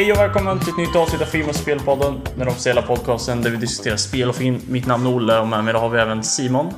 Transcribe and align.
Hej 0.00 0.12
och 0.12 0.18
välkommen 0.18 0.58
till 0.58 0.68
ett 0.68 0.76
nytt 0.76 0.96
avsnitt 0.96 1.22
av 1.22 1.26
Film 1.26 1.48
och 1.48 1.54
spelpodden. 1.54 2.20
Den 2.36 2.48
officiella 2.48 2.82
podcasten 2.82 3.42
där 3.42 3.50
vi 3.50 3.56
diskuterar 3.56 3.96
spel 3.96 4.28
och 4.28 4.34
film. 4.34 4.60
Mitt 4.68 4.86
namn 4.86 5.06
är 5.06 5.16
Olle 5.16 5.38
och 5.38 5.48
med 5.48 5.64
mig 5.64 5.74
har 5.74 5.88
vi 5.88 5.98
även 5.98 6.22
Simon. 6.22 6.72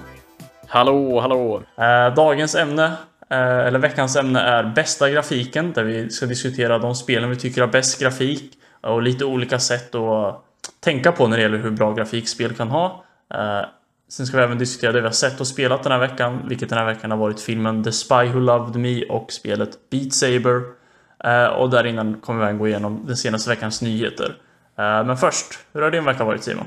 Hallå, 0.66 1.20
hallå! 1.20 1.62
Eh, 1.78 2.14
dagens 2.14 2.54
ämne, 2.54 2.84
eh, 3.30 3.58
eller 3.58 3.78
veckans 3.78 4.16
ämne, 4.16 4.40
är 4.40 4.64
bästa 4.64 5.10
grafiken. 5.10 5.72
Där 5.72 5.84
vi 5.84 6.10
ska 6.10 6.26
diskutera 6.26 6.78
de 6.78 6.94
spelen 6.94 7.30
vi 7.30 7.36
tycker 7.36 7.60
har 7.60 7.68
bäst 7.68 8.00
grafik 8.00 8.52
och 8.80 9.02
lite 9.02 9.24
olika 9.24 9.58
sätt 9.58 9.94
att 9.94 10.44
tänka 10.80 11.12
på 11.12 11.28
när 11.28 11.36
det 11.36 11.42
gäller 11.42 11.58
hur 11.58 11.70
bra 11.70 11.92
grafik 11.92 12.28
spel 12.28 12.54
kan 12.54 12.68
ha. 12.68 13.04
Eh, 13.34 13.66
sen 14.08 14.26
ska 14.26 14.36
vi 14.36 14.42
även 14.42 14.58
diskutera 14.58 14.92
det 14.92 15.00
vi 15.00 15.06
har 15.06 15.12
sett 15.12 15.40
och 15.40 15.46
spelat 15.46 15.82
den 15.82 15.92
här 15.92 16.00
veckan, 16.00 16.42
vilket 16.48 16.68
den 16.68 16.78
här 16.78 16.86
veckan 16.86 17.10
har 17.10 17.18
varit 17.18 17.40
filmen 17.40 17.84
The 17.84 17.92
Spy 17.92 18.26
Who 18.32 18.40
Loved 18.40 18.76
Me 18.76 19.04
och 19.04 19.32
spelet 19.32 19.90
Beat 19.90 20.12
Saber. 20.12 20.81
Eh, 21.24 21.46
och 21.46 21.70
där 21.70 21.86
innan 21.86 22.20
kommer 22.20 22.52
vi 22.52 22.58
gå 22.58 22.68
igenom 22.68 23.06
den 23.06 23.16
senaste 23.16 23.50
veckans 23.50 23.82
nyheter. 23.82 24.36
Eh, 24.78 25.04
men 25.04 25.16
först, 25.16 25.58
hur 25.72 25.82
har 25.82 25.90
din 25.90 26.04
vecka 26.04 26.24
varit 26.24 26.42
Simon? 26.42 26.66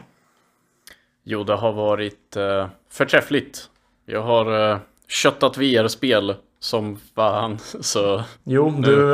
Jo, 1.23 1.43
det 1.43 1.55
har 1.55 1.73
varit 1.73 2.37
uh, 2.37 2.67
förträffligt. 2.91 3.69
Jag 4.05 4.21
har 4.21 4.79
köttat 5.07 5.57
VR-spel 5.57 6.35
som 6.59 6.99
fan, 7.15 7.57
så... 7.79 8.23
Jo, 8.43 8.69
du 8.69 9.05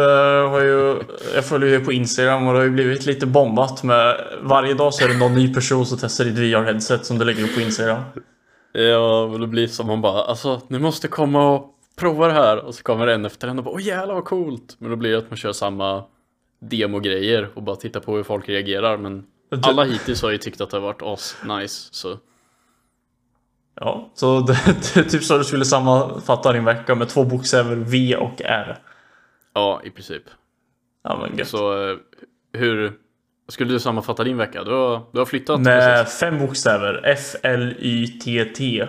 har 0.48 0.62
ju... 0.62 1.00
Jag 1.36 1.46
följer 1.46 1.70
ju 1.70 1.86
på 1.86 1.92
Instagram 1.92 2.48
och 2.48 2.54
det 2.54 2.60
har 2.60 2.64
ju 2.64 2.72
blivit 2.72 3.06
lite 3.06 3.26
bombat 3.26 3.84
med... 3.84 4.18
Varje 4.42 4.74
dag 4.74 4.94
så 4.94 5.04
är 5.04 5.08
det 5.08 5.18
någon 5.18 5.34
ny 5.34 5.54
person 5.54 5.86
som 5.86 5.98
testar 5.98 6.26
ditt 6.26 6.38
VR-headset 6.38 7.04
som 7.04 7.18
du 7.18 7.26
lägger 7.26 7.44
upp 7.44 7.56
på 7.56 7.62
Instagram. 7.62 8.04
Ja, 8.74 9.38
det 9.40 9.48
blir 9.48 9.68
som 9.68 9.88
man 9.88 10.02
bara, 10.02 10.24
alltså, 10.24 10.62
ni 10.68 10.80
måste 10.80 11.08
komma 11.08 11.50
och 11.50 11.71
prova 11.96 12.28
det 12.28 12.34
här. 12.34 12.58
Och 12.58 12.76
så 12.76 12.84
kommer 12.84 13.08
en 13.08 13.26
efter 13.26 13.48
en 13.48 13.58
och 13.58 13.64
bara, 13.64 13.76
åh 13.76 13.82
jävlar 13.82 14.16
vad 14.16 14.26
coolt. 14.26 14.76
Men 14.80 14.90
då 14.90 14.96
blir 14.96 15.12
det 15.12 15.18
att 15.18 15.30
man 15.30 15.38
kör 15.38 15.52
samma 15.52 16.04
demo-grejer 16.60 17.50
och 17.54 17.64
bara 17.64 17.76
tittar 17.76 18.00
på 18.00 18.16
hur 18.16 18.24
folk 18.24 18.50
reagerar. 18.50 18.98
Men 18.98 19.26
alla 19.64 19.84
hittills 19.84 20.22
har 20.22 20.32
ju 20.32 20.38
tyckt 20.38 20.62
att 20.62 20.70
det 20.70 20.78
har 20.78 20.82
varit 20.82 21.02
as 21.02 21.36
nice 21.44 21.90
så. 21.92 22.18
Ja, 23.76 24.10
så 24.14 24.40
det, 24.40 24.58
det 24.94 25.04
typ 25.04 25.24
så 25.24 25.38
du 25.38 25.44
skulle 25.44 25.66
sammanfatta 25.66 26.54
din 26.54 26.66
vecka 26.66 26.96
med 26.96 27.10
två 27.10 27.24
bokstäver 27.24 27.76
V 27.76 28.16
och 28.16 28.42
R. 28.42 28.80
Ja, 29.54 29.82
i 29.84 29.90
princip. 29.90 30.24
Ja, 31.04 31.18
men 31.22 31.38
gött. 31.38 31.48
Så 31.48 31.90
eh, 31.90 31.98
hur 32.54 32.94
skulle 33.48 33.74
du 33.74 33.80
sammanfatta 33.80 34.24
din 34.24 34.38
vecka? 34.38 34.64
Du 34.64 34.72
har, 34.72 35.02
du 35.12 35.20
har 35.20 35.26
flyttat 35.26 35.62
Med 35.62 36.08
fem 36.10 36.40
bokstäver. 36.40 37.02
F, 37.04 37.36
L, 37.44 37.76
Y, 37.80 38.08
T, 38.08 38.46
T. 38.46 38.88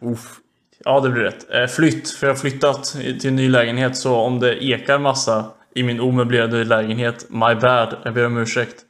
Uff. 0.00 0.40
Ja, 0.84 1.00
det 1.00 1.10
blir 1.10 1.22
rätt. 1.22 1.50
Eh, 1.50 1.66
Flytt, 1.66 2.10
för 2.10 2.26
jag 2.26 2.34
har 2.34 2.38
flyttat 2.40 2.84
till 2.84 3.26
en 3.28 3.36
ny 3.36 3.48
lägenhet 3.48 3.96
så 3.96 4.14
om 4.14 4.40
det 4.40 4.64
ekar 4.64 4.98
massa 4.98 5.50
i 5.74 5.82
min 5.82 6.00
omöblerade 6.00 6.64
lägenhet, 6.64 7.26
my 7.30 7.54
bad, 7.54 7.96
jag 8.04 8.14
ber 8.14 8.26
om 8.26 8.36
ursäkt. 8.38 8.84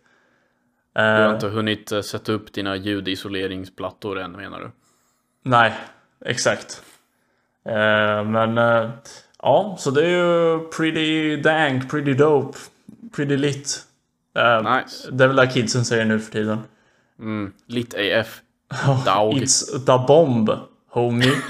Du 0.95 1.01
har 1.01 1.29
Eh, 1.29 1.35
inte 1.35 1.47
hunnit 1.49 1.93
eh, 1.93 2.01
sätta 2.01 2.33
upp 2.33 2.53
dina 2.53 2.77
ljudisoleringsplattor 2.77 4.19
än 4.19 4.33
menar 4.33 4.61
du? 4.61 4.71
nej, 5.45 5.73
exakt. 6.25 6.83
Men 8.27 8.57
ja, 9.43 9.77
så 9.79 9.91
det 9.91 10.05
är 10.07 10.09
ju 10.09 10.59
pretty 10.69 11.37
dank, 11.37 11.91
pretty 11.91 12.15
dope, 12.15 12.59
pretty 13.17 13.37
lit. 13.37 13.85
Nice. 14.65 15.11
Det 15.11 15.25
är 15.25 15.29
väl 15.29 15.37
det 15.37 15.47
kidsen 15.47 15.85
säger 15.85 16.05
nu 16.05 16.21
för 16.21 16.33
tiden. 16.33 16.59
Mm, 17.19 17.53
lit 17.67 17.95
AF. 17.95 18.41
Dog. 19.07 19.35
It's 19.35 19.85
the 19.87 20.07
bomb, 20.07 20.51
homie. 20.95 21.33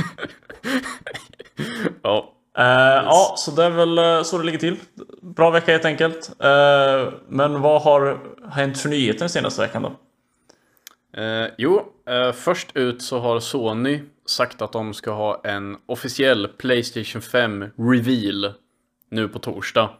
Ja, 2.02 2.30
Eh, 2.58 2.64
Ja, 3.05 3.34
så 3.36 3.50
det 3.50 3.64
är 3.64 3.70
väl 3.70 3.98
eh, 3.98 4.22
så 4.22 4.38
det 4.38 4.44
ligger 4.44 4.58
till. 4.58 4.77
Bra 5.22 5.50
vecka 5.50 5.72
helt 5.72 5.84
enkelt. 5.84 6.30
Eh, 6.38 7.12
men 7.28 7.60
vad 7.60 7.83
har 7.83 8.18
hänt 8.50 8.78
för 8.78 8.88
nyheter 8.88 9.18
den 9.18 9.28
senaste 9.28 9.62
veckan 9.62 9.83
då? 9.83 9.92
Eh, 11.20 11.48
jo, 11.58 11.83
först 12.34 12.77
ut 12.77 13.02
så 13.02 13.18
har 13.18 13.40
Sony 13.40 14.00
sagt 14.27 14.62
att 14.62 14.72
de 14.72 14.94
ska 14.94 15.10
ha 15.10 15.40
en 15.44 15.77
officiell 15.86 16.48
Playstation 16.48 17.22
5 17.22 17.64
reveal 17.78 18.52
nu 19.10 19.28
på 19.28 19.38
torsdag. 19.38 19.90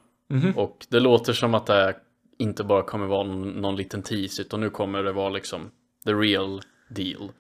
Och 0.57 0.87
det 0.89 1.01
låter 1.01 1.33
som 1.33 1.55
att 1.55 1.67
det 1.67 1.95
inte 2.39 2.65
bara 2.65 2.83
kommer 2.83 3.07
vara 3.07 3.23
någon, 3.23 3.49
någon 3.49 3.77
liten 3.77 4.03
tease 4.03 4.43
utan 4.43 4.61
nu 4.61 4.71
kommer 4.71 5.03
det 5.03 5.13
vara 5.13 5.29
liksom 5.29 5.71
the 6.05 6.13
real 6.13 6.61
deal. 6.89 7.31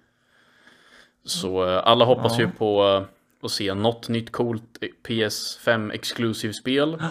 Så 1.24 1.68
eh, 1.68 1.80
alla 1.84 2.04
hoppas 2.04 2.38
ju 2.38 2.50
på 2.50 2.84
eh, 2.84 3.44
att 3.44 3.50
se 3.50 3.74
något 3.74 4.08
nytt 4.08 4.32
coolt 4.32 4.78
PS5 5.08 5.92
exclusive 5.92 6.52
spel. 6.52 7.02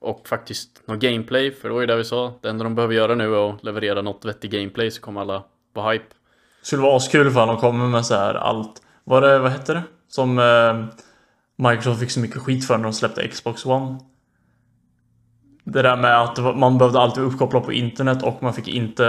Och 0.00 0.28
faktiskt 0.28 0.82
något 0.86 0.98
gameplay, 1.00 1.52
för 1.52 1.68
det 1.68 1.74
var 1.74 1.80
ju 1.80 1.86
det 1.86 1.96
vi 1.96 2.04
sa. 2.04 2.32
Det 2.40 2.48
enda 2.48 2.64
de 2.64 2.74
behöver 2.74 2.94
göra 2.94 3.14
nu 3.14 3.34
är 3.34 3.50
att 3.50 3.64
leverera 3.64 4.02
något 4.02 4.24
vettigt 4.24 4.50
gameplay 4.50 4.90
så 4.90 5.00
kommer 5.00 5.20
alla 5.20 5.42
vara 5.72 5.92
hype. 5.92 6.04
Skulle 6.62 6.82
vara 6.82 6.96
askul 6.96 7.26
ifall 7.26 7.48
de 7.48 7.56
kommer 7.56 7.86
med 7.86 8.06
så 8.06 8.14
här 8.14 8.34
allt. 8.34 8.82
Var 9.04 9.20
det, 9.20 9.38
vad 9.38 9.50
hette 9.50 9.74
det? 9.74 9.82
Som 10.08 10.38
eh, 10.38 10.84
Microsoft 11.56 12.00
fick 12.00 12.10
så 12.10 12.20
mycket 12.20 12.42
skit 12.42 12.66
för 12.66 12.76
när 12.76 12.84
de 12.84 12.92
släppte 12.92 13.28
Xbox 13.28 13.66
One. 13.66 13.98
Det 15.64 15.82
där 15.82 15.96
med 15.96 16.20
att 16.20 16.36
det 16.36 16.42
man 16.42 16.78
behövde 16.78 17.00
alltid 17.00 17.22
vara 17.22 17.32
uppkopplad 17.32 17.64
på 17.64 17.72
internet 17.72 18.22
och 18.22 18.42
man 18.42 18.54
fick 18.54 18.68
inte 18.68 19.04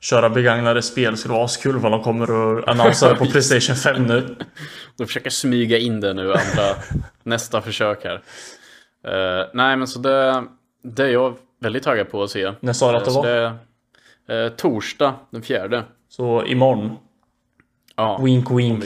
köra 0.00 0.30
begagnade 0.30 0.82
spel. 0.82 1.16
Skulle 1.16 1.34
vara 1.34 1.44
askul 1.44 1.76
ifall 1.76 1.90
de 1.90 2.02
kommer 2.02 2.30
och 2.30 2.68
annonserar 2.68 3.14
på 3.14 3.26
Playstation 3.30 3.76
5 3.76 4.02
nu. 4.06 4.36
De 4.96 5.06
försöker 5.06 5.30
smyga 5.30 5.78
in 5.78 6.00
det 6.00 6.14
nu, 6.14 6.22
andra, 6.22 6.74
nästa 7.22 7.60
försök 7.62 8.04
här. 8.04 8.22
Eh, 9.06 9.46
nej, 9.54 9.76
men 9.76 9.86
så 9.88 9.98
det, 9.98 10.44
det 10.82 11.02
är 11.04 11.08
jag 11.08 11.36
väldigt 11.60 11.82
taggad 11.82 12.10
på 12.10 12.22
att 12.22 12.30
se. 12.30 12.52
När 12.60 12.72
sa 12.72 12.92
du 12.92 12.98
att 12.98 13.04
det 13.04 13.10
Så 13.10 13.22
var? 13.22 13.28
det 14.26 14.44
eh, 14.44 14.48
torsdag 14.48 15.14
den 15.30 15.42
fjärde. 15.42 15.84
Så 16.08 16.44
imorgon. 16.44 16.96
Ja, 17.96 18.20
Wink 18.22 18.50
wink. 18.50 18.84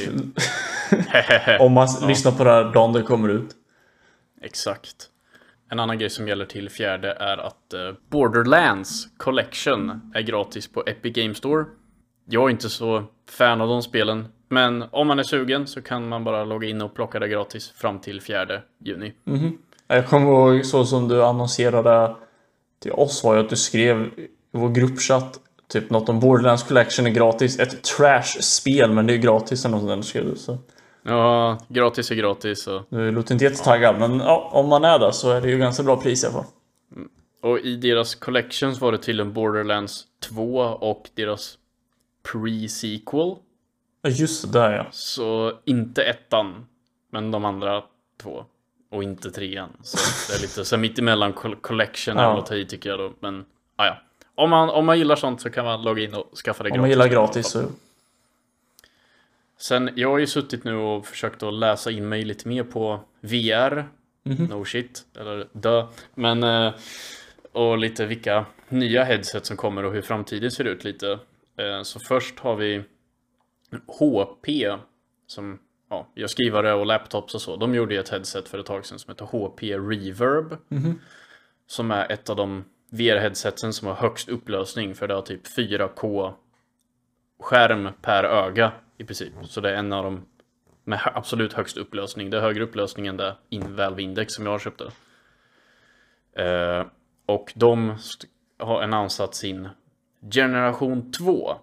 Om 1.60 1.72
man 1.72 1.88
lyssnar 2.08 2.32
på 2.32 2.44
det 2.44 2.50
här 2.50 2.64
dagen 2.64 2.92
det 2.92 3.02
kommer 3.02 3.28
ut. 3.28 3.50
exakt. 4.42 5.08
En 5.72 5.80
annan 5.80 5.98
grej 5.98 6.10
som 6.10 6.28
gäller 6.28 6.44
till 6.44 6.70
fjärde 6.70 7.12
är 7.12 7.38
att 7.38 7.74
eh, 7.74 7.80
Borderlands 8.10 9.08
Collection 9.16 10.12
är 10.14 10.20
gratis 10.20 10.72
på 10.72 10.82
Epic 10.86 11.14
Game 11.14 11.34
Store. 11.34 11.64
Jag 12.28 12.44
är 12.44 12.50
inte 12.50 12.68
så 12.68 13.04
fan 13.30 13.60
av 13.60 13.68
de 13.68 13.82
spelen, 13.82 14.28
men 14.48 14.84
om 14.90 15.06
man 15.06 15.18
är 15.18 15.22
sugen 15.22 15.66
så 15.66 15.82
kan 15.82 16.08
man 16.08 16.24
bara 16.24 16.44
logga 16.44 16.68
in 16.68 16.82
och 16.82 16.94
plocka 16.94 17.18
det 17.18 17.28
gratis 17.28 17.70
fram 17.70 17.98
till 17.98 18.20
fjärde 18.20 18.62
juni. 18.84 19.12
Mhm. 19.24 19.58
Jag 19.86 20.08
kommer 20.08 20.26
ihåg 20.26 20.66
så 20.66 20.84
som 20.84 21.08
du 21.08 21.24
annonserade 21.24 22.14
till 22.82 22.92
oss 22.92 23.24
var 23.24 23.34
ju 23.34 23.40
att 23.40 23.50
du 23.50 23.56
skrev 23.56 24.02
i 24.06 24.28
vår 24.50 24.68
gruppchatt 24.68 25.38
typ 25.68 25.90
något 25.90 26.08
om 26.08 26.20
Borderlands 26.20 26.62
Collection 26.62 27.06
är 27.06 27.10
gratis. 27.10 27.58
Ett 27.58 27.82
trash-spel 27.82 28.92
men 28.92 29.06
det 29.06 29.14
är 29.14 29.18
gratis 29.18 29.64
eller 29.64 29.76
något 29.76 29.88
sånt 29.88 30.02
där 30.02 30.02
skrev 30.02 30.24
du. 30.24 30.36
Så 30.36 30.58
Ja, 31.02 31.58
gratis 31.68 32.10
är 32.10 32.14
gratis. 32.14 32.66
Och, 32.66 32.82
du 32.88 33.10
låter 33.10 33.32
inte 33.32 33.44
jättetaggad 33.44 33.98
men 33.98 34.20
ja, 34.20 34.50
om 34.52 34.68
man 34.68 34.84
är 34.84 34.98
där 34.98 35.10
så 35.10 35.30
är 35.30 35.40
det 35.40 35.50
ju 35.50 35.58
ganska 35.58 35.82
bra 35.82 35.96
pris 36.00 36.24
i 36.24 36.26
alla 36.26 36.34
fall. 36.34 36.44
och 37.42 37.58
i 37.58 37.76
deras 37.76 38.14
collections 38.14 38.80
var 38.80 38.92
det 38.92 38.98
till 38.98 39.20
en 39.20 39.32
Borderlands 39.32 40.04
2 40.28 40.56
och 40.60 41.10
deras 41.14 41.58
pre-sequel. 42.32 43.36
Ja 44.02 44.10
just 44.10 44.52
det, 44.52 44.58
där 44.58 44.72
ja. 44.72 44.86
Så 44.90 45.52
inte 45.64 46.02
ettan, 46.02 46.66
men 47.10 47.30
de 47.30 47.44
andra 47.44 47.82
två. 48.22 48.44
Och 48.90 49.02
inte 49.02 49.30
trean. 49.30 49.68
Så 49.82 49.98
det 50.32 50.38
är 50.38 50.42
lite 50.42 50.64
så 50.64 50.76
mittemellan 50.76 51.32
col- 51.32 51.60
collection 51.60 52.16
Ja. 52.16 52.22
ja. 52.22 52.38
att 52.38 52.46
ta 52.46 52.54
i 52.54 52.66
tycker 52.66 52.90
jag 52.90 52.98
då. 52.98 53.12
Men 53.20 53.44
ah, 53.76 53.86
ja. 53.86 53.96
Om 54.34 54.50
man, 54.50 54.70
om 54.70 54.86
man 54.86 54.98
gillar 54.98 55.16
sånt 55.16 55.40
så 55.40 55.50
kan 55.50 55.64
man 55.64 55.82
logga 55.82 56.02
in 56.02 56.14
och 56.14 56.36
skaffa 56.44 56.64
det 56.64 56.70
Om 56.70 56.80
man 56.80 56.88
gillar 56.90 57.08
gratis 57.08 57.46
så. 57.46 57.62
Sen, 59.62 59.90
jag 59.94 60.10
har 60.10 60.18
ju 60.18 60.26
suttit 60.26 60.64
nu 60.64 60.74
och 60.74 61.06
försökt 61.06 61.42
att 61.42 61.54
läsa 61.54 61.90
in 61.90 62.08
mig 62.08 62.22
lite 62.24 62.48
mer 62.48 62.64
på 62.64 63.00
VR. 63.20 63.88
No 64.48 64.64
shit, 64.64 65.06
eller 65.18 65.48
dö. 65.52 65.86
Men, 66.14 66.42
eh, 66.42 66.72
och 67.52 67.78
lite 67.78 68.06
vilka 68.06 68.46
nya 68.68 69.04
headset 69.04 69.46
som 69.46 69.56
kommer 69.56 69.84
och 69.84 69.92
hur 69.92 70.02
framtiden 70.02 70.50
ser 70.50 70.64
ut 70.64 70.84
lite. 70.84 71.18
Eh, 71.56 71.82
Så 71.82 72.00
först 72.00 72.38
har 72.38 72.56
vi 72.56 72.82
HP, 73.86 74.48
som 75.26 75.58
ja, 75.90 76.08
gör 76.14 76.26
skrivare 76.26 76.72
och 76.74 76.86
laptops 76.86 77.34
och 77.34 77.40
så. 77.42 77.56
De 77.56 77.74
gjorde 77.74 77.94
ju 77.94 78.00
ett 78.00 78.08
headset 78.08 78.48
för 78.48 78.58
ett 78.58 78.66
tag 78.66 78.86
sedan 78.86 78.98
som 78.98 79.10
heter 79.10 79.24
HP 79.24 79.62
Reverb. 79.62 80.56
Som 81.66 81.90
är 81.90 82.12
ett 82.12 82.30
av 82.30 82.36
de 82.36 82.64
VR-headsetsen 82.90 83.72
som 83.72 83.88
har 83.88 83.94
högst 83.94 84.28
upplösning 84.28 84.94
för 84.94 85.08
det 85.08 85.14
har 85.14 85.22
typ 85.22 85.46
4K 85.56 86.32
skärm 87.40 87.88
per 88.02 88.24
öga 88.24 88.72
i 89.02 89.04
princip. 89.04 89.32
Så 89.42 89.60
det 89.60 89.70
är 89.70 89.74
en 89.74 89.92
av 89.92 90.04
de 90.04 90.26
med 90.84 91.00
absolut 91.04 91.52
högst 91.52 91.76
upplösning. 91.76 92.30
Det 92.30 92.36
är 92.36 92.40
högre 92.40 92.62
upplösning 92.62 93.06
än 93.06 93.16
det 93.16 93.36
Invalve 93.48 94.02
Index 94.02 94.34
som 94.34 94.46
jag 94.46 94.60
köpte. 94.60 94.84
Eh, 96.32 96.86
och 97.26 97.52
de 97.56 97.96
har 98.58 98.82
annonsat 98.82 99.34
sin 99.34 99.68
generation 100.30 101.12
2. 101.12 101.54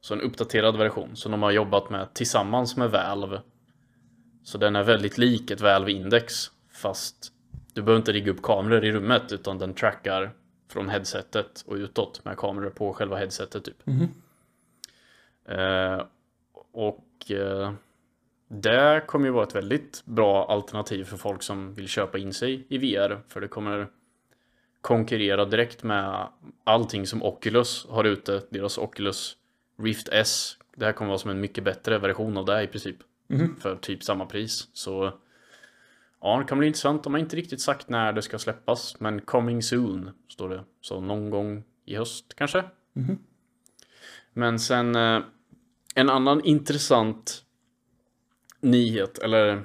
Så 0.00 0.14
en 0.14 0.20
uppdaterad 0.20 0.76
version 0.76 1.16
som 1.16 1.32
de 1.32 1.42
har 1.42 1.50
jobbat 1.50 1.90
med 1.90 2.14
tillsammans 2.14 2.76
med 2.76 2.90
Valve. 2.90 3.40
Så 4.44 4.58
den 4.58 4.76
är 4.76 4.82
väldigt 4.82 5.18
lik 5.18 5.50
ett 5.50 5.60
Valve 5.60 5.92
Index 5.92 6.50
fast 6.72 7.32
du 7.74 7.82
behöver 7.82 8.00
inte 8.00 8.12
rigga 8.12 8.32
upp 8.32 8.42
kameror 8.42 8.84
i 8.84 8.92
rummet 8.92 9.32
utan 9.32 9.58
den 9.58 9.74
trackar 9.74 10.32
från 10.68 10.88
headsetet 10.88 11.64
och 11.66 11.74
utåt 11.74 12.24
med 12.24 12.36
kameror 12.36 12.70
på 12.70 12.92
själva 12.92 13.16
headsetet 13.16 13.64
typ. 13.64 13.88
Eh, 15.48 16.02
och 16.72 17.30
eh, 17.30 17.72
det 18.48 19.04
kommer 19.06 19.26
ju 19.26 19.32
vara 19.32 19.46
ett 19.46 19.54
väldigt 19.54 20.02
bra 20.04 20.46
alternativ 20.46 21.04
för 21.04 21.16
folk 21.16 21.42
som 21.42 21.74
vill 21.74 21.88
köpa 21.88 22.18
in 22.18 22.32
sig 22.32 22.66
i 22.68 22.78
VR. 22.78 23.20
För 23.28 23.40
det 23.40 23.48
kommer 23.48 23.88
konkurrera 24.80 25.44
direkt 25.44 25.82
med 25.82 26.28
allting 26.64 27.06
som 27.06 27.22
Oculus 27.22 27.86
har 27.88 28.04
ute. 28.04 28.42
Deras 28.50 28.78
Oculus 28.78 29.36
Rift 29.82 30.08
S. 30.12 30.56
Det 30.76 30.84
här 30.84 30.92
kommer 30.92 31.08
vara 31.08 31.18
som 31.18 31.30
en 31.30 31.40
mycket 31.40 31.64
bättre 31.64 31.98
version 31.98 32.36
av 32.36 32.44
det 32.44 32.62
i 32.62 32.66
princip. 32.66 32.96
För 33.60 33.76
typ 33.76 34.02
samma 34.02 34.26
pris. 34.26 34.68
Så 34.72 35.12
ja, 36.20 36.38
det 36.38 36.44
kan 36.44 36.58
bli 36.58 36.66
intressant. 36.66 37.04
De 37.04 37.14
har 37.14 37.20
inte 37.20 37.36
riktigt 37.36 37.60
sagt 37.60 37.88
när 37.88 38.12
det 38.12 38.22
ska 38.22 38.38
släppas. 38.38 39.00
Men 39.00 39.20
coming 39.20 39.62
soon 39.62 40.10
står 40.28 40.48
det. 40.48 40.64
Så 40.80 41.00
någon 41.00 41.30
gång 41.30 41.64
i 41.84 41.96
höst 41.96 42.34
kanske. 42.36 42.64
Men 44.32 44.58
sen 44.58 44.96
eh, 44.96 45.20
en 45.94 46.10
annan 46.10 46.44
intressant 46.44 47.44
nyhet, 48.60 49.18
eller 49.18 49.62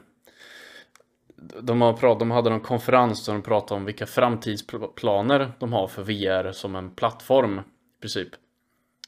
de, 1.62 1.82
har 1.82 1.94
prat, 1.94 2.20
de 2.20 2.32
hade 2.32 2.50
någon 2.50 2.60
konferens 2.60 3.26
där 3.26 3.34
de 3.34 3.42
pratade 3.42 3.80
om 3.80 3.86
vilka 3.86 4.06
framtidsplaner 4.06 5.52
de 5.60 5.74
har 5.74 5.88
för 5.88 6.04
VR 6.04 6.52
som 6.52 6.76
en 6.76 6.90
plattform 6.90 7.60
i 7.60 8.02
princip. 8.02 8.30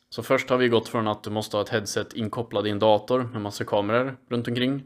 Så 0.09 0.23
först 0.23 0.49
har 0.49 0.57
vi 0.57 0.69
gått 0.69 0.89
från 0.89 1.07
att 1.07 1.23
du 1.23 1.29
måste 1.29 1.57
ha 1.57 1.61
ett 1.61 1.69
headset 1.69 2.13
inkopplad 2.13 2.67
i 2.67 2.69
en 2.69 2.79
dator 2.79 3.23
med 3.23 3.41
massa 3.41 3.63
kameror 3.63 4.17
runt 4.29 4.47
omkring 4.47 4.83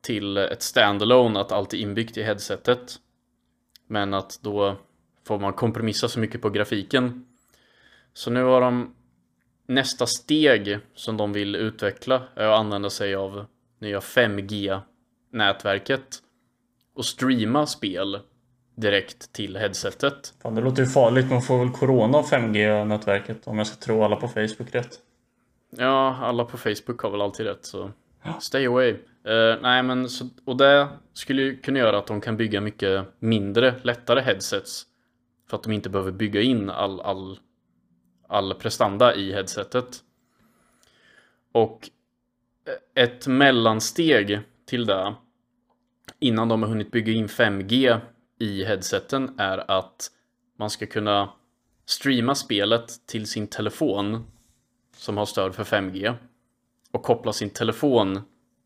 till 0.00 0.36
ett 0.36 0.62
standalone, 0.62 1.40
att 1.40 1.52
allt 1.52 1.74
är 1.74 1.78
inbyggt 1.78 2.16
i 2.16 2.22
headsetet. 2.22 2.96
Men 3.86 4.14
att 4.14 4.38
då 4.42 4.76
får 5.26 5.38
man 5.38 5.52
kompromissa 5.52 6.08
så 6.08 6.20
mycket 6.20 6.42
på 6.42 6.50
grafiken. 6.50 7.26
Så 8.12 8.30
nu 8.30 8.42
har 8.42 8.60
de 8.60 8.95
nästa 9.66 10.06
steg 10.06 10.78
som 10.94 11.16
de 11.16 11.32
vill 11.32 11.56
utveckla 11.56 12.22
är 12.34 12.46
att 12.46 12.58
använda 12.58 12.90
sig 12.90 13.14
av 13.14 13.46
nya 13.80 14.00
5G-nätverket 14.00 16.18
och 16.94 17.04
streama 17.04 17.66
spel 17.66 18.20
direkt 18.76 19.32
till 19.32 19.56
headsetet. 19.56 20.34
Fan, 20.42 20.54
det 20.54 20.60
låter 20.60 20.82
ju 20.82 20.88
farligt. 20.88 21.30
Man 21.30 21.42
får 21.42 21.58
väl 21.58 21.70
corona 21.70 22.18
av 22.18 22.26
5G-nätverket 22.26 23.46
om 23.46 23.58
jag 23.58 23.66
ska 23.66 23.76
tro 23.76 24.02
alla 24.02 24.16
på 24.16 24.28
Facebook 24.28 24.74
rätt. 24.74 24.98
Ja, 25.70 26.16
alla 26.16 26.44
på 26.44 26.58
Facebook 26.58 27.00
har 27.00 27.10
väl 27.10 27.20
alltid 27.20 27.46
rätt 27.46 27.64
så 27.64 27.90
stay 28.40 28.66
away. 28.66 28.90
Eh, 29.24 29.56
nej, 29.62 29.82
men 29.82 30.08
så, 30.08 30.28
och 30.44 30.56
det 30.56 30.88
skulle 31.12 31.42
ju 31.42 31.56
kunna 31.56 31.78
göra 31.78 31.98
att 31.98 32.06
de 32.06 32.20
kan 32.20 32.36
bygga 32.36 32.60
mycket 32.60 33.06
mindre, 33.18 33.74
lättare 33.82 34.20
headsets. 34.20 34.86
För 35.50 35.56
att 35.56 35.62
de 35.62 35.72
inte 35.72 35.90
behöver 35.90 36.12
bygga 36.12 36.40
in 36.40 36.70
all, 36.70 37.00
all, 37.00 37.38
all 38.28 38.54
prestanda 38.54 39.14
i 39.14 39.32
headsetet. 39.32 40.02
Och 41.52 41.90
ett 42.94 43.26
mellansteg 43.26 44.40
till 44.66 44.86
det 44.86 45.14
innan 46.18 46.48
de 46.48 46.62
har 46.62 46.68
hunnit 46.68 46.90
bygga 46.90 47.12
in 47.12 47.26
5G 47.26 48.00
i 48.38 48.64
headseten 48.64 49.34
är 49.38 49.70
att 49.70 50.10
man 50.56 50.70
ska 50.70 50.86
kunna 50.86 51.32
streama 51.86 52.34
spelet 52.34 53.06
till 53.06 53.26
sin 53.26 53.46
telefon 53.46 54.26
som 54.96 55.16
har 55.16 55.26
stöd 55.26 55.54
för 55.54 55.64
5G 55.64 56.14
och 56.90 57.02
koppla 57.02 57.32
sin 57.32 57.50
telefon 57.50 58.20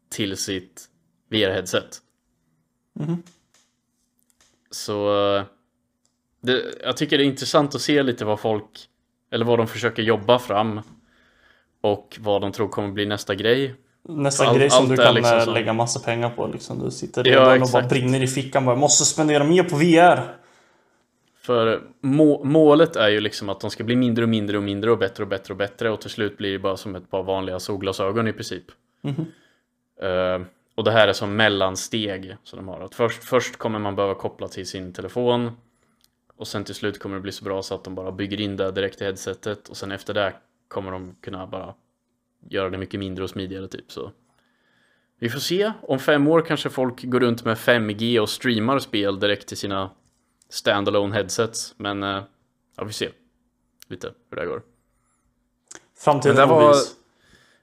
till 0.08 0.36
sitt 0.36 0.90
VR-headset. 1.28 2.02
Så 4.70 5.26
eh, 5.36 5.44
det, 6.40 6.64
jag 6.82 6.96
tycker 6.96 7.18
det 7.18 7.24
är 7.24 7.26
intressant 7.26 7.74
att 7.74 7.80
se 7.80 8.02
lite 8.02 8.24
vad 8.24 8.40
folk, 8.40 8.88
eller 9.30 9.44
vad 9.44 9.58
de 9.58 9.66
försöker 9.66 10.02
jobba 10.02 10.38
fram 10.38 10.80
och 11.80 12.16
vad 12.20 12.40
de 12.40 12.52
tror 12.52 12.68
kommer 12.68 12.88
bli 12.88 13.06
nästa 13.06 13.34
grej. 13.34 13.74
Nästa 14.08 14.44
Allt- 14.46 14.58
grej 14.58 14.70
som 14.70 14.88
du 14.88 14.96
kan 14.96 15.14
liksom 15.14 15.38
eh, 15.38 15.52
lägga 15.52 15.72
massa 15.72 16.00
pengar 16.00 16.30
på 16.30 16.46
liksom. 16.46 16.84
Du 16.84 16.90
sitter 16.90 17.28
Ja, 17.28 17.40
redan 17.40 17.62
och 17.62 17.68
bara 17.72 17.82
brinner 17.82 18.22
i 18.22 18.26
fickan 18.26 18.64
bara. 18.64 18.76
Måste 18.76 19.04
spendera 19.04 19.44
mer 19.44 19.62
på 19.62 19.76
VR. 19.76 20.36
För 21.42 21.80
må 22.00 22.44
målet 22.44 22.96
är 22.96 23.08
ju 23.08 23.20
liksom 23.20 23.48
att 23.48 23.60
de 23.60 23.70
ska 23.70 23.84
bli 23.84 23.96
mindre 23.96 24.24
och 24.24 24.28
mindre 24.28 24.56
och 24.56 24.62
mindre 24.62 24.90
och 24.90 24.98
bättre 24.98 25.22
och 25.22 25.28
bättre 25.28 25.52
och 25.52 25.58
bättre 25.58 25.90
och 25.90 26.00
till 26.00 26.10
slut 26.10 26.36
blir 26.36 26.52
det 26.52 26.58
bara 26.58 26.76
som 26.76 26.94
ett 26.94 27.10
par 27.10 27.22
vanliga 27.22 27.58
solglasögon 27.60 28.28
i 28.28 28.32
princip. 28.32 28.64
Eh, 30.02 30.46
och 30.74 30.84
det 30.84 30.90
här 30.90 31.08
är 31.08 31.12
som 31.12 31.36
mellansteg 31.36 32.36
som 32.44 32.56
de 32.56 32.68
har. 32.68 32.80
Att 32.80 32.94
först, 32.94 33.24
först 33.24 33.56
kommer 33.56 33.78
man 33.78 33.96
behöva 33.96 34.14
koppla 34.14 34.48
till 34.48 34.66
sin 34.66 34.92
telefon 34.92 35.50
och 36.40 36.48
sen 36.48 36.64
till 36.64 36.74
slut 36.74 36.98
kommer 36.98 37.16
det 37.16 37.22
bli 37.22 37.32
så 37.32 37.44
bra 37.44 37.62
så 37.62 37.74
att 37.74 37.84
de 37.84 37.94
bara 37.94 38.12
bygger 38.12 38.40
in 38.40 38.56
det 38.56 38.70
direkt 38.70 39.00
i 39.00 39.04
headsetet 39.04 39.68
och 39.68 39.76
sen 39.76 39.92
efter 39.92 40.14
det 40.14 40.32
kommer 40.68 40.92
de 40.92 41.16
kunna 41.20 41.46
bara 41.46 41.74
göra 42.48 42.70
det 42.70 42.78
mycket 42.78 43.00
mindre 43.00 43.24
och 43.24 43.30
smidigare 43.30 43.68
typ 43.68 43.92
så. 43.92 44.12
Vi 45.18 45.28
får 45.30 45.38
se. 45.40 45.72
Om 45.82 45.98
fem 45.98 46.28
år 46.28 46.40
kanske 46.42 46.70
folk 46.70 47.02
går 47.04 47.20
runt 47.20 47.44
med 47.44 47.56
5G 47.56 48.18
och 48.18 48.28
streamar 48.28 48.78
spel 48.78 49.20
direkt 49.20 49.48
till 49.48 49.56
sina 49.56 49.90
standalone 50.48 51.14
headsets. 51.14 51.74
Men 51.76 52.02
eh, 52.02 52.22
ja, 52.76 52.84
vi 52.84 52.92
ser 52.92 53.12
lite 53.88 54.12
hur 54.30 54.36
det 54.36 54.46
går. 54.46 54.62
Framtiden 55.98 56.36
det 56.36 56.46
var- 56.46 56.68
vis. 56.68 56.94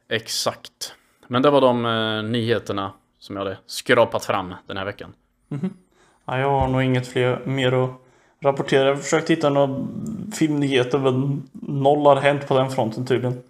Exakt. 0.08 0.94
Men 1.28 1.42
det 1.42 1.50
var 1.50 1.62
de 1.62 1.86
eh, 1.86 2.24
nyheterna 2.32 2.94
som 3.20 3.36
jag 3.36 3.44
hade 3.44 3.58
skrapat 3.66 4.26
fram 4.26 4.54
den 4.68 4.78
här 4.78 4.86
veckan. 4.86 5.14
Ja, 6.26 6.40
jag 6.40 6.50
har 6.50 6.68
nog 6.68 6.84
inget 6.84 7.08
fler 7.08 7.46
mer 7.46 7.72
att 7.72 7.92
rapportera. 8.42 8.86
Jag 8.86 8.96
har 8.96 9.02
försökt 9.02 9.30
hitta 9.30 9.50
några 9.50 9.86
filmnyheter 10.34 11.00
men 11.00 11.44
noll 11.62 12.06
har 12.06 12.16
hänt 12.16 12.48
på 12.48 12.58
den 12.58 12.70
fronten 12.70 13.06
tydligen. 13.06 13.42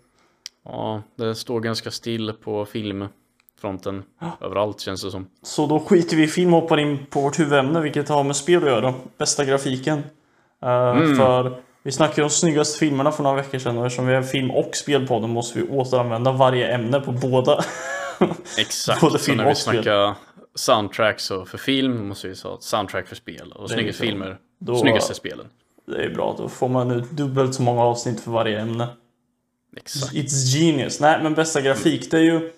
Ja, 0.65 1.01
det 1.15 1.35
står 1.35 1.59
ganska 1.59 1.91
still 1.91 2.33
på 2.43 2.65
filmfronten 2.65 4.03
överallt 4.41 4.79
känns 4.79 5.03
det 5.03 5.11
som. 5.11 5.27
Så 5.43 5.67
då 5.67 5.79
skiter 5.79 6.17
vi 6.17 6.23
i 6.23 6.27
film 6.27 6.53
och 6.53 6.61
hoppar 6.61 6.79
in 6.79 7.05
på 7.09 7.21
vårt 7.21 7.39
huvudämne 7.39 7.81
vilket 7.81 8.09
har 8.09 8.23
med 8.23 8.35
spel 8.35 8.63
att 8.63 8.69
göra. 8.69 8.93
Bästa 9.17 9.45
grafiken. 9.45 9.97
Eh, 10.61 11.15
För 11.17 11.61
vi 11.83 11.91
snackade 11.91 12.23
om 12.23 12.29
snyggaste 12.29 12.79
filmerna 12.79 13.11
för 13.11 13.23
några 13.23 13.35
veckor 13.37 13.59
sedan 13.59 13.77
och 13.77 13.85
eftersom 13.85 14.07
vi 14.07 14.13
är 14.13 14.21
film 14.21 14.51
och 14.51 14.75
spelpodden 14.75 15.29
måste 15.29 15.59
vi 15.59 15.67
återanvända 15.67 16.31
varje 16.31 16.67
ämne 16.75 16.99
på 16.99 17.11
båda. 17.11 17.63
Exakt. 18.57 19.01
Både 19.01 19.19
så 19.19 19.25
film 19.25 19.37
när 19.37 19.45
vi 19.45 19.51
och 19.53 19.57
spel. 19.57 19.83
snackar 19.83 20.15
soundtracks 20.55 21.31
och 21.31 21.47
för 21.47 21.57
film 21.57 22.07
måste 22.07 22.27
vi 22.27 22.35
ha 22.43 22.57
soundtrack 22.59 23.07
för 23.07 23.15
spel 23.15 23.51
och 23.55 23.69
snyggaste 23.69 24.01
filmer. 24.01 24.37
Då- 24.59 24.77
Snyggaste 24.77 25.13
spelen. 25.13 25.45
Det 25.85 26.03
är 26.03 26.09
bra, 26.09 26.35
då 26.37 26.49
får 26.49 26.69
man 26.69 26.91
ut 26.91 27.11
dubbelt 27.11 27.55
så 27.55 27.61
många 27.61 27.81
avsnitt 27.81 28.19
för 28.19 28.31
varje 28.31 28.59
ämne. 28.59 28.87
Exakt. 29.77 30.13
It's 30.13 30.57
genius. 30.57 30.99
Nej, 30.99 31.23
men 31.23 31.33
bästa 31.33 31.61
grafik, 31.61 32.11
det 32.11 32.17
är 32.17 32.21
ju... 32.21 32.51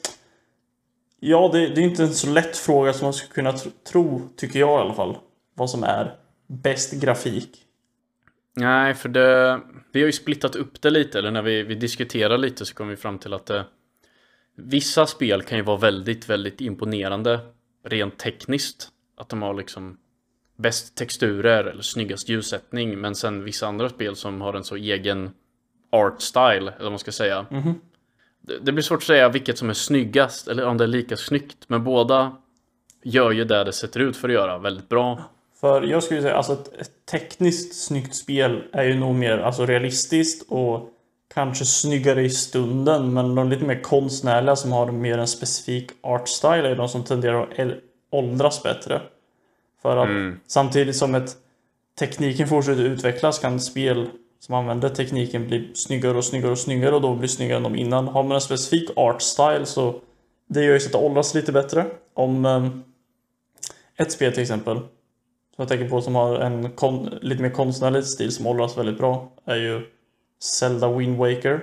Ja, 1.20 1.50
det, 1.54 1.60
det 1.68 1.82
är 1.82 1.86
inte 1.86 2.04
en 2.04 2.14
så 2.14 2.30
lätt 2.30 2.58
fråga 2.58 2.94
som 2.94 3.06
man 3.06 3.14
skulle 3.14 3.34
kunna 3.34 3.54
tro, 3.92 4.30
tycker 4.36 4.60
jag 4.60 4.80
i 4.80 4.82
alla 4.82 4.94
fall. 4.94 5.18
Vad 5.56 5.70
som 5.70 5.84
är 5.84 6.16
bäst 6.48 6.94
grafik. 6.94 7.58
Nej, 8.56 8.94
för 8.94 9.10
det, 9.10 9.60
vi 9.92 10.00
har 10.00 10.06
ju 10.06 10.12
splittat 10.12 10.56
upp 10.56 10.82
det 10.82 10.90
lite, 10.90 11.20
eller 11.20 11.32
när 11.32 11.42
vi, 11.42 11.64
vi 11.64 11.76
diskuterar 11.76 12.38
lite 12.38 12.66
så 12.66 12.74
kommer 12.76 12.90
vi 12.92 12.98
fram 12.98 13.20
till 13.20 13.34
att 13.34 13.46
det, 13.46 13.66
vissa 14.56 15.06
spel 15.06 15.42
kan 15.42 15.58
ju 15.58 15.64
vara 15.64 15.78
väldigt, 15.78 16.30
väldigt 16.30 16.62
imponerande 16.62 17.40
rent 17.86 18.18
tekniskt. 18.20 18.90
Att 19.18 19.30
de 19.30 19.42
har 19.42 19.54
liksom 19.54 19.98
bäst 20.60 20.96
texturer 20.96 21.64
eller 21.64 21.82
snyggast 21.82 22.30
ljussättning, 22.30 23.00
men 23.00 23.16
sen 23.16 23.44
vissa 23.44 23.68
andra 23.68 23.90
spel 23.90 24.16
som 24.16 24.42
har 24.42 24.54
en 24.54 24.64
så 24.64 24.76
egen 24.76 25.32
art 25.92 26.22
style, 26.22 26.58
eller 26.58 26.84
vad 26.84 26.92
man 26.92 27.00
ska 27.00 27.12
säga. 27.12 27.46
Det, 28.42 28.60
det 28.60 28.72
blir 28.72 28.84
svårt 28.84 28.98
att 28.98 29.04
säga 29.04 29.30
vilket 29.30 29.58
som 29.58 29.70
är 29.70 29.74
snyggast, 29.74 30.48
eller 30.48 30.66
om 30.66 30.78
det 30.78 30.84
är 30.84 30.88
lika 30.88 31.18
snyggt, 31.18 31.58
men 31.68 31.84
båda 31.84 32.36
gör 33.04 33.32
ju 33.32 33.46
det 33.46 33.64
det 33.64 33.74
sätter 33.74 34.00
ut 34.00 34.18
för 34.18 34.30
att 34.30 34.34
göra 34.34 34.58
väldigt 34.58 34.90
bra. 34.90 35.30
För 35.62 35.82
jag 35.82 36.04
skulle 36.04 36.22
säga, 36.22 36.36
alltså 36.36 36.54
ett, 36.54 36.92
tekniskt 37.12 37.86
snyggt 37.86 38.16
spel 38.16 38.64
är 38.74 38.84
ju 38.84 38.96
nog 38.96 39.16
mer 39.16 39.38
alltså, 39.38 39.66
realistiskt 39.66 40.52
och 40.52 40.90
kanske 41.34 41.66
snyggare 41.66 42.22
i 42.22 42.30
stunden. 42.30 43.14
Men 43.14 43.36
de 43.36 43.50
lite 43.50 43.66
mer 43.66 43.82
konstnärliga 43.82 44.56
som 44.56 44.72
har 44.72 44.92
mer 44.92 45.18
en 45.18 45.28
specifik 45.28 45.92
art 46.02 46.30
style 46.30 46.70
är 46.70 46.76
de 46.76 46.90
som 46.90 47.04
tenderar 47.04 47.44
att 47.44 47.78
åldras 48.12 48.64
bättre. 48.64 49.02
För 49.82 49.98
att 49.98 50.10
samtidigt 50.48 50.96
som 50.96 51.16
ett 51.16 51.38
tekniken 52.00 52.48
fortsätter 52.48 52.84
utvecklas 52.84 53.40
kan 53.40 53.60
spel 53.60 54.10
som 54.40 54.56
använder 54.56 54.90
tekniken 54.90 55.48
bli 55.48 55.72
snyggare 55.74 56.18
och 56.18 56.26
snyggare 56.26 56.52
och 56.52 56.58
snyggare 56.60 56.96
och 56.96 57.02
då 57.02 57.16
blir 57.16 57.28
snyggare 57.28 57.58
än 57.58 57.64
de 57.64 57.76
innan. 57.76 58.08
Har 58.08 58.24
man 58.24 58.32
en 58.36 58.42
specifik 58.42 58.90
art 58.96 59.22
style 59.22 59.66
så 59.66 59.96
det 60.48 60.64
gör 60.64 60.74
ju 60.74 60.80
så 60.80 60.86
att 60.88 60.92
det 60.92 60.98
åldras 60.98 61.36
lite 61.36 61.52
bättre. 61.52 61.86
Om 62.14 62.46
ehm, 62.46 62.84
ett 63.98 64.12
spel 64.12 64.34
till 64.34 64.42
exempel 64.42 64.78
som 64.78 64.86
jag 65.58 65.68
tänker 65.68 65.90
på 65.90 66.02
som 66.02 66.16
har 66.16 66.40
en 66.40 66.72
kon- 66.72 67.18
lite 67.22 67.42
mer 67.42 67.50
konstnärlig 67.50 68.04
stil 68.06 68.32
som 68.32 68.48
åldras 68.48 68.78
väldigt 68.78 68.98
bra 68.98 69.32
är 69.46 69.56
ju 69.56 69.82
Zelda 70.44 70.92
Wind 70.92 71.18
Waker. 71.18 71.62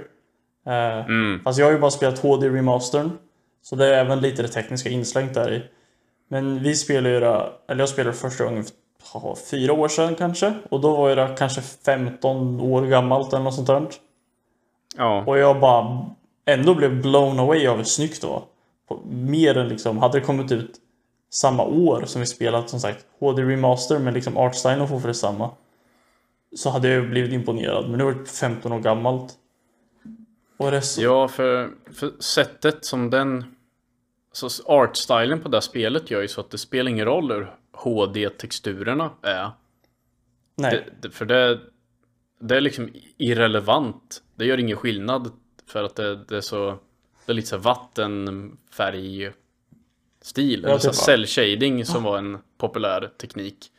Eh, 0.66 1.04
Fast 1.44 1.58
jag 1.58 1.66
har 1.66 1.72
ju 1.72 1.78
bara 1.78 1.90
spelat 1.90 2.18
HD 2.18 2.48
remastern. 2.48 3.10
Så 3.62 3.76
det 3.76 3.86
är 3.86 4.04
även 4.04 4.20
lite 4.20 4.42
det 4.42 4.48
tekniska 4.48 4.88
inslängt 4.88 5.34
där 5.34 5.52
i. 5.52 5.62
Men 6.28 6.62
vi 6.62 6.74
spelar 6.74 7.10
ju 7.10 7.20
det, 7.20 7.52
eller 7.68 7.80
jag 7.80 7.88
spelade 7.88 8.16
första 8.16 8.44
gången 8.44 8.64
för 9.12 9.34
fyra 9.50 9.72
år 9.72 9.88
sedan 9.88 10.14
kanske. 10.14 10.54
Och 10.68 10.80
då 10.80 10.96
var 10.96 11.10
jag 11.10 11.36
kanske 11.36 11.60
15 11.60 12.60
år 12.60 12.82
gammalt 12.86 13.32
eller 13.32 13.44
något 13.44 13.54
sånt 13.54 13.66
där. 13.66 13.86
Ja. 14.96 15.24
Och 15.26 15.38
jag 15.38 15.60
bara 15.60 16.06
ändå 16.44 16.74
blev 16.74 17.02
blown 17.02 17.40
away 17.40 17.66
av 17.66 17.76
hur 17.76 17.84
snyggt 17.84 18.20
det 18.20 18.26
var. 18.26 18.42
Mer 19.04 19.56
än 19.56 19.68
liksom, 19.68 19.98
hade 19.98 20.18
det 20.18 20.24
kommit 20.26 20.52
ut 20.52 20.76
samma 21.30 21.64
år 21.64 22.04
som 22.06 22.20
vi 22.20 22.26
spelat 22.26 22.70
som 22.70 22.80
sagt 22.80 23.06
HD 23.20 23.42
Remaster 23.42 23.98
men 23.98 24.14
liksom 24.14 24.36
artstylen 24.36 24.80
och 24.80 24.88
fortfarande 24.88 25.14
samma. 25.14 25.50
Så 26.56 26.70
hade 26.70 26.88
jag 26.88 27.10
blivit 27.10 27.32
imponerad. 27.32 27.88
Men 27.88 27.98
nu 27.98 28.04
var 28.04 28.12
det 28.12 28.24
15 28.24 28.72
år 28.72 28.80
gammalt. 28.80 29.34
Och 30.56 30.70
det 30.70 30.82
så... 30.82 31.02
Ja, 31.02 31.28
för, 31.28 31.70
för 31.92 32.12
sättet 32.22 32.84
som 32.84 33.10
den... 33.10 33.55
Så 34.36 34.48
artstylen 34.66 35.40
på 35.40 35.48
det 35.48 35.56
här 35.56 35.60
spelet 35.60 36.10
gör 36.10 36.22
ju 36.22 36.28
så 36.28 36.40
att 36.40 36.50
det 36.50 36.58
spelar 36.58 36.90
ingen 36.90 37.04
roll 37.04 37.32
hur 37.32 37.54
HD-texturerna 37.72 39.10
är. 39.22 39.50
Nej. 40.54 40.70
Det, 40.70 41.08
det, 41.08 41.14
för 41.14 41.24
det, 41.24 41.60
det 42.40 42.56
är 42.56 42.60
liksom 42.60 42.90
irrelevant. 43.16 44.22
Det 44.34 44.44
gör 44.44 44.58
ingen 44.58 44.76
skillnad. 44.76 45.30
För 45.66 45.84
att 45.84 45.96
det, 45.96 46.24
det 46.24 46.36
är 46.36 46.40
så... 46.40 46.78
Det 47.26 47.32
är 47.32 47.34
lite 47.34 47.48
så 47.48 47.56
här 47.56 47.62
vattenfärg 47.62 49.30
stil. 50.22 50.60
Ja, 50.62 50.68
Eller 50.68 50.78
så 50.78 50.88
typ, 50.88 50.96
cell 50.96 51.26
shading 51.26 51.84
som 51.84 52.02
var 52.02 52.18
en 52.18 52.38
populär 52.58 53.10
teknik. 53.20 53.70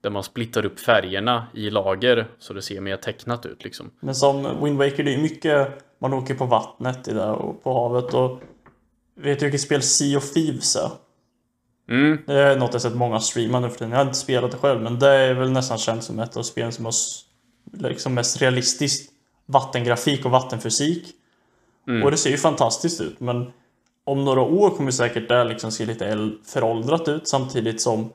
Där 0.00 0.10
man 0.10 0.22
splittar 0.22 0.66
upp 0.66 0.80
färgerna 0.80 1.46
i 1.54 1.70
lager 1.70 2.26
så 2.38 2.52
det 2.52 2.62
ser 2.62 2.80
mer 2.80 2.96
tecknat 2.96 3.46
ut 3.46 3.64
liksom. 3.64 3.90
Men 4.00 4.14
som 4.14 4.64
Wind 4.64 4.78
Waker, 4.78 5.04
det 5.04 5.14
är 5.14 5.18
mycket 5.18 5.68
man 5.98 6.12
åker 6.12 6.34
på 6.34 6.44
vattnet 6.44 7.08
i 7.08 7.12
där 7.12 7.32
och 7.32 7.62
på 7.62 7.72
havet 7.72 8.14
och 8.14 8.42
vet 9.18 9.40
du 9.40 9.46
vilket 9.46 9.60
spel 9.60 9.82
Sea 9.82 10.18
of 10.18 10.32
Thieves 10.32 10.76
är? 10.76 10.90
Mm, 11.88 12.18
Det 12.26 12.34
är 12.34 12.56
något 12.56 12.72
jag 12.72 12.82
sett 12.82 12.94
många 12.94 13.20
streama 13.20 13.60
nu 13.60 13.68
för 13.68 13.78
tiden. 13.78 13.90
Jag 13.90 13.98
har 13.98 14.04
inte 14.04 14.18
spelat 14.18 14.50
det 14.50 14.56
själv 14.56 14.82
men 14.82 14.98
det 14.98 15.08
är 15.08 15.34
väl 15.34 15.50
nästan 15.50 15.78
känt 15.78 16.04
som 16.04 16.18
ett 16.18 16.36
av 16.36 16.42
spelen 16.42 16.72
som 16.72 16.84
har 16.84 16.92
liksom 17.88 18.14
mest 18.14 18.42
realistiskt 18.42 19.12
vattengrafik 19.46 20.24
och 20.24 20.30
vattenfysik. 20.30 21.14
Och 22.04 22.10
det 22.10 22.16
ser 22.16 22.30
ju 22.30 22.36
fantastiskt 22.36 23.00
ut 23.00 23.20
men 23.20 23.52
om 24.04 24.24
några 24.24 24.40
år 24.40 24.70
kommer 24.70 24.90
säkert 24.90 25.28
det 25.28 25.44
liksom 25.44 25.72
se 25.72 25.86
lite 25.86 26.30
föråldrat 26.44 27.08
ut 27.08 27.28
samtidigt 27.28 27.80
som 27.80 28.12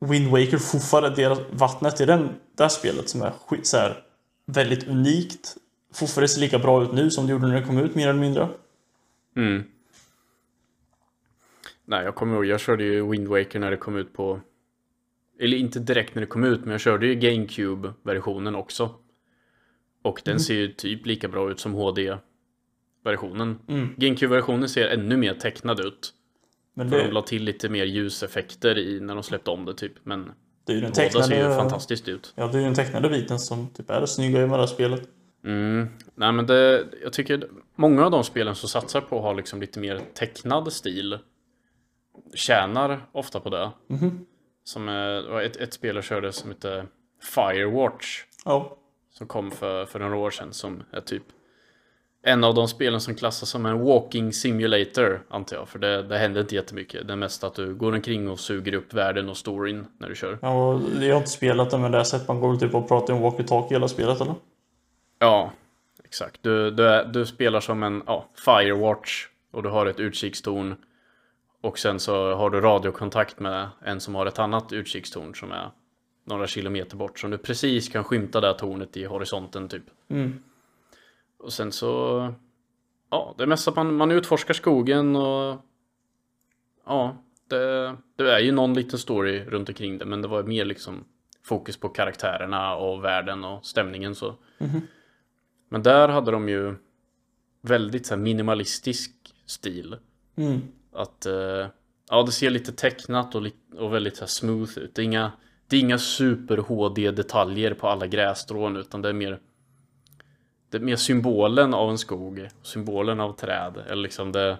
Wind 0.00 0.30
Waker 0.30 0.58
fortfarande, 0.58 1.10
deras, 1.16 1.38
vattnet 1.52 2.00
i 2.00 2.04
den, 2.04 2.28
det 2.56 2.62
här 2.62 2.68
spelet 2.68 3.08
som 3.08 3.22
är 3.22 3.32
skit, 3.46 3.66
så 3.66 3.76
här, 3.76 4.02
väldigt 4.46 4.88
unikt 4.88 5.56
fortfarande 5.94 6.28
ser 6.28 6.40
lika 6.40 6.58
bra 6.58 6.82
ut 6.82 6.92
nu 6.92 7.10
som 7.10 7.26
det 7.26 7.32
gjorde 7.32 7.46
när 7.46 7.60
det 7.60 7.66
kom 7.66 7.78
ut 7.78 7.94
mer 7.94 8.08
eller 8.08 8.20
mindre. 8.20 8.48
Mm. 9.36 9.64
Nej, 11.86 12.04
jag 12.04 12.14
kommer 12.14 12.34
ihåg, 12.34 12.46
jag 12.46 12.60
körde 12.60 12.84
ju 12.84 13.10
Wind 13.10 13.28
Waker 13.28 13.58
när 13.58 13.70
det 13.70 13.76
kom 13.76 13.96
ut 13.96 14.12
på... 14.12 14.40
Eller 15.40 15.56
inte 15.56 15.78
direkt 15.78 16.14
när 16.14 16.20
det 16.20 16.26
kom 16.26 16.44
ut, 16.44 16.60
men 16.60 16.70
jag 16.70 16.80
körde 16.80 17.06
ju 17.06 17.14
GameCube-versionen 17.14 18.54
också. 18.54 18.94
Och 20.02 20.22
den 20.24 20.40
ser 20.40 20.54
ju 20.54 20.72
typ 20.72 21.06
lika 21.06 21.28
bra 21.28 21.50
ut 21.50 21.60
som 21.60 21.74
HD-versionen. 21.74 23.58
GameCube-versionen 23.96 24.68
ser 24.68 24.88
ännu 24.88 25.16
mer 25.16 25.34
tecknad 25.34 25.80
ut. 25.80 26.12
Men 26.74 26.90
För 26.90 26.98
de 26.98 27.04
det, 27.04 27.12
la 27.12 27.22
till 27.22 27.44
lite 27.44 27.68
mer 27.68 27.84
ljuseffekter 27.84 28.78
i 28.78 29.00
när 29.00 29.14
de 29.14 29.22
släppte 29.22 29.50
om 29.50 29.64
det 29.64 29.74
typ. 29.74 29.92
Men 30.02 30.32
det 30.64 30.72
är 30.72 30.76
ju 30.76 30.82
den 30.82 30.90
båda 30.90 31.10
ser 31.10 31.18
ju 31.18 31.22
tecknade, 31.22 31.56
fantastiskt 31.56 32.08
ut. 32.08 32.32
ja, 32.36 32.46
det 32.46 32.52
är 32.52 32.58
ju 32.58 32.64
den 32.64 32.74
tecknade 32.74 33.08
biten 33.08 33.38
som 33.38 33.68
typ 33.68 33.90
är 33.90 34.00
det 34.00 34.06
snygga 34.06 34.42
i 34.42 34.46
med 34.46 34.58
det 34.58 34.62
här 34.62 34.66
spelet. 34.66 35.08
Mm. 35.44 35.88
Nej 36.14 36.32
men 36.32 36.46
det, 36.46 36.86
jag 37.02 37.12
tycker 37.12 37.48
många 37.74 38.04
av 38.04 38.10
de 38.10 38.24
spelen 38.24 38.54
som 38.54 38.68
satsar 38.68 39.00
på 39.00 39.16
att 39.16 39.22
ha 39.22 39.32
liksom 39.32 39.60
lite 39.60 39.80
mer 39.80 40.00
tecknad 40.14 40.72
stil 40.72 41.18
tjänar 42.34 43.00
ofta 43.12 43.40
på 43.40 43.50
det. 43.50 43.70
Som 44.64 44.88
eh, 44.88 44.94
det 44.94 45.28
var 45.30 45.42
ett, 45.42 45.56
ett 45.56 45.74
spel 45.74 45.94
jag 45.94 46.04
körde 46.04 46.32
som 46.32 46.50
heter 46.50 46.86
Firewatch 47.34 48.24
Ja. 48.44 48.76
som 49.12 49.26
kom 49.26 49.50
för, 49.50 49.86
för 49.86 49.98
några 49.98 50.16
år 50.16 50.30
sedan 50.30 50.52
som 50.52 50.82
är 50.90 51.00
typ 51.00 51.22
en 52.22 52.44
av 52.44 52.54
de 52.54 52.68
spelen 52.68 53.00
som 53.00 53.14
klassas 53.14 53.48
som 53.48 53.66
en 53.66 53.78
walking 53.84 54.32
simulator 54.32 55.22
antar 55.30 55.56
jag 55.56 55.68
för 55.68 55.78
det, 55.78 56.02
det 56.02 56.18
händer 56.18 56.40
inte 56.40 56.54
jättemycket. 56.54 57.06
Det 57.06 57.12
är 57.12 57.16
mest 57.16 57.44
att 57.44 57.54
du 57.54 57.74
går 57.74 57.92
omkring 57.94 58.28
och 58.30 58.40
suger 58.40 58.74
upp 58.74 58.94
världen 58.94 59.28
och 59.28 59.36
storyn 59.36 59.86
när 59.98 60.08
du 60.08 60.14
kör. 60.14 60.38
Ja, 60.42 60.80
jag 61.00 61.10
har 61.12 61.18
inte 61.18 61.30
spelat 61.30 61.70
det 61.70 61.78
men 61.78 61.92
det 61.92 61.98
jag 61.98 62.06
sett 62.06 62.28
man 62.28 62.40
går 62.40 62.56
typ 62.56 62.74
och 62.74 62.88
pratar 62.88 63.14
om 63.14 63.22
walkie-talkie 63.22 63.70
hela 63.70 63.88
spelet 63.88 64.20
eller? 64.20 64.34
Ja, 65.18 65.52
exakt. 66.04 66.42
Du, 66.42 66.70
du, 66.70 66.88
är, 66.88 67.04
du 67.04 67.26
spelar 67.26 67.60
som 67.60 67.82
en 67.82 68.02
ja, 68.06 68.26
Firewatch 68.44 69.26
och 69.52 69.62
du 69.62 69.68
har 69.68 69.86
ett 69.86 70.00
utkikstorn. 70.00 70.76
Och 71.60 71.78
sen 71.78 72.00
så 72.00 72.34
har 72.34 72.50
du 72.50 72.60
radiokontakt 72.60 73.40
med 73.40 73.68
en 73.84 74.00
som 74.00 74.14
har 74.14 74.26
ett 74.26 74.38
annat 74.38 74.72
utkikstorn 74.72 75.34
som 75.34 75.52
är 75.52 75.70
några 76.24 76.46
kilometer 76.46 76.96
bort. 76.96 77.18
Som 77.18 77.30
du 77.30 77.38
precis 77.38 77.88
kan 77.88 78.04
skymta 78.04 78.40
det 78.40 78.46
här 78.46 78.54
tornet 78.54 78.96
i 78.96 79.04
horisonten 79.04 79.68
typ. 79.68 79.84
Mm. 80.08 80.42
Och 81.38 81.52
sen 81.52 81.72
så... 81.72 82.34
Ja, 83.10 83.34
det 83.38 83.42
är 83.42 83.46
mest 83.46 83.68
att 83.68 83.76
man, 83.76 83.94
man 83.94 84.10
utforskar 84.10 84.54
skogen 84.54 85.16
och... 85.16 85.60
Ja, 86.86 87.16
det, 87.48 87.96
det 88.16 88.32
är 88.32 88.38
ju 88.38 88.52
någon 88.52 88.74
liten 88.74 88.98
story 88.98 89.44
runt 89.44 89.68
omkring 89.68 89.98
det. 89.98 90.04
Men 90.04 90.22
det 90.22 90.28
var 90.28 90.42
mer 90.42 90.64
liksom 90.64 91.04
fokus 91.44 91.76
på 91.76 91.88
karaktärerna 91.88 92.76
och 92.76 93.04
världen 93.04 93.44
och 93.44 93.66
stämningen 93.66 94.14
så. 94.14 94.34
Men 95.68 95.82
där 95.82 96.08
hade 96.08 96.30
de 96.30 96.48
ju 96.48 96.74
väldigt 97.60 98.06
så 98.06 98.16
minimalistisk 98.16 99.12
stil. 99.46 99.96
Mm. 100.36 100.60
Att 100.96 101.26
eh, 101.26 101.66
ja, 102.10 102.22
det 102.26 102.32
ser 102.32 102.50
lite 102.50 102.72
tecknat 102.72 103.34
och, 103.34 103.46
och 103.78 103.94
väldigt 103.94 104.16
så 104.16 104.20
här, 104.20 104.26
smooth 104.28 104.78
ut. 104.78 104.94
Det 104.94 105.02
är 105.02 105.04
inga, 105.04 105.32
det 105.66 105.76
är 105.76 105.80
inga 105.80 105.98
super 105.98 106.56
HD 106.56 107.10
detaljer 107.10 107.74
på 107.74 107.88
alla 107.88 108.06
grässtrån 108.06 108.76
utan 108.76 109.02
det 109.02 109.08
är 109.08 109.12
mer 109.12 109.38
det 110.70 110.76
är 110.76 110.82
mer 110.82 110.96
symbolen 110.96 111.74
av 111.74 111.90
en 111.90 111.98
skog, 111.98 112.48
symbolen 112.62 113.20
av 113.20 113.32
träd 113.32 113.84
eller 113.86 114.02
liksom 114.02 114.32
det 114.32 114.58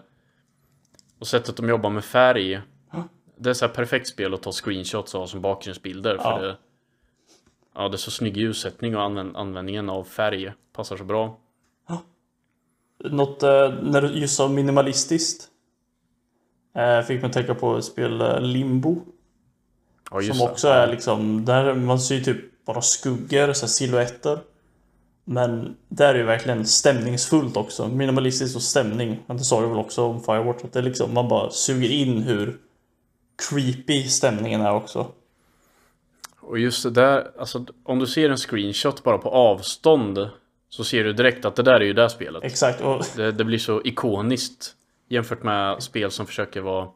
och 1.19 1.27
sättet 1.27 1.57
de 1.57 1.69
jobbar 1.69 1.91
med 1.91 2.05
färg. 2.05 2.61
Det 3.39 3.51
är 3.51 3.55
så 3.55 3.69
perfekt 3.69 4.09
spel 4.09 4.35
att 4.35 4.43
ta 4.43 4.53
screenshots 4.53 5.15
av 5.15 5.27
som 5.27 5.41
bakgrundsbilder 5.41 6.19
för 6.19 6.31
Ja. 6.31 6.39
det 6.39 6.57
Ja, 7.79 7.89
det 7.89 7.95
är 7.95 7.99
så 7.99 8.11
snygg 8.11 8.37
ljussättning 8.37 8.97
och 8.97 9.03
använd, 9.03 9.37
användningen 9.37 9.91
av 9.91 10.05
färg 10.05 10.53
passar 10.73 10.97
så 10.97 11.05
bra. 11.05 11.39
Något, 13.05 13.43
eh, 13.43 13.75
när 13.83 14.03
du 14.03 14.09
just 14.09 14.37
sa 14.37 14.49
minimalistiskt. 14.49 15.49
Eh, 16.77 17.03
fick 17.03 17.23
man 17.23 17.31
tänka 17.31 17.55
på 17.55 17.77
ett 17.77 17.85
spel 17.85 18.21
eh, 18.21 18.41
Limbo. 18.41 18.97
Ja, 20.11 20.21
Som 20.23 20.39
det. 20.39 20.45
också 20.45 20.69
är 20.69 20.87
liksom, 20.87 21.45
där 21.45 21.75
man 21.75 22.01
ser 22.01 22.21
typ 22.21 22.65
bara 22.67 22.83
skuggor, 22.83 23.53
så 23.53 23.69
silhuetter. 23.69 24.39
Men 25.25 25.77
där 25.89 26.15
är 26.15 26.19
ju 26.19 26.25
verkligen 26.25 26.67
stämningsfullt 26.67 27.57
också. 27.57 27.89
Minimalistiskt 27.89 28.57
och 28.57 28.63
stämning. 28.63 29.19
Men 29.27 29.37
det 29.37 29.45
sa 29.45 29.61
jag 29.63 29.69
väl 29.69 29.79
också 29.79 30.03
om 30.03 30.23
Firewatch. 30.23 30.65
Att 30.65 30.73
det 30.73 30.79
är 30.79 30.83
liksom, 30.83 31.15
man 31.15 31.29
bara 31.29 31.51
suger 31.51 31.91
in 31.91 32.23
hur 32.23 32.59
creepy 33.51 34.03
stämningen 34.09 34.61
är 34.61 34.73
också. 34.73 35.07
Och 36.41 36.59
just 36.59 36.83
det 36.83 36.91
där, 36.91 37.31
alltså 37.39 37.67
om 37.85 37.99
du 37.99 38.07
ser 38.07 38.31
en 38.31 38.37
screenshot 38.37 39.03
bara 39.03 39.19
på 39.19 39.29
avstånd 39.31 40.31
så 40.69 40.85
ser 40.85 41.05
du 41.05 41.13
direkt 41.13 41.45
att 41.45 41.57
det 41.57 41.63
där 41.63 41.81
är 41.81 41.85
ju 41.85 41.93
det 41.93 42.11
spelet. 42.11 42.45
Exakt. 42.45 42.81
Och 42.81 43.05
Det, 43.17 43.33
det 43.33 43.45
blir 43.45 43.59
så 43.59 43.83
ikoniskt 43.85 44.76
jämfört 45.09 45.43
med 45.43 45.83
spel 45.83 46.11
som 46.11 46.27
försöker 46.27 46.61
vara 46.61 46.89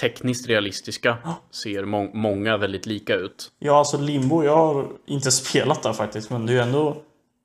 tekniskt 0.00 0.48
realistiska. 0.48 1.18
Ser 1.50 1.84
må- 1.84 2.10
många 2.14 2.56
väldigt 2.56 2.86
lika 2.86 3.14
ut. 3.14 3.52
Ja, 3.58 3.78
alltså 3.78 3.98
Limbo, 3.98 4.44
jag 4.44 4.56
har 4.56 4.86
inte 5.06 5.30
spelat 5.30 5.82
där 5.82 5.92
faktiskt, 5.92 6.30
men 6.30 6.46
det 6.46 6.52
är 6.52 6.54
ju 6.54 6.60
ändå... 6.60 6.96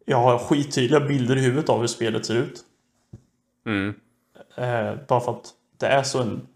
Jag 0.06 0.18
har 0.18 0.38
skittydliga 0.38 1.00
bilder 1.00 1.36
i 1.38 1.40
huvudet 1.42 1.70
av 1.70 1.80
hur 1.80 1.88
spelet 1.88 2.26
ser 2.26 2.36
ut. 2.36 2.62
Mm. 3.66 3.94
Eh, 4.56 4.94
bara 5.08 5.20
för 5.20 5.32
att 5.32 5.54
det 5.78 5.88
är 5.88 6.04
så 6.04 6.22
en 6.22 6.48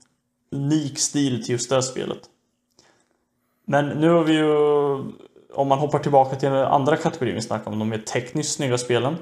unik 0.52 1.00
stil 1.00 1.44
till 1.44 1.52
just 1.52 1.70
det 1.70 1.76
här 1.76 1.82
spelet. 1.82 2.20
Men 3.66 3.88
nu 3.90 4.10
har 4.10 4.24
vi 4.24 4.34
ju... 4.34 4.54
Om 5.54 5.68
man 5.68 5.80
hoppar 5.80 6.00
tillbaka 6.00 6.36
till 6.36 6.50
den 6.50 6.66
andra 6.66 6.98
kategorin 6.98 7.36
vi 7.36 7.42
snackade 7.42 7.74
om, 7.74 7.80
de 7.80 7.90
mer 7.90 7.98
tekniskt 7.98 8.56
snygga 8.56 8.78
spelen. 8.78 9.16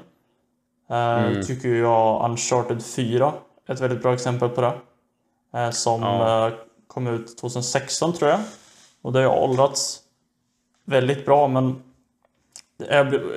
Eh, 0.90 1.40
Tycker 1.40 1.68
jag 1.68 2.30
Uncharted 2.30 2.82
4 2.84 3.26
är 3.26 3.32
ett 3.68 3.80
väldigt 3.80 4.02
bra 4.02 4.14
exempel 4.14 4.48
på 4.48 4.60
det. 4.60 4.72
Eh, 5.58 5.70
som 5.70 6.02
Ja. 6.02 6.46
eh, 6.48 6.54
kom 6.86 7.06
ut 7.06 7.38
2016 7.38 8.12
tror 8.12 8.30
jag. 8.30 8.40
Och 9.02 9.12
det 9.12 9.22
har 9.22 9.36
åldrats 9.38 10.00
väldigt 10.84 11.24
bra 11.26 11.48
men 11.48 11.82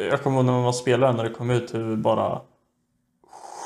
jag 0.10 0.22
kommer 0.24 0.38
ihåg 0.38 0.46
när 0.46 0.62
man 0.62 0.74
spelade 0.74 1.14
när 1.14 1.24
det 1.24 1.30
kom 1.30 1.50
ut 1.50 1.74
hur 1.74 1.96
bara 1.96 2.42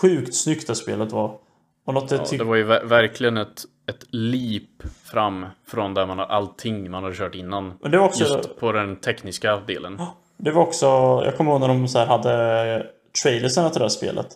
sjukt 0.02 0.36
snyggt 0.36 0.68
det 0.68 0.76
spelet 0.76 1.12
var. 1.12 1.38
Och 1.86 1.94
något 1.94 2.12
Ja, 2.12 2.18
det 2.32 2.44
var 2.44 2.56
ju 2.56 2.64
ver- 2.64 2.86
verkligen 2.86 3.38
ett, 3.38 3.64
ett 3.90 4.04
leap 4.10 4.84
fram 5.04 5.46
från 5.68 5.94
där 5.94 6.06
man 6.06 6.20
har 6.20 6.26
allting 6.26 6.92
man 6.92 7.04
har 7.04 7.14
kört 7.14 7.36
innan. 7.36 7.74
Men 7.82 7.92
det 7.92 7.98
var 7.98 8.06
också, 8.06 8.24
Just 8.24 8.60
på 8.60 8.72
den 8.72 8.96
tekniska 8.96 9.58
delen. 9.68 10.02
det 10.38 10.52
var 10.52 10.62
också, 10.62 10.86
jag 11.26 11.38
kommer 11.38 11.52
ihåg 11.52 11.60
när 11.62 11.68
de 11.68 11.88
så 11.88 12.06
hade 12.06 12.88
trailersen 13.24 13.72
till 13.72 13.80
det 13.80 13.84
här 13.86 13.90
spelet. 13.90 14.28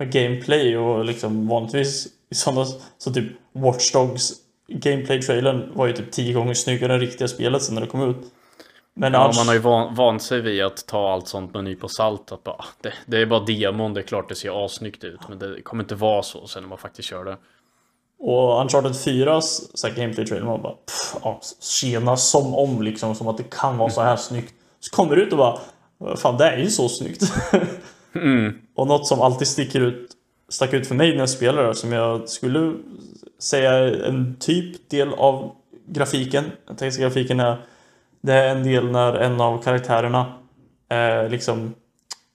Med 0.00 0.12
gameplay 0.12 0.76
och 0.76 1.04
liksom 1.04 1.48
vanligtvis 1.48 2.06
i 2.30 2.34
sådana, 2.34 2.66
så 2.98 3.12
typ 3.12 3.32
Watch 3.52 3.92
Dogs 3.92 4.32
gameplay-trailern 4.68 5.72
var 5.74 5.86
ju 5.86 5.92
typ 5.92 6.12
tio 6.12 6.32
gånger 6.32 6.54
snyggare 6.54 6.94
än 6.94 7.00
riktiga 7.00 7.28
spelet 7.28 7.62
sen 7.62 7.74
när 7.74 7.82
det 7.82 7.86
kom 7.86 8.10
ut. 8.10 8.16
Men 8.94 9.12
ja, 9.12 9.18
annars... 9.18 9.36
man 9.36 9.46
har 9.46 9.54
ju 9.54 9.60
van, 9.60 9.94
vant 9.94 10.22
sig 10.22 10.40
vid 10.40 10.64
att 10.64 10.86
ta 10.86 11.12
allt 11.12 11.28
sånt 11.28 11.52
med 11.52 11.58
en 11.58 11.64
nypa 11.64 11.88
salt. 11.88 12.32
Att 12.32 12.44
bara, 12.44 12.64
det, 12.80 12.92
det, 13.06 13.18
är 13.18 13.26
bara 13.26 13.40
demon, 13.40 13.94
det 13.94 14.00
är 14.00 14.02
klart 14.02 14.28
det 14.28 14.34
ser 14.34 14.64
assnyggt 14.64 15.04
ut. 15.04 15.20
Men 15.28 15.38
det 15.38 15.62
kommer 15.62 15.84
inte 15.84 15.94
vara 15.94 16.22
så 16.22 16.46
sen 16.46 16.62
när 16.62 16.68
man 16.68 16.78
faktiskt 16.78 17.08
kör 17.08 17.24
det. 17.24 17.36
Och 18.18 18.60
Uncharted 18.60 18.96
4 18.96 19.40
så 19.40 19.88
gameplay 19.88 20.26
trailer 20.26 20.46
man 20.46 20.62
bara 20.62 20.72
pff, 20.72 21.16
ja, 21.22 21.40
tjena 21.60 22.16
som 22.16 22.54
om 22.54 22.82
liksom 22.82 23.14
som 23.14 23.28
att 23.28 23.36
det 23.36 23.50
kan 23.50 23.78
vara 23.78 23.90
så 23.90 24.02
här 24.02 24.16
snyggt. 24.16 24.54
Så 24.80 24.96
kommer 24.96 25.16
det 25.16 25.22
ut 25.22 25.32
och 25.32 25.38
bara 25.38 25.58
fan 26.16 26.36
det 26.36 26.44
är 26.44 26.58
ju 26.58 26.70
så 26.70 26.88
snyggt. 26.88 27.22
mm. 28.12 28.58
Och 28.74 28.86
något 28.86 29.06
som 29.06 29.20
alltid 29.20 29.48
sticker 29.48 29.80
ut 29.80 30.16
stack 30.48 30.72
ut 30.72 30.86
för 30.86 30.94
mig 30.94 31.12
när 31.12 31.18
jag 31.18 31.30
spelar 31.30 31.66
det 31.66 31.74
som 31.74 31.92
jag 31.92 32.28
skulle 32.28 32.74
säga 33.38 34.06
en 34.06 34.36
typ 34.40 34.90
del 34.90 35.14
av 35.14 35.52
grafiken. 35.86 36.44
Textgrafiken 36.78 37.40
är 37.40 37.56
det 38.20 38.32
är 38.32 38.56
en 38.56 38.64
del 38.64 38.90
när 38.90 39.14
en 39.14 39.40
av 39.40 39.62
karaktärerna 39.62 40.32
eh, 40.88 41.28
liksom 41.28 41.74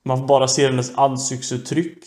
man 0.03 0.27
bara 0.27 0.48
ser 0.48 0.70
hennes 0.70 0.98
ansiktsuttryck 0.98 1.98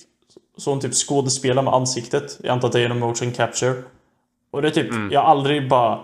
så 0.57 0.71
hon 0.71 0.81
typ 0.81 0.95
skådespelar 0.95 1.63
med 1.63 1.75
ansiktet. 1.75 2.39
Jag 2.43 2.53
antar 2.53 2.69
att 2.69 2.73
det 2.73 2.79
är 2.79 2.83
genom 2.83 2.99
motion 2.99 3.33
capture. 3.33 3.83
Och 4.51 4.63
det 4.63 4.69
är 4.69 4.73
typ, 4.73 4.91
mm. 4.91 5.13
jag 5.13 5.25
aldrig 5.25 5.69
bara... 5.69 6.01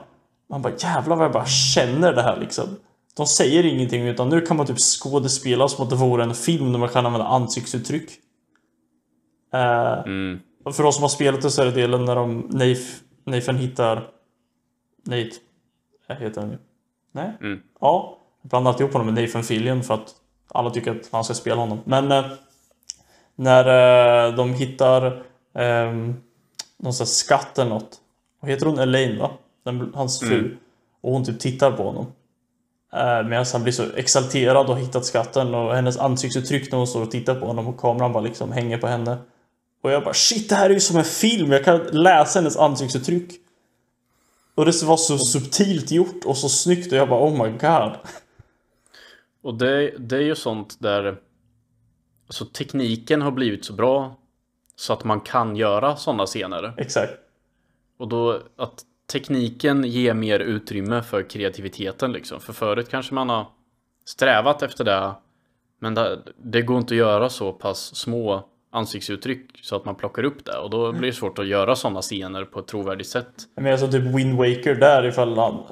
Man 0.50 0.62
bara 0.62 0.72
jävlar 0.78 1.16
vad 1.16 1.24
jag 1.24 1.32
bara 1.32 1.46
känner 1.46 2.12
det 2.12 2.22
här 2.22 2.40
liksom. 2.40 2.76
De 3.16 3.26
säger 3.26 3.66
ingenting 3.66 4.08
utan 4.08 4.28
nu 4.28 4.40
kan 4.40 4.56
man 4.56 4.66
typ 4.66 4.78
skådespela 4.78 5.68
som 5.68 5.84
att 5.84 5.90
det 5.90 5.96
vore 5.96 6.22
en 6.22 6.34
film 6.34 6.72
där 6.72 6.78
man 6.78 6.88
kan 6.88 7.06
använda 7.06 7.26
ansiktsuttryck. 7.26 8.10
Uh, 9.54 10.06
mm. 10.06 10.40
För 10.72 10.84
oss 10.84 10.94
som 10.94 11.02
har 11.02 11.08
spelat 11.08 11.42
det 11.42 11.50
så 11.50 11.62
är 11.62 11.66
det 11.66 11.72
delen 11.72 12.04
när 12.04 12.14
de, 12.14 12.38
Nath, 12.50 12.82
Nathan 13.24 13.56
hittar... 13.56 14.10
Nate, 15.06 15.30
heter 16.08 16.40
han 16.40 16.50
ju. 16.50 16.58
Nej? 17.12 17.32
Mm. 17.40 17.60
Ja. 17.80 18.18
Alltid 18.50 18.80
ihop 18.80 18.92
honom 18.92 19.14
med 19.14 19.22
Nathan 19.22 19.42
Fillion 19.42 19.82
för 19.82 19.94
att 19.94 20.14
alla 20.48 20.70
tycker 20.70 20.90
att 20.90 21.08
han 21.12 21.24
ska 21.24 21.34
spela 21.34 21.56
honom. 21.56 21.78
Men 21.84 22.12
uh, 22.12 22.24
när 23.34 24.28
uh, 24.28 24.36
de 24.36 24.54
hittar 24.54 25.22
um, 25.52 26.22
någon 26.76 26.94
sån 26.94 27.06
skatt 27.06 27.58
eller 27.58 27.70
något. 27.70 28.00
Vad 28.40 28.50
heter 28.50 28.66
hon? 28.66 28.78
Elaine 28.78 29.18
va? 29.18 29.30
Den, 29.62 29.92
hans 29.94 30.20
fru. 30.20 30.38
Mm. 30.38 30.56
Och 31.00 31.12
hon 31.12 31.24
typ 31.24 31.40
tittar 31.40 31.72
på 31.72 31.82
honom. 31.82 32.06
Uh, 32.94 33.28
Medan 33.28 33.46
han 33.52 33.62
blir 33.62 33.72
så 33.72 33.84
exalterad 33.96 34.70
och 34.70 34.78
hittat 34.78 35.04
skatten 35.04 35.54
och 35.54 35.74
hennes 35.74 35.98
ansiktsuttryck 35.98 36.72
när 36.72 36.78
hon 36.78 36.86
står 36.86 37.02
och 37.02 37.10
tittar 37.10 37.34
på 37.34 37.46
honom 37.46 37.66
och 37.68 37.80
kameran 37.80 38.12
bara 38.12 38.22
liksom 38.22 38.52
hänger 38.52 38.78
på 38.78 38.86
henne. 38.86 39.18
Och 39.82 39.90
jag 39.90 40.04
bara 40.04 40.14
shit 40.14 40.48
det 40.48 40.54
här 40.54 40.70
är 40.70 40.74
ju 40.74 40.80
som 40.80 40.96
en 40.96 41.04
film, 41.04 41.52
jag 41.52 41.64
kan 41.64 41.80
läsa 41.92 42.38
hennes 42.38 42.56
ansiktsuttryck. 42.56 43.32
Och 44.54 44.64
det 44.64 44.82
var 44.82 44.96
så 44.96 45.18
subtilt 45.18 45.90
gjort 45.90 46.24
och 46.24 46.36
så 46.36 46.48
snyggt 46.48 46.92
och 46.92 46.98
jag 46.98 47.08
bara 47.08 47.24
oh 47.24 47.44
my 47.44 47.50
god. 47.58 47.92
Och 49.44 49.54
det, 49.54 49.94
det 49.98 50.16
är 50.16 50.20
ju 50.20 50.34
sånt 50.34 50.76
där 50.80 51.16
Alltså 52.26 52.44
tekniken 52.44 53.22
har 53.22 53.30
blivit 53.30 53.64
så 53.64 53.72
bra 53.72 54.16
Så 54.76 54.92
att 54.92 55.04
man 55.04 55.20
kan 55.20 55.56
göra 55.56 55.96
sådana 55.96 56.26
scener 56.26 56.74
Exakt 56.76 57.12
Och 57.98 58.08
då 58.08 58.42
att 58.56 58.84
tekniken 59.12 59.84
ger 59.84 60.14
mer 60.14 60.40
utrymme 60.40 61.02
för 61.02 61.30
kreativiteten 61.30 62.12
liksom 62.12 62.40
För 62.40 62.52
förut 62.52 62.88
kanske 62.90 63.14
man 63.14 63.28
har 63.28 63.46
strävat 64.04 64.62
efter 64.62 64.84
det 64.84 65.14
Men 65.80 65.94
det, 65.94 66.18
det 66.36 66.62
går 66.62 66.78
inte 66.78 66.94
att 66.94 66.98
göra 66.98 67.28
så 67.28 67.52
pass 67.52 67.96
små 67.96 68.48
ansiktsuttryck 68.74 69.50
så 69.62 69.76
att 69.76 69.84
man 69.84 69.94
plockar 69.94 70.22
upp 70.22 70.44
det 70.44 70.58
och 70.58 70.70
då 70.70 70.92
blir 70.92 71.10
det 71.10 71.16
svårt 71.16 71.38
att 71.38 71.46
göra 71.46 71.76
sådana 71.76 72.02
scener 72.02 72.44
på 72.44 72.60
ett 72.60 72.66
trovärdigt 72.66 73.08
sätt. 73.08 73.32
Men 73.56 73.72
alltså 73.72 73.88
typ 73.90 74.02
Wind 74.02 74.36
Waker 74.36 74.74
där 74.74 75.06
ifall 75.06 75.38
han... 75.38 75.62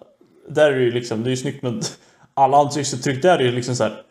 Där 0.48 0.72
är 0.72 0.76
det 0.76 0.84
ju 0.84 0.90
liksom, 0.90 1.22
det 1.22 1.28
är 1.28 1.30
ju 1.30 1.36
snyggt 1.36 1.62
med 1.62 1.84
alla 2.34 2.56
ansiktsuttryck 2.56 3.22
där 3.22 3.38
är 3.38 3.42
ju 3.42 3.52
liksom 3.52 3.76
så 3.76 3.84
här 3.84 4.04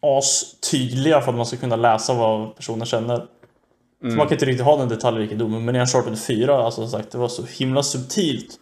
astydliga 0.00 1.20
för 1.20 1.30
att 1.30 1.36
man 1.36 1.46
ska 1.46 1.56
kunna 1.56 1.76
läsa 1.76 2.14
vad 2.14 2.56
personen 2.56 2.86
känner. 2.86 3.26
Mm. 4.02 4.10
Så 4.10 4.16
man 4.16 4.26
kan 4.26 4.34
inte 4.34 4.46
riktigt 4.46 4.64
ha 4.64 4.76
den 4.76 4.88
detaljrikedomen 4.88 5.64
men 5.64 5.76
i 5.76 5.80
Uncharted 5.80 6.18
4, 6.18 6.56
alltså 6.56 6.88
sagt, 6.88 7.10
det 7.10 7.18
var 7.18 7.28
så 7.28 7.44
himla 7.44 7.82
subtilt. 7.82 8.60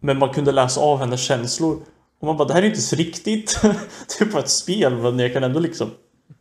Men 0.00 0.18
man 0.18 0.32
kunde 0.32 0.52
läsa 0.52 0.80
av 0.80 0.98
hennes 0.98 1.20
känslor. 1.20 1.82
Och 2.20 2.26
man 2.26 2.36
bara, 2.36 2.48
det 2.48 2.54
här 2.54 2.62
är 2.62 2.66
inte 2.66 2.80
så 2.80 2.96
riktigt. 2.96 3.60
det 3.62 4.20
är 4.20 4.32
bara 4.32 4.42
ett 4.42 4.50
spel 4.50 4.96
men 4.96 5.18
jag 5.18 5.32
kan 5.32 5.44
ändå 5.44 5.60
liksom 5.60 5.90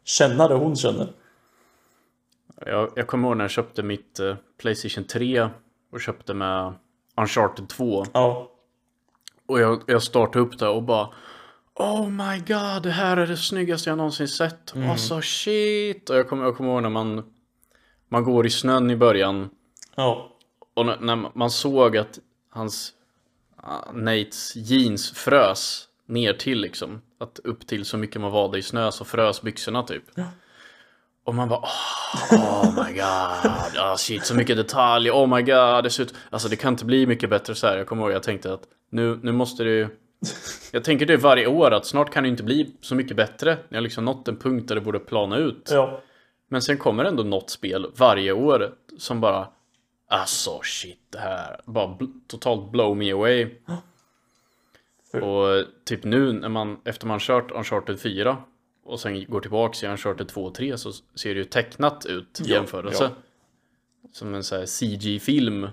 känna 0.05 0.47
det 0.47 0.55
hon 0.55 0.75
känner. 0.75 1.07
Jag, 2.65 2.91
jag 2.95 3.07
kommer 3.07 3.27
ihåg 3.27 3.37
när 3.37 3.43
jag 3.43 3.51
köpte 3.51 3.83
mitt 3.83 4.19
uh, 4.19 4.35
Playstation 4.59 5.03
3 5.03 5.49
och 5.91 6.01
köpte 6.01 6.33
med 6.33 6.73
Uncharted 7.17 7.69
2. 7.69 8.05
Ja. 8.13 8.51
Och 9.47 9.59
jag, 9.59 9.83
jag 9.87 10.03
startade 10.03 10.45
upp 10.45 10.59
det 10.59 10.67
och 10.67 10.83
bara 10.83 11.09
Oh 11.79 12.09
my 12.09 12.37
god, 12.37 12.83
det 12.83 12.91
här 12.91 13.17
är 13.17 13.27
det 13.27 13.37
snyggaste 13.37 13.89
jag 13.89 13.97
någonsin 13.97 14.27
sett. 14.27 14.75
Mm. 14.75 14.89
Alltså 14.89 15.21
shit. 15.21 16.09
Och 16.09 16.15
jag 16.15 16.29
kommer, 16.29 16.43
jag 16.43 16.57
kommer 16.57 16.69
ihåg 16.73 16.81
när 16.81 16.89
man, 16.89 17.23
man 18.09 18.23
går 18.23 18.45
i 18.45 18.49
snön 18.49 18.91
i 18.91 18.95
början. 18.95 19.49
Ja. 19.95 20.31
Och 20.73 20.85
när, 20.85 21.37
man 21.37 21.51
såg 21.51 21.97
att 21.97 22.19
hans 22.49 22.93
uh, 23.63 23.93
Nates 23.93 24.55
jeans 24.55 25.11
frös 25.11 25.87
ner 26.05 26.33
till 26.33 26.61
liksom. 26.61 27.01
Att 27.19 27.39
upp 27.43 27.67
till 27.67 27.85
så 27.85 27.97
mycket 27.97 28.21
man 28.21 28.31
vade 28.31 28.57
i 28.57 28.61
snö 28.61 28.91
så 28.91 29.05
frös 29.05 29.41
byxorna 29.41 29.83
typ. 29.83 30.03
Ja. 30.15 30.25
Och 31.23 31.35
man 31.35 31.49
bara 31.49 31.59
oh, 31.59 32.33
oh 32.33 32.85
my 32.85 32.93
god, 32.93 33.81
oh, 33.83 33.95
shit 33.95 34.25
så 34.25 34.35
mycket 34.35 34.57
detaljer, 34.57 35.13
oh 35.13 35.35
my 35.35 35.41
god, 35.41 35.83
det 35.83 35.89
ser 35.89 36.03
ut, 36.03 36.13
alltså 36.29 36.49
det 36.49 36.55
kan 36.55 36.73
inte 36.73 36.85
bli 36.85 37.07
mycket 37.07 37.29
bättre 37.29 37.55
så 37.55 37.67
här. 37.67 37.77
Jag 37.77 37.87
kommer 37.87 38.03
ihåg, 38.03 38.11
jag 38.11 38.23
tänkte 38.23 38.53
att 38.53 38.61
nu, 38.89 39.19
nu 39.23 39.31
måste 39.31 39.63
det 39.63 39.69
ju 39.69 39.89
jag 40.71 40.83
tänker 40.83 41.05
det 41.05 41.17
varje 41.17 41.47
år 41.47 41.71
att 41.71 41.85
snart 41.85 42.13
kan 42.13 42.23
det 42.23 42.29
inte 42.29 42.43
bli 42.43 42.75
så 42.81 42.95
mycket 42.95 43.17
bättre. 43.17 43.57
Ni 43.69 43.77
har 43.77 43.81
liksom 43.81 44.05
nått 44.05 44.27
en 44.27 44.37
punkt 44.37 44.67
där 44.67 44.75
det 44.75 44.81
borde 44.81 44.99
plana 44.99 45.37
ut. 45.37 45.69
Ja. 45.71 46.01
Men 46.47 46.61
sen 46.61 46.77
kommer 46.77 47.05
ändå 47.05 47.23
något 47.23 47.49
spel 47.49 47.91
varje 47.95 48.31
år 48.31 48.75
som 48.97 49.21
bara 49.21 49.47
Alltså 50.09 50.59
shit 50.63 50.99
det 51.09 51.19
här 51.19 51.61
bara 51.65 51.95
bl 51.95 52.05
totalt 52.27 52.71
blow 52.71 52.97
me 52.97 53.11
away. 53.11 53.49
Och 55.13 55.65
typ 55.85 56.03
nu 56.03 56.33
när 56.33 56.49
man 56.49 56.81
efter 56.85 57.07
man 57.07 57.19
kört 57.19 57.51
Uncharted 57.51 57.99
4 57.99 58.37
och 58.83 58.99
sen 58.99 59.25
går 59.25 59.41
tillbaks 59.41 59.83
i 59.83 59.87
Uncharted 59.87 60.27
2 60.27 60.43
och 60.43 60.55
3 60.55 60.77
så 60.77 60.91
ser 60.91 61.33
det 61.33 61.39
ju 61.39 61.43
tecknat 61.43 62.05
ut 62.05 62.41
i 62.41 62.43
ja, 62.43 62.55
jämförelse. 62.55 63.03
Ja. 63.03 63.09
Som 64.11 64.35
en 64.35 64.43
sån 64.43 64.59
här 64.59 64.65
CG-film 64.65 65.67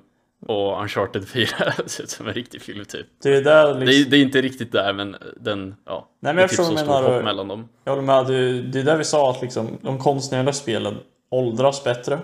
och 0.47 0.83
Uncharted 0.83 1.29
4 1.29 1.47
ser 1.87 2.03
ut 2.03 2.11
som 2.11 2.29
en 2.29 2.35
riktig 2.35 2.63
film 2.63 2.85
typ. 2.85 3.07
Det 3.23 3.37
är, 3.37 3.43
där 3.43 3.67
liksom... 3.67 3.87
det, 3.87 3.95
är, 3.95 4.05
det 4.05 4.17
är 4.17 4.23
inte 4.23 4.43
riktigt 4.43 4.73
där 4.73 4.93
men 4.93 5.17
den, 5.37 5.75
ja. 5.85 6.09
Nej 6.21 6.35
men 6.35 6.41
jag 6.41 6.51
förstår 6.51 6.65
typ 6.65 6.79
så 6.79 6.85
menar. 6.85 7.03
hopp 7.03 7.25
mellan 7.25 7.49
dem. 7.49 7.69
Jag 7.85 7.93
håller 7.93 8.07
med. 8.07 8.27
Det, 8.27 8.63
det 8.63 8.81
är 8.81 8.85
där 8.85 8.97
vi 8.97 9.05
sa 9.05 9.31
att 9.31 9.43
liksom, 9.43 9.79
de 9.83 9.99
konstnärliga 9.99 10.53
spelen 10.53 10.97
åldras 11.31 11.85
bättre. 11.85 12.19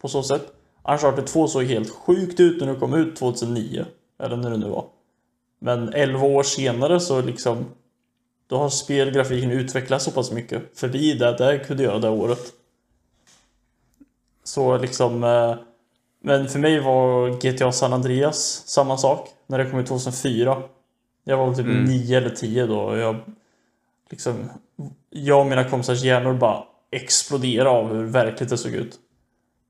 På 0.00 0.08
så 0.08 0.22
sätt. 0.22 0.52
Uncharted 0.88 1.26
2 1.26 1.48
såg 1.48 1.64
helt 1.64 1.90
sjukt 1.90 2.40
ut 2.40 2.60
när 2.60 2.72
det 2.72 2.78
kom 2.80 2.94
ut 2.94 3.16
2009. 3.16 3.84
Eller 4.22 4.36
när 4.36 4.50
det 4.50 4.56
nu 4.56 4.68
var. 4.68 4.84
Men 5.60 5.88
11 5.94 6.26
år 6.26 6.42
senare 6.42 7.00
så 7.00 7.22
liksom 7.22 7.64
då 8.46 8.56
har 8.56 8.68
spelgrafiken 8.68 9.50
utvecklats 9.50 10.04
så 10.04 10.10
pass 10.10 10.32
mycket 10.32 10.78
förbi 10.78 11.14
det 11.14 11.36
det 11.36 11.58
kunde 11.58 11.82
göra 11.82 11.98
det 11.98 12.08
året. 12.08 12.52
Så 14.44 14.78
liksom... 14.78 15.24
Men 16.26 16.48
för 16.48 16.58
mig 16.58 16.80
var 16.80 17.28
GTA 17.28 17.72
San 17.72 17.92
Andreas 17.92 18.62
samma 18.66 18.96
sak. 18.96 19.28
När 19.46 19.58
det 19.58 19.70
kom 19.70 19.80
ut 19.80 19.86
2004. 19.86 20.62
Jag 21.24 21.36
var 21.36 21.54
typ 21.54 21.66
mm. 21.66 21.84
9 21.84 22.16
eller 22.16 22.30
10 22.30 22.66
då. 22.66 22.80
Och 22.80 22.98
jag, 22.98 23.16
liksom, 24.10 24.50
jag 25.10 25.40
och 25.40 25.46
mina 25.46 25.64
kompisars 25.64 26.02
hjärnor 26.02 26.34
bara 26.34 26.64
exploderade 26.90 27.70
av 27.70 27.94
hur 27.94 28.04
verkligt 28.04 28.48
det 28.48 28.58
såg 28.58 28.72
ut. 28.72 28.94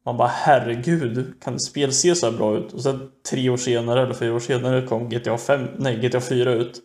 Man 0.04 0.16
bara 0.16 0.28
herregud, 0.28 1.34
kan 1.40 1.60
spel 1.60 1.92
se 1.92 2.14
så 2.14 2.30
här 2.30 2.38
bra 2.38 2.56
ut? 2.56 2.72
Och 2.72 2.82
sen 2.82 3.10
tre 3.30 3.50
år 3.50 3.56
senare, 3.56 4.02
eller 4.02 4.14
fyra 4.14 4.34
år 4.34 4.40
senare, 4.40 4.86
kom 4.86 5.08
GTA 5.08 5.38
5, 5.38 5.68
nej 5.78 5.96
GTA 5.96 6.20
4 6.20 6.52
ut. 6.52 6.80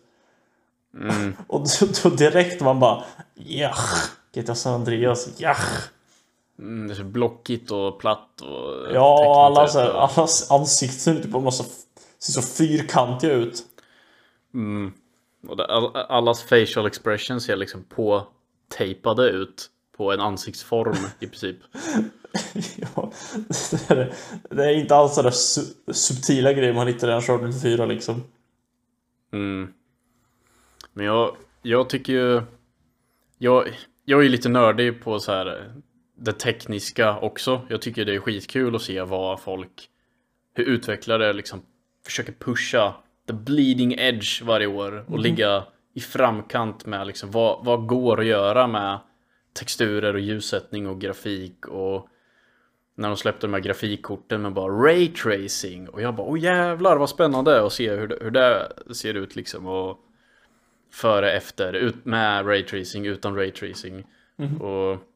Mm. 0.95 1.35
och 1.47 1.59
då, 1.59 1.87
då, 2.03 2.09
direkt 2.09 2.61
man 2.61 2.79
bara 2.79 3.03
ja, 3.35 3.73
GTA 4.35 4.55
San 4.55 4.73
Andreas, 4.73 5.29
ja. 5.37 5.55
Mm, 6.59 6.87
det 6.87 6.93
är 6.93 6.95
så 6.95 7.03
blockigt 7.03 7.71
och 7.71 7.99
platt 7.99 8.41
och 8.41 8.93
Ja, 8.93 9.45
alla 9.45 9.67
så 9.67 9.79
här, 9.79 9.89
allas 9.89 10.51
ansikten 10.51 11.21
typ 11.21 11.31
måste 11.31 11.63
se 12.19 12.31
så 12.31 12.41
fyrkantiga 12.41 13.33
ut. 13.33 13.63
Mm. 14.53 14.93
Och 15.47 15.57
det, 15.57 15.65
all, 15.65 15.95
allas 15.95 16.43
facial 16.43 16.85
expressions 16.85 17.43
ser 17.43 17.55
liksom 17.55 17.83
på 17.83 18.27
tejpade 18.77 19.29
ut 19.29 19.69
på 19.97 20.11
en 20.11 20.19
ansiktsform 20.19 20.95
i 21.19 21.27
princip. 21.27 21.57
ja, 22.75 23.11
det 23.69 23.89
är, 23.89 24.13
det 24.49 24.65
är 24.65 24.73
inte 24.73 24.95
alls 24.95 25.15
sådär 25.15 25.31
su 25.31 25.61
subtila 25.93 26.53
grejer 26.53 26.73
man 26.73 26.87
hittar 26.87 27.07
i 27.07 27.11
en 27.11 27.17
Uncharted 27.17 27.61
4 27.61 27.85
liksom. 27.85 28.23
Mm. 29.33 29.73
Men 30.93 31.05
jag, 31.05 31.35
jag 31.61 31.89
tycker 31.89 32.13
ju... 32.13 32.41
Jag, 33.37 33.67
jag 34.05 34.25
är 34.25 34.29
lite 34.29 34.49
nördig 34.49 35.03
på 35.03 35.19
så 35.19 35.31
här 35.31 35.73
det 36.21 36.33
tekniska 36.33 37.17
också. 37.17 37.61
Jag 37.69 37.81
tycker 37.81 38.05
det 38.05 38.15
är 38.15 38.19
skitkul 38.19 38.75
att 38.75 38.81
se 38.81 39.01
vad 39.01 39.41
folk... 39.41 39.87
Hur 40.53 40.63
utvecklare 40.63 41.33
liksom 41.33 41.61
försöker 42.05 42.31
pusha 42.31 42.93
the 43.27 43.33
bleeding 43.33 43.93
edge 43.93 44.41
varje 44.41 44.67
år 44.67 45.05
och 45.07 45.19
ligga 45.19 45.63
i 45.93 45.99
framkant 45.99 46.85
med 46.85 47.07
liksom 47.07 47.31
vad, 47.31 47.65
vad 47.65 47.87
går 47.87 48.19
att 48.19 48.25
göra 48.25 48.67
med 48.67 48.99
texturer 49.53 50.13
och 50.13 50.19
ljussättning 50.19 50.87
och 50.87 51.01
grafik 51.01 51.67
och 51.67 52.07
när 52.95 53.07
de 53.07 53.17
släppte 53.17 53.47
de 53.47 53.53
här 53.53 53.61
grafikkorten 53.61 54.41
med 54.41 54.53
bara 54.53 54.73
ray 54.73 55.07
tracing 55.07 55.89
och 55.89 56.01
jag 56.01 56.15
bara 56.15 56.27
åh 56.27 56.39
jävlar 56.39 56.97
vad 56.97 57.09
spännande 57.09 57.65
att 57.65 57.73
se 57.73 57.95
hur 57.95 58.07
det, 58.07 58.17
hur 58.21 58.31
det 58.31 58.71
ser 58.93 59.13
ut 59.13 59.35
liksom 59.35 59.67
och 59.67 59.99
före 60.93 61.31
efter 61.31 61.73
ut 61.73 62.05
med 62.05 62.47
ray 62.47 62.63
tracing 62.63 63.05
utan 63.05 63.35
ray 63.35 63.51
tracing. 63.51 64.03
Och, 64.61 65.10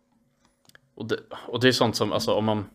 och, 0.95 1.05
det, 1.05 1.19
och 1.47 1.59
det 1.59 1.67
är 1.67 1.71
sånt 1.71 1.95
som 1.95 2.11
alltså 2.11 2.33
om 2.33 2.45
man 2.45 2.65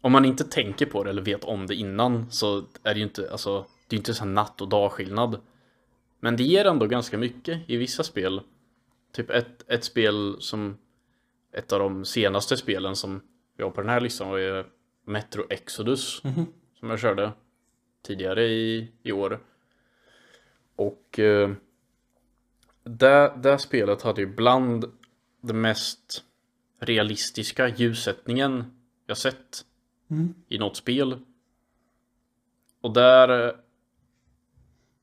om 0.00 0.12
man 0.12 0.24
inte 0.24 0.44
tänker 0.44 0.86
på 0.86 1.04
det 1.04 1.10
eller 1.10 1.22
vet 1.22 1.44
om 1.44 1.66
det 1.66 1.74
innan 1.74 2.30
så 2.30 2.58
är 2.58 2.94
det 2.94 3.00
ju 3.00 3.02
inte 3.02 3.32
alltså 3.32 3.66
det 3.90 3.96
är 3.96 3.98
inte 3.98 4.14
så 4.14 4.24
natt 4.24 4.60
och 4.60 4.68
dagskillnad. 4.68 5.40
Men 6.20 6.36
det 6.36 6.42
ger 6.42 6.64
ändå 6.64 6.86
ganska 6.86 7.18
mycket 7.18 7.70
i 7.70 7.76
vissa 7.76 8.02
spel. 8.02 8.40
Typ 9.12 9.30
ett, 9.30 9.70
ett 9.70 9.84
spel 9.84 10.36
som 10.40 10.78
ett 11.52 11.72
av 11.72 11.78
de 11.78 12.04
senaste 12.04 12.56
spelen 12.56 12.96
som 12.96 13.20
vi 13.56 13.62
har 13.62 13.70
på 13.70 13.80
den 13.80 13.90
här 13.90 14.00
listan 14.00 14.28
var 14.28 14.38
ju 14.38 14.64
Metro 15.04 15.46
Exodus 15.50 16.22
som 16.80 16.90
jag 16.90 17.00
körde 17.00 17.32
tidigare 18.02 18.44
i, 18.44 18.92
i 19.02 19.12
år. 19.12 19.40
Och 20.76 21.18
eh, 21.18 21.50
det, 22.84 23.32
det 23.42 23.58
spelet 23.58 24.02
hade 24.02 24.20
ju 24.20 24.26
bland 24.26 24.84
det 25.40 25.54
mest 25.54 26.24
realistiska 26.80 27.68
ljussättningen 27.68 28.64
jag 29.06 29.16
sett 29.16 29.64
i 30.48 30.58
något 30.58 30.76
spel. 30.76 31.18
Och 32.80 32.92
där... 32.92 33.48
eh, 33.48 33.54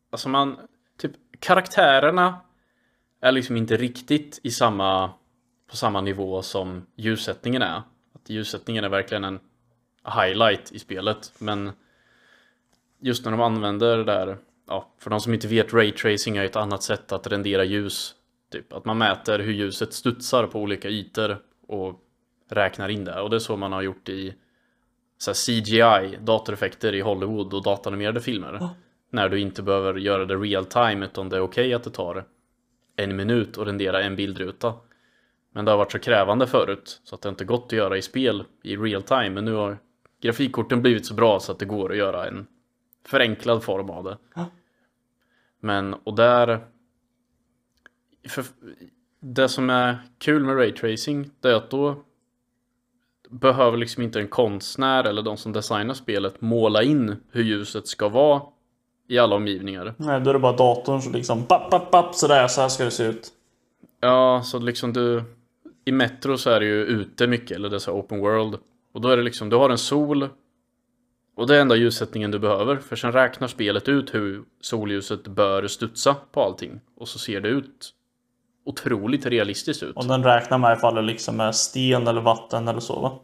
Alltså 0.10 0.30
man... 0.30 0.58
Typ 0.98 1.12
karaktärerna 1.40 2.42
är 3.22 3.32
liksom 3.32 3.58
inte 3.58 3.78
riktigt 3.78 4.40
i 4.44 4.52
samma... 4.52 5.14
På 5.70 5.76
samma 5.76 6.02
nivå 6.02 6.42
som 6.42 6.86
ljussättningen 6.96 7.62
är. 7.62 7.82
Att 8.14 8.30
ljussättningen 8.30 8.84
är 8.84 8.90
verkligen 8.90 9.24
en 9.24 9.40
highlight 10.22 10.72
i 10.72 10.80
spelet. 10.80 11.34
Men 11.38 11.72
just 13.00 13.26
när 13.26 13.32
de 13.32 13.42
använder 13.42 13.98
det 13.98 14.04
där... 14.04 14.38
Ja, 14.68 14.94
för 14.98 15.10
de 15.10 15.20
som 15.20 15.34
inte 15.34 15.48
vet, 15.48 15.74
raytracing 15.74 16.38
är 16.38 16.44
ett 16.44 16.56
annat 16.56 16.84
sätt 16.84 17.12
att 17.12 17.28
rendera 17.28 17.64
ljus. 17.64 18.16
Typ 18.52 18.74
att 18.74 18.86
man 18.86 18.98
mäter 18.98 19.40
hur 19.40 19.54
ljuset 19.54 19.94
studsar 19.94 20.48
på 20.48 20.60
olika 20.60 20.90
ytor 20.90 21.44
och 21.68 22.00
räknar 22.50 22.90
in 22.90 23.06
det. 23.06 23.22
Och 23.22 23.30
det 23.30 23.36
är 23.36 23.40
så 23.40 23.58
man 23.58 23.72
har 23.72 23.82
gjort 23.82 24.10
i 24.10 24.36
så 25.18 25.34
CGI, 25.34 26.18
datoreffekter 26.22 26.96
i 26.96 27.02
Hollywood 27.02 27.54
och 27.54 27.64
datanimerade 27.64 28.22
filmer. 28.22 28.70
När 29.10 29.30
du 29.30 29.40
inte 29.40 29.64
behöver 29.64 29.94
göra 29.94 30.26
det 30.26 30.36
real 30.36 30.66
time 30.66 31.06
utan 31.06 31.30
det 31.30 31.36
är 31.36 31.42
okej 31.42 31.74
att 31.74 31.84
det 31.84 31.90
tar 31.90 32.26
en 32.96 33.16
minut 33.16 33.58
att 33.58 33.68
rendera 33.68 34.04
en 34.04 34.16
bildruta. 34.16 34.74
Men 35.52 35.66
det 35.66 35.72
har 35.72 35.78
varit 35.78 35.92
så 35.92 36.00
krävande 36.00 36.48
förut 36.48 37.02
så 37.04 37.16
att 37.16 37.22
det 37.22 37.30
inte 37.30 37.46
gått 37.46 37.66
att 37.66 37.72
göra 37.72 37.98
i 37.98 38.02
spel 38.02 38.44
i 38.64 38.78
real 38.78 39.04
time. 39.04 39.30
Men 39.30 39.46
nu 39.46 39.54
har 39.54 39.78
grafikkorten 40.22 40.82
blivit 40.82 41.06
så 41.06 41.14
bra 41.14 41.40
så 41.40 41.52
att 41.52 41.60
det 41.60 41.66
går 41.66 41.92
att 41.92 41.98
göra 41.98 42.28
en 42.28 42.48
förenklad 43.06 43.64
form 43.64 43.90
av 43.90 44.04
det. 44.04 44.18
Ja. 44.36 44.46
Men, 45.60 45.94
och 45.94 46.16
där... 46.16 46.68
För, 48.28 48.46
det 49.34 49.50
som 49.50 49.70
är 49.70 49.98
kul 50.18 50.44
med 50.44 50.58
raytracing, 50.58 51.30
det 51.40 51.50
är 51.50 51.54
att 51.54 51.70
då 51.70 51.96
behöver 53.30 53.78
liksom 53.78 54.04
inte 54.04 54.20
en 54.20 54.28
konstnär 54.28 55.04
eller 55.04 55.22
de 55.22 55.38
som 55.38 55.54
designar 55.54 55.94
spelet 55.94 56.42
måla 56.42 56.84
in 56.84 57.16
hur 57.32 57.44
ljuset 57.44 57.88
ska 57.88 58.10
vara 58.10 58.42
i 59.08 59.18
alla 59.18 59.36
omgivningar. 59.36 59.94
Nej, 59.98 60.22
då 60.22 60.30
är 60.30 60.34
det 60.34 60.40
bara 60.40 60.56
datorn 60.56 61.02
som 61.02 61.14
liksom 61.14 61.44
papp, 61.44 61.72
papp, 61.72 61.92
papp, 61.92 62.16
sådär, 62.16 62.48
så 62.48 62.62
här 62.62 62.70
ska 62.70 62.84
det 62.84 62.92
se 62.92 63.04
ut. 63.04 63.28
Ja, 64.00 64.42
så 64.46 64.60
liksom 64.60 64.94
du... 64.94 65.24
I 65.86 65.92
Metro 65.92 66.38
så 66.38 66.50
är 66.50 66.60
det 66.60 66.66
ju 66.66 66.84
ute 66.84 67.28
mycket, 67.28 67.52
eller 67.52 67.70
det 67.70 67.76
är 67.76 67.80
så 67.80 67.92
open 67.92 68.20
world. 68.20 68.58
Och 68.94 69.02
då 69.02 69.10
är 69.10 69.18
det 69.18 69.24
liksom, 69.24 69.50
du 69.50 69.56
har 69.56 69.70
en 69.70 69.78
sol. 69.78 70.30
Och 71.36 71.48
det 71.48 71.58
är 71.58 71.62
enda 71.62 71.76
ljussättningen 71.76 72.32
du 72.32 72.40
behöver. 72.40 72.76
För 72.76 72.96
sen 72.96 73.12
räknar 73.12 73.48
spelet 73.48 73.90
ut 73.90 74.14
hur 74.14 74.44
solljuset 74.62 75.28
bör 75.28 75.68
studsa 75.68 76.16
på 76.32 76.42
allting. 76.42 76.80
Och 76.96 77.08
så 77.08 77.20
ser 77.20 77.42
det 77.42 77.50
ut 77.50 77.94
otroligt 78.68 79.26
realistiskt 79.26 79.84
ut. 79.84 79.96
Och 79.96 80.06
den 80.06 80.24
räknar 80.24 80.58
med 80.58 80.78
ifall 80.78 80.96
det 80.96 81.02
liksom 81.02 81.40
är 81.40 81.52
sten 81.52 82.08
eller 82.08 82.22
vatten 82.22 82.68
eller 82.68 82.80
så 82.80 83.00
va? 83.00 83.20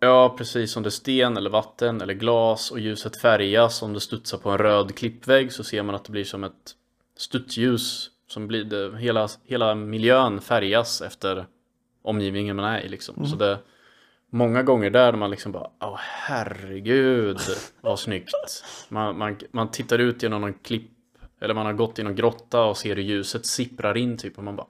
Ja, 0.00 0.34
precis 0.38 0.72
som 0.72 0.82
det 0.82 0.88
är 0.88 0.90
sten 0.90 1.36
eller 1.36 1.50
vatten 1.50 2.00
eller 2.00 2.14
glas 2.14 2.70
och 2.70 2.80
ljuset 2.80 3.20
färgas. 3.20 3.82
Om 3.82 3.92
det 3.92 4.00
studsar 4.00 4.38
på 4.38 4.50
en 4.50 4.58
röd 4.58 4.94
klippvägg 4.94 5.52
så 5.52 5.64
ser 5.64 5.82
man 5.82 5.94
att 5.94 6.04
det 6.04 6.12
blir 6.12 6.24
som 6.24 6.44
ett 6.44 6.72
studsljus. 7.16 8.10
Som 8.28 8.46
blir 8.46 8.64
det, 8.64 8.98
hela, 8.98 9.28
hela 9.44 9.74
miljön 9.74 10.40
färgas 10.40 11.02
efter 11.02 11.46
omgivningen 12.02 12.56
man 12.56 12.64
är 12.64 12.80
i 12.80 12.88
liksom. 12.88 13.26
Så 13.26 13.36
det 13.36 13.58
många 14.30 14.62
gånger 14.62 14.90
där 14.90 15.12
man 15.12 15.30
liksom 15.30 15.52
bara 15.52 15.70
Åh 15.80 15.98
herregud 15.98 17.38
vad 17.80 17.98
snyggt. 17.98 18.32
Man, 18.88 19.18
man, 19.18 19.38
man 19.52 19.70
tittar 19.70 19.98
ut 19.98 20.22
genom 20.22 20.40
någon 20.40 20.54
klipp 20.54 20.90
eller 21.40 21.54
man 21.54 21.66
har 21.66 21.72
gått 21.72 21.98
i 21.98 22.02
någon 22.02 22.14
grotta 22.14 22.64
och 22.64 22.76
ser 22.76 22.96
hur 22.96 23.02
ljuset 23.02 23.46
sipprar 23.46 23.96
in 23.96 24.16
typ 24.16 24.38
och 24.38 24.44
man 24.44 24.56
bara 24.56 24.66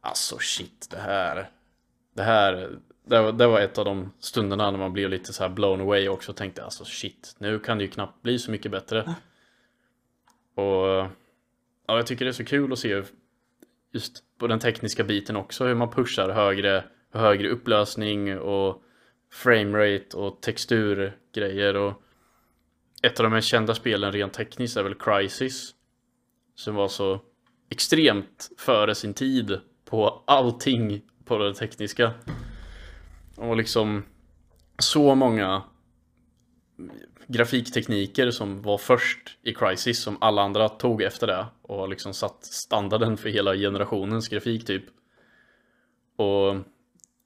Alltså 0.00 0.38
shit 0.38 0.88
det 0.90 0.98
här 0.98 1.50
Det 2.14 2.22
här 2.22 2.78
det 3.04 3.20
var, 3.20 3.32
det 3.32 3.46
var 3.46 3.60
ett 3.60 3.78
av 3.78 3.84
de 3.84 4.12
stunderna 4.18 4.70
när 4.70 4.78
man 4.78 4.92
blev 4.92 5.10
lite 5.10 5.32
så 5.32 5.42
här 5.42 5.50
blown 5.50 5.80
away 5.80 6.08
också 6.08 6.32
och 6.32 6.36
tänkte 6.36 6.64
alltså 6.64 6.84
shit 6.84 7.34
nu 7.38 7.58
kan 7.58 7.78
det 7.78 7.84
ju 7.84 7.90
knappt 7.90 8.22
bli 8.22 8.38
så 8.38 8.50
mycket 8.50 8.70
bättre. 8.70 9.14
Och 10.54 10.86
ja, 11.86 11.96
jag 11.96 12.06
tycker 12.06 12.24
det 12.24 12.30
är 12.30 12.32
så 12.32 12.44
kul 12.44 12.72
att 12.72 12.78
se 12.78 13.02
just 13.92 14.24
på 14.38 14.46
den 14.46 14.58
tekniska 14.58 15.04
biten 15.04 15.36
också 15.36 15.64
hur 15.64 15.74
man 15.74 15.90
pushar 15.90 16.28
högre, 16.28 16.84
högre 17.12 17.48
upplösning 17.48 18.38
och 18.38 18.82
framerate 19.32 20.16
och 20.16 20.40
texturgrejer 20.40 21.76
och 21.76 22.02
ett 23.02 23.20
av 23.20 23.24
de 23.24 23.32
mest 23.32 23.48
kända 23.48 23.74
spelen 23.74 24.12
rent 24.12 24.32
tekniskt 24.32 24.76
är 24.76 24.82
väl 24.82 24.94
Crisis 24.94 25.74
som 26.54 26.74
var 26.74 26.88
så 26.88 27.20
extremt 27.70 28.50
före 28.58 28.94
sin 28.94 29.14
tid 29.14 29.60
på 29.84 30.24
allting 30.26 31.02
på 31.24 31.38
det 31.38 31.54
tekniska. 31.54 32.12
Och 33.36 33.56
liksom 33.56 34.04
så 34.78 35.14
många 35.14 35.62
grafiktekniker 37.26 38.30
som 38.30 38.62
var 38.62 38.78
först 38.78 39.38
i 39.42 39.54
Crisis 39.54 40.02
som 40.02 40.16
alla 40.20 40.42
andra 40.42 40.68
tog 40.68 41.02
efter 41.02 41.26
det 41.26 41.46
och 41.62 41.76
har 41.76 41.88
liksom 41.88 42.14
satt 42.14 42.44
standarden 42.44 43.16
för 43.16 43.28
hela 43.28 43.54
generationens 43.54 44.28
grafik 44.28 44.66
typ. 44.66 44.84
Och 46.16 46.56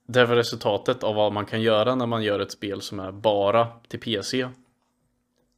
det 0.07 0.25
var 0.25 0.35
resultatet 0.35 1.03
av 1.03 1.15
vad 1.15 1.33
man 1.33 1.45
kan 1.45 1.61
göra 1.61 1.95
när 1.95 2.05
man 2.05 2.23
gör 2.23 2.39
ett 2.39 2.51
spel 2.51 2.81
som 2.81 2.99
är 2.99 3.11
bara 3.11 3.67
till 3.87 3.99
PC. 3.99 4.47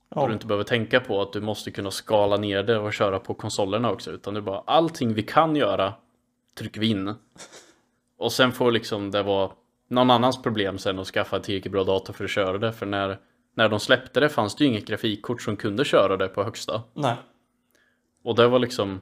Ja. 0.10 0.28
du 0.28 0.34
inte 0.34 0.48
behöver 0.48 0.64
tänka 0.64 1.00
på 1.00 1.22
att 1.22 1.34
du 1.34 1.42
måste 1.42 1.72
kunna 1.72 1.92
skala 1.92 2.38
ner 2.38 2.64
det 2.64 2.78
och 2.78 2.94
köra 2.94 3.20
på 3.20 3.34
konsolerna 3.34 3.92
också 3.92 4.12
utan 4.12 4.36
är 4.36 4.42
bara 4.42 4.64
allting 4.66 5.14
vi 5.14 5.24
kan 5.24 5.56
göra 5.56 5.94
trycker 6.58 6.82
vi 6.82 6.88
in. 6.88 7.14
Och 8.18 8.32
sen 8.32 8.52
får 8.52 8.72
liksom 8.72 9.12
det 9.12 9.24
vara 9.24 9.52
någon 9.88 10.12
annans 10.12 10.42
problem 10.42 10.78
sen 10.78 11.00
att 11.00 11.08
skaffa 11.08 11.36
en 11.36 11.42
tillräckligt 11.42 11.72
bra 11.72 11.84
dator 11.84 12.14
för 12.14 12.24
att 12.24 12.30
köra 12.30 12.58
det 12.58 12.74
för 12.74 12.86
när, 12.86 13.20
när 13.54 13.70
de 13.70 13.80
släppte 13.80 14.20
det 14.20 14.30
fanns 14.30 14.56
det 14.56 14.64
ju 14.64 14.70
inget 14.70 14.86
grafikkort 14.86 15.42
som 15.42 15.56
kunde 15.58 15.86
köra 15.86 16.18
det 16.18 16.28
på 16.28 16.44
högsta. 16.44 16.84
Nej. 16.94 17.16
Och 18.24 18.36
det 18.36 18.48
var 18.48 18.60
liksom 18.60 19.02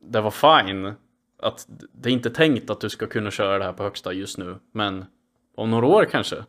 Det 0.00 0.20
var 0.20 0.30
fine 0.30 0.92
Att 1.38 1.66
det 1.92 2.08
är 2.08 2.12
inte 2.12 2.30
tänkt 2.30 2.70
att 2.70 2.80
du 2.80 2.88
ska 2.88 3.06
kunna 3.06 3.30
köra 3.30 3.58
det 3.58 3.64
här 3.64 3.72
på 3.72 3.82
högsta 3.82 4.12
just 4.12 4.38
nu 4.38 4.58
Men 4.72 5.04
om 5.54 5.70
några 5.70 5.86
år 5.86 6.04
kanske 6.04 6.44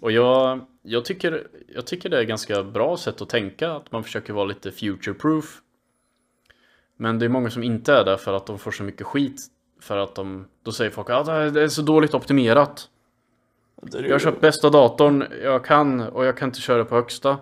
Och 0.00 0.12
jag, 0.12 0.66
jag, 0.82 1.04
tycker, 1.04 1.48
jag 1.74 1.86
tycker 1.86 2.08
det 2.08 2.18
är 2.18 2.24
ganska 2.24 2.64
bra 2.64 2.96
sätt 2.96 3.22
att 3.22 3.28
tänka 3.28 3.72
Att 3.72 3.92
man 3.92 4.04
försöker 4.04 4.32
vara 4.32 4.44
lite 4.44 4.72
future 4.72 5.14
proof 5.14 5.62
Men 6.96 7.18
det 7.18 7.24
är 7.24 7.28
många 7.28 7.50
som 7.50 7.62
inte 7.62 7.92
är 7.92 8.04
det 8.04 8.18
för 8.18 8.32
att 8.32 8.46
de 8.46 8.58
får 8.58 8.70
så 8.70 8.82
mycket 8.82 9.06
skit 9.06 9.46
För 9.80 9.96
att 9.96 10.14
de, 10.14 10.48
då 10.62 10.72
säger 10.72 10.90
folk 10.90 11.10
att 11.10 11.28
ah, 11.28 11.50
det 11.50 11.62
är 11.62 11.68
så 11.68 11.82
dåligt 11.82 12.14
optimerat 12.14 12.88
ju- 13.82 14.06
jag 14.06 14.14
har 14.14 14.18
köpt 14.18 14.40
bästa 14.40 14.70
datorn 14.70 15.24
jag 15.42 15.64
kan 15.64 16.00
och 16.00 16.24
jag 16.24 16.36
kan 16.36 16.48
inte 16.48 16.60
köra 16.60 16.84
på 16.84 16.94
högsta. 16.94 17.38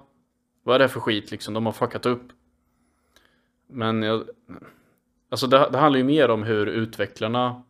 Vad 0.63 0.75
är 0.75 0.79
det 0.79 0.89
för 0.89 1.01
skit 1.01 1.31
liksom? 1.31 1.55
De 1.55 1.67
har 1.67 1.73
fuckat 1.73 2.07
upp. 2.07 2.33
Men 3.69 4.03
jag... 4.03 4.29
Alltså 5.29 5.47
det, 5.47 5.69
det 5.73 5.79
handlar 5.79 5.99
ju 5.99 6.05
mer 6.05 6.31
om 6.31 6.43
hur 6.43 6.67
utvecklarna 6.67 7.63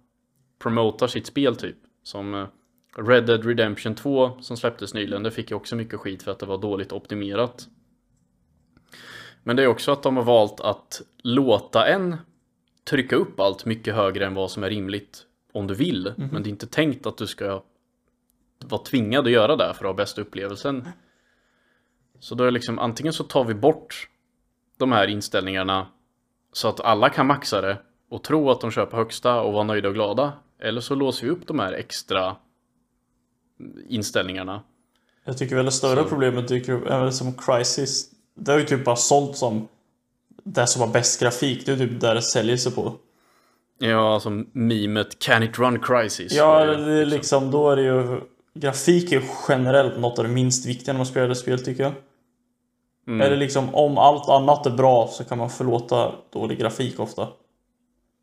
promotar 0.58 1.06
sitt 1.06 1.26
spel 1.26 1.56
typ. 1.56 1.76
Som 2.02 2.34
eh, 2.34 2.46
Red 2.96 3.26
Dead 3.26 3.44
Redemption 3.44 3.94
2 3.94 4.38
som 4.40 4.56
släpptes 4.56 4.94
nyligen. 4.94 5.22
Det 5.22 5.30
fick 5.30 5.50
ju 5.50 5.56
också 5.56 5.76
mycket 5.76 6.00
skit 6.00 6.22
för 6.22 6.30
att 6.30 6.38
det 6.38 6.46
var 6.46 6.58
dåligt 6.58 6.92
optimerat. 6.92 7.68
Men 9.42 9.56
det 9.56 9.62
är 9.62 9.66
också 9.66 9.92
att 9.92 10.02
de 10.02 10.16
har 10.16 10.24
valt 10.24 10.60
att 10.60 11.02
låta 11.22 11.86
en 11.86 12.16
trycka 12.84 13.16
upp 13.16 13.40
allt 13.40 13.64
mycket 13.64 13.94
högre 13.94 14.26
än 14.26 14.34
vad 14.34 14.50
som 14.50 14.64
är 14.64 14.70
rimligt 14.70 15.22
om 15.52 15.66
du 15.66 15.74
vill. 15.74 16.12
Men 16.16 16.42
det 16.42 16.48
är 16.48 16.50
inte 16.50 16.66
tänkt 16.66 17.06
att 17.06 17.16
du 17.16 17.26
ska 17.26 17.62
vara 18.64 18.82
tvingad 18.82 19.26
att 19.26 19.32
göra 19.32 19.56
det 19.56 19.74
för 19.74 19.84
att 19.84 19.88
ha 19.88 19.94
bästa 19.94 20.20
upplevelsen. 20.20 20.88
Så 22.20 22.34
då 22.34 22.44
är 22.44 22.50
liksom 22.50 22.78
antingen 22.78 23.12
så 23.12 23.24
tar 23.24 23.44
vi 23.44 23.54
bort 23.54 24.08
de 24.78 24.92
här 24.92 25.06
inställningarna 25.06 25.86
så 26.52 26.68
att 26.68 26.80
alla 26.80 27.08
kan 27.08 27.26
maxa 27.26 27.60
det 27.60 27.78
och 28.08 28.24
tro 28.24 28.50
att 28.50 28.60
de 28.60 28.70
köper 28.70 28.96
högsta 28.96 29.40
och 29.40 29.52
vara 29.52 29.64
nöjda 29.64 29.88
och 29.88 29.94
glada. 29.94 30.32
Eller 30.58 30.80
så 30.80 30.94
låser 30.94 31.26
vi 31.26 31.32
upp 31.32 31.46
de 31.46 31.58
här 31.58 31.72
extra 31.72 32.36
inställningarna. 33.88 34.62
Jag 35.24 35.38
tycker 35.38 35.56
väl 35.56 35.64
det 35.64 35.70
större 35.72 36.02
Så- 36.02 36.08
problemet 36.08 36.48
dyker 36.48 36.72
upp, 36.72 36.86
även 36.86 37.12
som 37.12 37.32
Crisis. 37.34 38.10
Det 38.34 38.52
har 38.52 38.58
ju 38.58 38.64
typ 38.64 38.84
bara 38.84 38.96
sålt 38.96 39.36
som 39.36 39.68
det 40.44 40.66
som 40.66 40.82
har 40.82 40.88
bäst 40.88 41.20
grafik. 41.20 41.66
Det 41.66 41.72
är 41.72 41.76
typ 41.76 42.00
där 42.00 42.14
det 42.14 42.22
säljer 42.22 42.56
sig 42.56 42.72
på. 42.72 42.92
Ja, 43.78 44.14
alltså 44.14 44.30
memet 44.52 45.18
Can 45.18 45.42
it 45.42 45.58
run 45.58 45.78
crisis? 45.78 46.32
Ja, 46.32 46.64
det 46.64 46.92
är 46.92 47.06
liksom, 47.06 47.50
då 47.50 47.70
är 47.70 47.76
det 47.76 47.82
ju... 47.82 48.20
Grafik 48.54 49.12
är 49.12 49.22
generellt 49.48 49.98
något 49.98 50.18
av 50.18 50.24
det 50.24 50.30
minst 50.30 50.66
viktiga 50.66 50.92
när 50.92 50.98
man 50.98 51.06
spelar 51.06 51.34
spel 51.34 51.64
tycker 51.64 51.82
jag. 51.82 51.92
Mm. 53.08 53.20
Eller 53.20 53.36
liksom, 53.36 53.74
om 53.74 53.98
allt 53.98 54.28
annat 54.28 54.66
är 54.66 54.70
bra 54.70 55.08
så 55.12 55.24
kan 55.24 55.38
man 55.38 55.50
förlåta 55.50 56.12
dålig 56.32 56.58
grafik 56.58 57.00
ofta. 57.00 57.28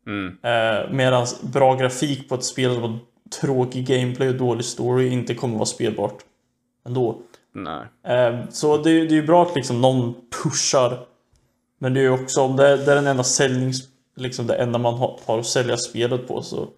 Mm. 0.06 0.26
Eh, 0.42 0.90
Medan 0.90 1.26
bra 1.42 1.74
grafik 1.74 2.28
på 2.28 2.34
ett 2.34 2.44
spel 2.44 2.74
som 2.74 2.82
har 2.82 2.98
tråkig 3.30 3.86
gameplay 3.86 4.28
och 4.28 4.34
dålig 4.34 4.64
story 4.64 5.08
inte 5.08 5.34
kommer 5.34 5.54
vara 5.54 5.66
spelbart. 5.66 6.24
Ändå. 6.86 7.20
Nej. 7.52 7.86
Eh, 8.16 8.48
Så 8.50 8.76
det, 8.76 8.90
det 8.92 9.14
är 9.14 9.20
ju 9.20 9.26
bra 9.26 9.42
att 9.42 9.54
liksom 9.54 9.80
någon 9.80 10.14
pushar. 10.42 11.06
Men 11.78 11.94
det 11.94 12.00
är 12.00 12.02
ju 12.04 12.10
också 12.10 12.40
om 12.40 12.56
det, 12.56 12.68
är- 12.68 12.76
den 12.94 13.06
enda 13.06 13.24
säljnings... 13.24 13.88
Liksom 14.14 14.46
det 14.46 14.54
enda 14.54 14.78
man 14.78 14.94
har, 14.94 15.20
har 15.26 15.38
att 15.38 15.46
sälja 15.46 15.76
spelet 15.76 16.28
på 16.28 16.42
så... 16.42 16.68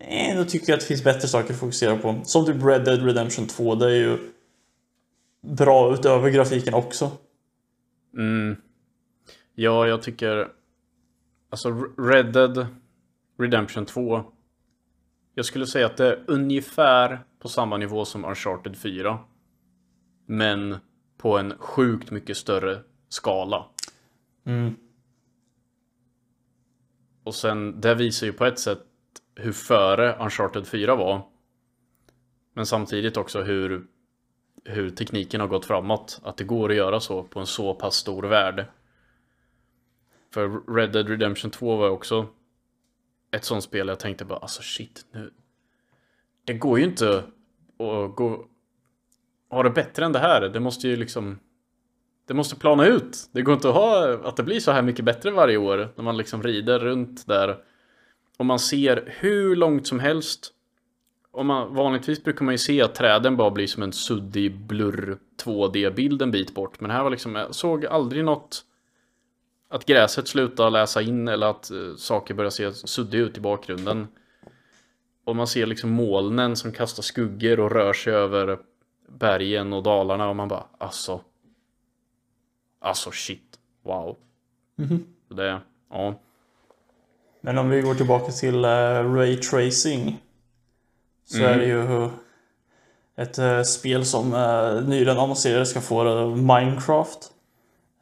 Eh, 0.00 0.36
då 0.36 0.44
tycker 0.44 0.68
jag 0.68 0.74
att 0.76 0.80
det 0.80 0.86
finns 0.86 1.04
bättre 1.04 1.28
saker 1.28 1.54
att 1.54 1.60
fokusera 1.60 1.96
på. 1.96 2.20
Som 2.24 2.46
typ 2.46 2.64
Red 2.64 2.84
Dead 2.84 3.04
Redemption 3.06 3.46
2. 3.46 3.74
Det 3.74 3.86
är 3.86 3.90
ju 3.96 4.18
bra 5.46 5.94
utöver 5.94 6.30
grafiken 6.30 6.74
också. 6.74 7.10
Mm. 8.16 8.56
Ja, 9.54 9.86
jag 9.86 10.02
tycker... 10.02 10.48
Alltså 11.50 11.70
Red 11.98 12.32
Dead 12.32 12.66
Redemption 13.38 13.86
2. 13.86 14.22
Jag 15.40 15.46
skulle 15.46 15.66
säga 15.66 15.86
att 15.86 15.96
det 15.96 16.06
är 16.06 16.24
ungefär 16.26 17.24
på 17.38 17.48
samma 17.48 17.76
nivå 17.76 18.04
som 18.04 18.24
Uncharted 18.24 18.76
4. 18.76 19.18
Men 20.26 20.76
på 21.18 21.38
en 21.38 21.58
sjukt 21.58 22.10
mycket 22.10 22.36
större 22.36 22.82
skala. 23.08 23.66
Mm. 24.44 24.76
Och 27.24 27.34
sen, 27.34 27.80
det 27.80 27.94
visar 27.94 28.26
ju 28.26 28.32
på 28.32 28.44
ett 28.44 28.58
sätt 28.58 28.86
hur 29.34 29.52
före 29.52 30.16
Uncharted 30.20 30.66
4 30.66 30.94
var. 30.94 31.22
Men 32.54 32.66
samtidigt 32.66 33.16
också 33.16 33.42
hur, 33.42 33.86
hur 34.64 34.90
tekniken 34.90 35.40
har 35.40 35.48
gått 35.48 35.66
framåt. 35.66 36.20
Att 36.22 36.36
det 36.36 36.44
går 36.44 36.70
att 36.70 36.76
göra 36.76 37.00
så 37.00 37.22
på 37.22 37.40
en 37.40 37.46
så 37.46 37.74
pass 37.74 37.94
stor 37.94 38.22
värld. 38.22 38.66
För 40.34 40.74
Red 40.74 40.92
Dead 40.92 41.08
Redemption 41.08 41.50
2 41.50 41.76
var 41.76 41.88
också 41.88 42.26
ett 43.30 43.44
sånt 43.44 43.64
spel 43.64 43.88
jag 43.88 43.98
tänkte 43.98 44.24
bara 44.24 44.38
alltså 44.38 44.62
shit 44.62 45.06
nu. 45.12 45.30
Det 46.44 46.54
går 46.54 46.78
ju 46.78 46.84
inte 46.84 47.18
att 47.78 48.16
gå 48.16 48.46
ha 49.50 49.62
det 49.62 49.70
bättre 49.70 50.04
än 50.04 50.12
det 50.12 50.18
här. 50.18 50.40
Det 50.40 50.60
måste 50.60 50.88
ju 50.88 50.96
liksom 50.96 51.38
det 52.26 52.34
måste 52.34 52.56
plana 52.56 52.86
ut. 52.86 53.28
Det 53.32 53.42
går 53.42 53.54
inte 53.54 53.68
att 53.68 53.74
ha 53.74 54.18
att 54.24 54.36
det 54.36 54.42
blir 54.42 54.60
så 54.60 54.72
här 54.72 54.82
mycket 54.82 55.04
bättre 55.04 55.30
varje 55.30 55.56
år 55.56 55.92
när 55.96 56.04
man 56.04 56.16
liksom 56.16 56.42
rider 56.42 56.78
runt 56.78 57.26
där 57.26 57.56
och 58.36 58.46
man 58.46 58.58
ser 58.58 59.14
hur 59.20 59.56
långt 59.56 59.86
som 59.86 60.00
helst. 60.00 60.52
Och 61.32 61.46
man, 61.46 61.74
vanligtvis 61.74 62.24
brukar 62.24 62.44
man 62.44 62.54
ju 62.54 62.58
se 62.58 62.82
att 62.82 62.94
träden 62.94 63.36
bara 63.36 63.50
blir 63.50 63.66
som 63.66 63.82
en 63.82 63.92
suddig 63.92 64.60
blurr 64.60 65.18
2D-bild 65.44 66.22
en 66.22 66.30
bit 66.30 66.54
bort. 66.54 66.80
Men 66.80 66.90
här 66.90 67.02
var 67.02 67.10
liksom, 67.10 67.34
jag 67.34 67.54
såg 67.54 67.86
aldrig 67.86 68.24
något 68.24 68.64
att 69.70 69.86
gräset 69.86 70.28
slutade 70.28 70.70
läsa 70.70 71.02
in 71.02 71.28
eller 71.28 71.46
att 71.46 71.70
eh, 71.70 71.94
saker 71.96 72.34
börjar 72.34 72.50
se 72.50 72.72
suddiga 72.72 73.22
ut 73.22 73.38
i 73.38 73.40
bakgrunden. 73.40 74.08
Och 75.24 75.36
man 75.36 75.46
ser 75.46 75.66
liksom 75.66 75.90
molnen 75.90 76.56
som 76.56 76.72
kastar 76.72 77.02
skuggor 77.02 77.60
och 77.60 77.70
rör 77.70 77.92
sig 77.92 78.12
över 78.12 78.58
bergen 79.08 79.72
och 79.72 79.82
dalarna 79.82 80.28
och 80.28 80.36
man 80.36 80.48
bara 80.48 80.64
alltså. 80.78 81.20
Alltså 82.80 83.10
shit. 83.10 83.58
Wow. 83.82 84.16
Så 85.28 85.34
Det, 85.34 85.60
ja. 85.90 86.14
Men 87.40 87.58
om 87.58 87.70
vi 87.70 87.80
går 87.80 87.94
tillbaka 87.94 88.32
till 88.32 88.64
uh, 88.64 89.14
Ray 89.14 89.36
Tracing. 89.36 90.22
Så 91.24 91.38
Mm. 91.38 91.50
är 91.50 91.58
det 91.58 91.66
ju 91.66 92.10
ett 93.16 93.38
eh, 93.38 93.62
spel 93.62 94.04
som 94.04 94.32
uh, 94.32 94.88
nyligen 94.88 95.18
annonserades 95.18 95.70
ska 95.70 95.80
få 95.80 96.04
det, 96.04 96.36
Minecraft. 96.36 97.32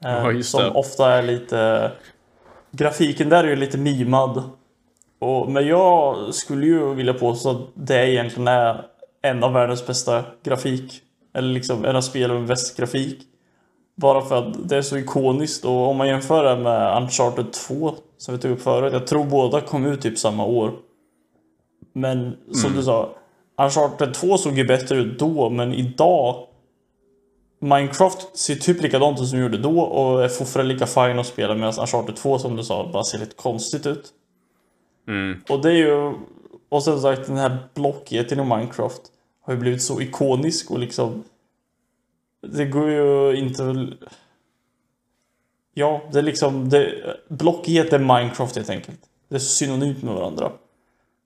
Eh, 0.04 0.10
Ja, 0.10 0.42
som 0.42 0.62
det. 0.62 0.70
ofta 0.70 1.12
är 1.12 1.22
lite... 1.22 1.90
Grafiken 2.70 3.28
där 3.28 3.44
är 3.44 3.48
ju 3.48 3.56
lite 3.56 3.78
mimad. 3.78 4.42
Och, 5.18 5.50
men 5.50 5.66
jag 5.66 6.34
skulle 6.34 6.66
ju 6.66 6.94
vilja 6.94 7.14
påstå 7.14 7.50
att 7.50 7.56
det 7.74 8.10
egentligen 8.10 8.48
är 8.48 8.84
en 9.22 9.44
av 9.44 9.52
världens 9.52 9.86
bästa 9.86 10.24
grafik. 10.42 11.02
Eller 11.34 11.48
liksom 11.48 11.84
en 11.84 11.96
av 11.96 12.00
spelen 12.00 12.36
med 12.38 12.46
bäst 12.46 12.76
grafik. 12.76 13.22
Bara 13.96 14.22
för 14.22 14.36
att 14.38 14.68
det 14.68 14.76
är 14.76 14.82
så 14.82 14.96
ikoniskt 14.98 15.64
och 15.64 15.88
om 15.88 15.96
man 15.96 16.08
jämför 16.08 16.44
det 16.44 16.62
med 16.62 16.96
Uncharted 17.02 17.52
2 17.52 17.94
som 18.18 18.34
vi 18.34 18.40
tog 18.40 18.50
upp 18.50 18.62
förut. 18.62 18.92
Jag 18.92 19.06
tror 19.06 19.24
båda 19.24 19.60
kom 19.60 19.86
ut 19.86 20.00
typ 20.00 20.18
samma 20.18 20.44
år. 20.44 20.72
Men 21.92 22.36
som 22.52 22.72
du 22.72 22.82
sa, 22.82 23.08
Uncharted 23.62 24.14
2 24.14 24.38
såg 24.38 24.58
ju 24.58 24.64
bättre 24.64 24.96
ut 24.96 25.18
då 25.18 25.50
men 25.50 25.72
idag 25.74 26.46
Minecraft 27.58 28.38
ser 28.38 28.54
typ 28.54 28.82
likadant 28.82 29.20
ut 29.20 29.28
som 29.28 29.38
det 29.38 29.42
gjorde 29.42 29.58
då 29.58 29.80
och 29.80 30.24
är 30.24 30.28
fortfarande 30.28 30.72
lika 30.72 30.86
fine 30.86 31.18
att 31.18 31.26
spela 31.26 31.54
medan 31.54 31.74
Uncharted 31.80 32.16
2 32.16 32.38
som 32.38 32.56
du 32.56 32.64
sa 32.64 32.90
bara 32.92 33.04
ser 33.04 33.18
lite 33.18 33.34
konstigt 33.34 33.86
ut. 33.86 34.12
Mm. 35.08 35.40
Och 35.48 35.62
det 35.62 35.68
är 35.68 35.76
ju... 35.76 36.14
Och 36.68 36.82
sen 36.82 37.00
sagt 37.00 37.26
den 37.26 37.36
här 37.36 37.58
blockigheten 37.74 38.40
i 38.40 38.44
Minecraft 38.44 39.02
har 39.40 39.52
ju 39.52 39.60
blivit 39.60 39.82
så 39.82 40.00
ikonisk 40.00 40.70
och 40.70 40.78
liksom... 40.78 41.24
Det 42.40 42.64
går 42.64 42.90
ju 42.90 43.36
inte... 43.36 43.88
Ja, 45.74 46.02
det 46.12 46.18
är 46.18 46.22
liksom... 46.22 46.68
Det, 46.68 47.16
blockighet 47.28 47.92
är 47.92 47.98
Minecraft 47.98 48.56
helt 48.56 48.70
enkelt. 48.70 49.00
Det 49.28 49.34
är 49.34 49.40
synonymt 49.40 50.02
med 50.02 50.14
varandra. 50.14 50.52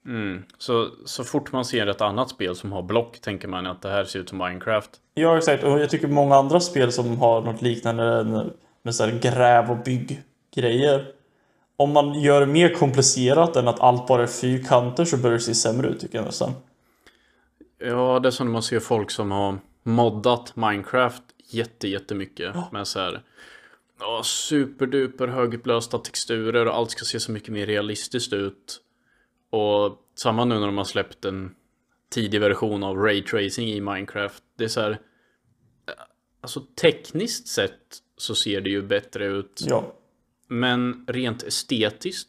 Mm. 0.07 0.43
Så, 0.59 0.89
så 1.05 1.25
fort 1.25 1.53
man 1.53 1.65
ser 1.65 1.87
ett 1.87 2.01
annat 2.01 2.31
spel 2.31 2.57
som 2.57 2.73
har 2.73 2.83
block 2.83 3.21
tänker 3.21 3.49
man 3.49 3.67
att 3.67 3.83
det 3.83 3.89
här 3.89 4.05
ser 4.05 4.19
ut 4.19 4.29
som 4.29 4.39
Minecraft. 4.39 4.91
Ja, 5.15 5.39
exakt. 5.39 5.65
Och 5.65 5.81
jag 5.81 5.91
tycker 5.91 6.09
många 6.09 6.37
andra 6.37 6.61
spel 6.61 6.93
som 6.93 7.19
har 7.19 7.41
något 7.41 7.63
liknande 7.63 8.25
med 8.83 8.95
så 8.95 9.11
gräv 9.23 9.71
och 9.71 9.77
bygggrejer. 9.85 11.07
Om 11.77 11.93
man 11.93 12.21
gör 12.21 12.41
det 12.41 12.47
mer 12.47 12.75
komplicerat 12.75 13.57
än 13.57 13.69
att 13.69 13.81
allt 13.81 14.07
bara 14.07 14.23
är 14.23 14.27
fyrkanter 14.27 15.05
så 15.05 15.17
börjar 15.17 15.37
det 15.37 15.43
se 15.43 15.55
sämre 15.55 15.89
ut 15.89 16.01
tycker 16.01 16.19
jag 16.19 16.25
nästan. 16.25 16.53
Ja, 17.79 18.21
det 18.21 18.29
är 18.29 18.31
som 18.31 18.47
när 18.47 18.53
man 18.53 18.63
ser 18.63 18.81
folk 18.81 19.11
som 19.11 19.31
har 19.31 19.59
moddat 19.83 20.57
Minecraft 20.57 21.23
jätte, 21.51 21.89
jättemycket. 21.89 22.55
Med 22.73 22.87
så 22.87 23.01
här 23.01 23.23
superduper 24.25 25.29
högupplösta 25.29 25.99
texturer 25.99 26.67
och 26.67 26.77
allt 26.77 26.91
ska 26.91 27.05
se 27.05 27.21
så 27.21 27.33
mycket 27.33 27.49
mer 27.49 27.67
realistiskt 27.67 28.33
ut. 28.33 28.81
Och 29.53 29.99
samma 30.15 30.45
nu 30.45 30.59
när 30.59 30.67
de 30.67 30.79
har 30.79 30.85
släppt 30.85 31.25
en 31.25 31.55
tidig 32.11 32.41
version 32.41 32.83
av 32.83 32.97
Ray 32.97 33.23
Tracing 33.23 33.69
i 33.69 33.81
Minecraft. 33.81 34.43
Det 34.59 34.65
är 34.65 34.69
så 34.69 34.81
här. 34.81 34.99
Alltså 36.41 36.61
tekniskt 36.61 37.49
sett 37.49 37.99
så 38.17 38.35
ser 38.35 38.61
det 38.61 38.71
ju 38.71 38.83
bättre 38.83 39.27
ut. 39.27 39.65
Ja, 39.69 39.93
Men 40.49 41.05
rent 41.09 41.43
estetiskt 41.43 42.29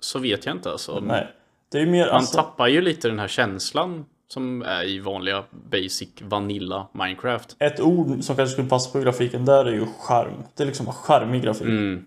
så 0.00 0.18
vet 0.18 0.46
jag 0.46 0.54
inte 0.56 0.70
alltså. 0.70 1.00
nej. 1.00 1.32
Det 1.68 1.78
är 1.78 1.86
mer 1.86 2.06
Man 2.06 2.14
alltså... 2.14 2.36
tappar 2.36 2.68
ju 2.68 2.80
lite 2.80 3.08
den 3.08 3.18
här 3.18 3.28
känslan 3.28 4.04
som 4.28 4.62
är 4.62 4.84
i 4.84 4.98
vanliga 4.98 5.44
basic 5.50 6.08
vanilla 6.20 6.88
Minecraft. 6.92 7.56
Ett 7.58 7.80
ord 7.80 8.24
som 8.24 8.36
kanske 8.36 8.52
skulle 8.52 8.68
passa 8.68 8.90
på 8.92 9.00
grafiken 9.00 9.44
där 9.44 9.64
är 9.64 9.72
ju 9.72 9.86
charm. 10.00 10.42
Det 10.56 10.62
är 10.62 10.66
liksom 10.66 10.86
en 10.86 10.92
charmig 10.92 11.42
grafik. 11.42 11.62
Mm. 11.66 12.06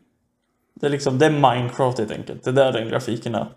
Det 0.73 0.85
är 0.85 0.91
liksom, 0.91 1.19
det 1.19 1.25
är 1.25 1.31
Minecraft 1.31 1.99
helt 1.99 2.11
enkelt. 2.11 2.43
Det 2.43 2.49
är 2.49 2.53
där 2.53 2.71
den 2.71 2.89
grafiken 2.89 3.35
är. 3.35 3.47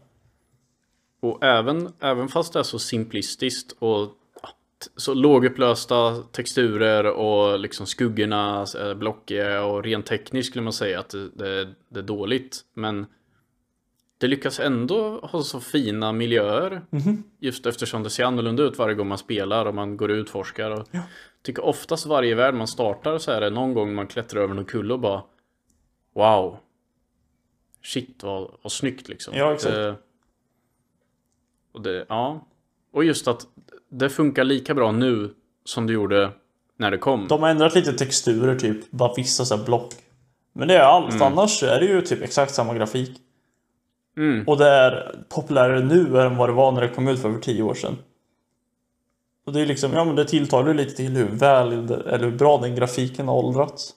Och 1.20 1.44
även, 1.44 1.92
även 2.00 2.28
fast 2.28 2.52
det 2.52 2.58
är 2.58 2.62
så 2.62 2.78
simplistiskt 2.78 3.72
och 3.78 4.10
ja, 4.42 4.48
så 4.96 5.14
lågupplösta 5.14 6.14
texturer 6.16 7.04
och 7.04 7.58
liksom 7.58 7.86
skuggorna 7.86 8.60
är 8.60 8.94
blockiga 8.94 9.64
och 9.64 9.84
rent 9.84 10.06
tekniskt 10.06 10.50
skulle 10.50 10.64
man 10.64 10.72
säga 10.72 11.00
att 11.00 11.10
det, 11.10 11.28
det, 11.28 11.68
det 11.88 11.98
är 11.98 12.02
dåligt. 12.04 12.60
Men 12.74 13.06
det 14.18 14.26
lyckas 14.26 14.60
ändå 14.60 15.20
ha 15.22 15.42
så 15.42 15.60
fina 15.60 16.12
miljöer. 16.12 16.82
Just 17.38 17.66
eftersom 17.66 18.02
det 18.02 18.10
ser 18.10 18.24
annorlunda 18.24 18.62
ut 18.62 18.78
varje 18.78 18.94
gång 18.94 19.08
man 19.08 19.18
spelar 19.18 19.66
och 19.66 19.74
man 19.74 19.96
går 19.96 20.08
och 20.08 20.14
utforskar. 20.14 20.70
Och 20.70 20.88
tycker 21.42 21.64
oftast 21.64 22.06
varje 22.06 22.34
värld 22.34 22.54
man 22.54 22.68
startar 22.68 23.18
så 23.18 23.30
är 23.30 23.40
det 23.40 23.50
någon 23.50 23.74
gång 23.74 23.94
man 23.94 24.06
klättrar 24.06 24.42
över 24.42 24.54
någon 24.54 24.64
kulle 24.64 24.94
och 24.94 25.00
bara 25.00 25.22
Wow. 26.14 26.58
Shit 27.82 28.22
vad, 28.22 28.50
vad 28.62 28.72
snyggt 28.72 29.08
liksom. 29.08 29.34
Ja, 29.36 29.54
exakt. 29.54 29.74
Det, 29.74 29.96
och 31.72 31.82
det, 31.82 32.06
ja. 32.08 32.46
Och 32.92 33.04
just 33.04 33.28
att 33.28 33.46
det 33.90 34.10
funkar 34.10 34.44
lika 34.44 34.74
bra 34.74 34.92
nu 34.92 35.34
som 35.64 35.86
det 35.86 35.92
gjorde 35.92 36.30
när 36.76 36.90
det 36.90 36.98
kom. 36.98 37.28
De 37.28 37.42
har 37.42 37.50
ändrat 37.50 37.74
lite 37.74 37.92
texturer 37.92 38.56
typ, 38.58 38.90
bara 38.90 39.14
vissa 39.16 39.44
så 39.44 39.56
block. 39.56 39.94
Men 40.52 40.68
det 40.68 40.74
är 40.76 40.80
allt, 40.80 41.14
Mm. 41.14 41.22
annars 41.22 41.62
är 41.62 41.80
det 41.80 41.86
ju 41.86 42.00
typ 42.02 42.22
exakt 42.22 42.54
samma 42.54 42.74
grafik. 42.74 43.18
Mm. 44.16 44.48
Och 44.48 44.58
det 44.58 44.68
är 44.68 45.18
populärare 45.28 45.84
nu 45.84 46.20
än 46.20 46.36
vad 46.36 46.48
det 46.48 46.52
var 46.52 46.72
när 46.72 46.80
det 46.80 46.88
kom 46.88 47.08
ut 47.08 47.18
för 47.20 47.28
över 47.28 47.40
10 47.40 47.62
år 47.62 47.74
sedan. 47.74 47.96
Och 49.46 49.52
det 49.52 49.60
är 49.60 49.66
liksom, 49.66 49.92
ja 49.92 50.04
men 50.04 50.16
det 50.16 50.24
tilltalar 50.24 50.68
ju 50.68 50.74
lite 50.74 50.94
till 50.96 51.10
hur 51.10 51.28
väl, 51.28 51.72
eller 51.90 52.24
hur 52.24 52.36
bra 52.38 52.58
den 52.58 52.74
grafiken 52.74 53.28
har 53.28 53.34
åldrats. 53.34 53.92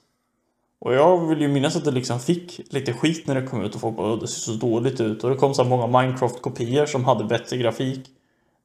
Och 0.83 0.93
jag 0.93 1.27
vill 1.27 1.41
ju 1.41 1.47
minnas 1.47 1.75
att 1.75 1.85
det 1.85 1.91
liksom 1.91 2.19
fick 2.19 2.73
lite 2.73 2.93
skit 2.93 3.27
när 3.27 3.35
det 3.41 3.47
kom 3.47 3.61
ut 3.61 3.75
och 3.75 3.81
folk 3.81 3.97
bara 3.97 4.11
"Åh, 4.13 4.19
det 4.19 4.27
ser 4.27 4.51
så 4.51 4.57
dåligt 4.67 5.01
ut. 5.01 5.23
Och 5.23 5.29
det 5.29 5.35
kom 5.35 5.53
så 5.53 5.63
många 5.63 5.87
Minecraft-kopior 5.87 6.85
som 6.85 7.05
hade 7.05 7.23
bättre 7.23 7.57
grafik. 7.57 8.09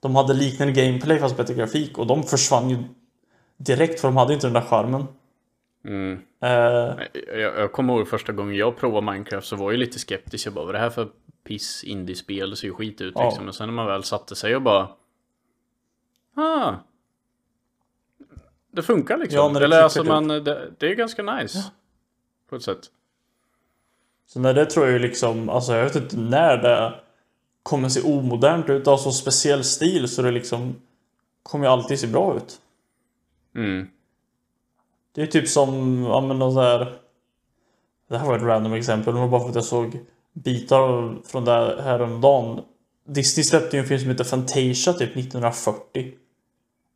De 0.00 0.16
hade 0.16 0.34
liknande 0.34 0.72
gameplay 0.82 1.18
fast 1.18 1.36
bättre 1.36 1.54
grafik 1.54 1.98
och 1.98 2.06
de 2.06 2.22
försvann 2.22 2.70
ju 2.70 2.76
direkt 3.56 4.00
för 4.00 4.08
de 4.08 4.16
hade 4.16 4.34
inte 4.34 4.46
den 4.46 4.54
där 4.54 4.60
charmen. 4.60 5.04
Mm. 5.84 6.18
Eh, 6.42 6.50
Jag, 7.38 7.58
jag 7.58 7.72
kommer 7.72 7.94
ihåg 7.96 8.08
första 8.08 8.32
gången 8.32 8.56
jag 8.56 8.76
provade 8.76 9.06
Minecraft 9.12 9.46
så 9.46 9.56
var 9.56 9.72
jag 9.72 9.78
lite 9.78 9.98
skeptisk. 9.98 10.46
Jag 10.46 10.54
bara, 10.54 10.64
vad 10.64 10.74
är 10.74 10.78
det 10.78 10.84
här 10.84 10.90
för 10.90 11.08
piss 11.46 11.84
indie-spel? 11.84 12.50
Det 12.50 12.56
ser 12.56 12.66
ju 12.68 12.74
skit 12.74 13.00
ut 13.00 13.14
Ja. 13.16 13.24
liksom. 13.24 13.44
Men 13.44 13.54
sen 13.54 13.68
när 13.68 13.74
man 13.74 13.86
väl 13.86 14.02
satte 14.02 14.36
sig 14.36 14.56
och 14.56 14.62
bara... 14.62 14.88
Ah. 16.36 16.74
Det 18.72 18.82
funkar 18.82 19.18
liksom. 19.18 19.38
Ja, 19.54 19.58
det 19.60 19.64
Eller 19.64 19.82
alltså 19.82 20.00
klickar 20.00 20.20
man, 20.20 20.28
det, 20.44 20.70
det 20.78 20.90
är 20.90 20.94
ganska 20.94 21.22
nice. 21.22 21.58
På 22.48 22.56
ett 22.56 22.62
sätt. 22.62 22.90
Så 24.26 24.40
när 24.40 24.54
det 24.54 24.66
tror 24.66 24.86
jag 24.86 24.92
ju 24.92 24.98
liksom, 24.98 25.48
alltså 25.48 25.72
jag 25.72 25.84
vet 25.84 25.96
inte 25.96 26.16
när 26.16 26.56
det 26.56 26.94
kommer 27.62 27.88
se 27.88 28.02
omodernt 28.02 28.68
ut, 28.68 28.86
av 28.86 28.96
så 28.96 29.12
speciell 29.12 29.64
stil 29.64 30.08
så 30.08 30.22
det 30.22 30.30
liksom 30.30 30.74
kommer 31.42 31.66
ju 31.66 31.72
alltid 31.72 32.00
se 32.00 32.06
bra 32.06 32.36
ut. 32.36 32.60
Mm. 33.54 33.88
Det 35.14 35.22
är 35.22 35.26
typ 35.26 35.48
som, 35.48 36.02
ja 36.02 36.20
men 36.20 36.38
någon 36.38 36.52
sån 36.52 36.62
här 36.62 36.98
Det 38.08 38.18
här 38.18 38.26
var 38.26 38.36
ett 38.36 38.42
random 38.42 38.72
exempel, 38.72 39.14
men 39.14 39.30
bara 39.30 39.40
för 39.40 39.48
att 39.48 39.54
jag 39.54 39.64
såg 39.64 39.98
bitar 40.32 41.16
från 41.26 41.44
det 41.44 41.52
här 41.52 41.82
häromdagen. 41.82 42.60
Disney 43.06 43.44
släppte 43.44 43.76
ju 43.76 43.82
en 43.82 43.88
film 43.88 44.00
som 44.00 44.10
heter 44.10 44.24
Fantasia 44.24 44.92
typ 44.92 45.16
1940. 45.16 46.14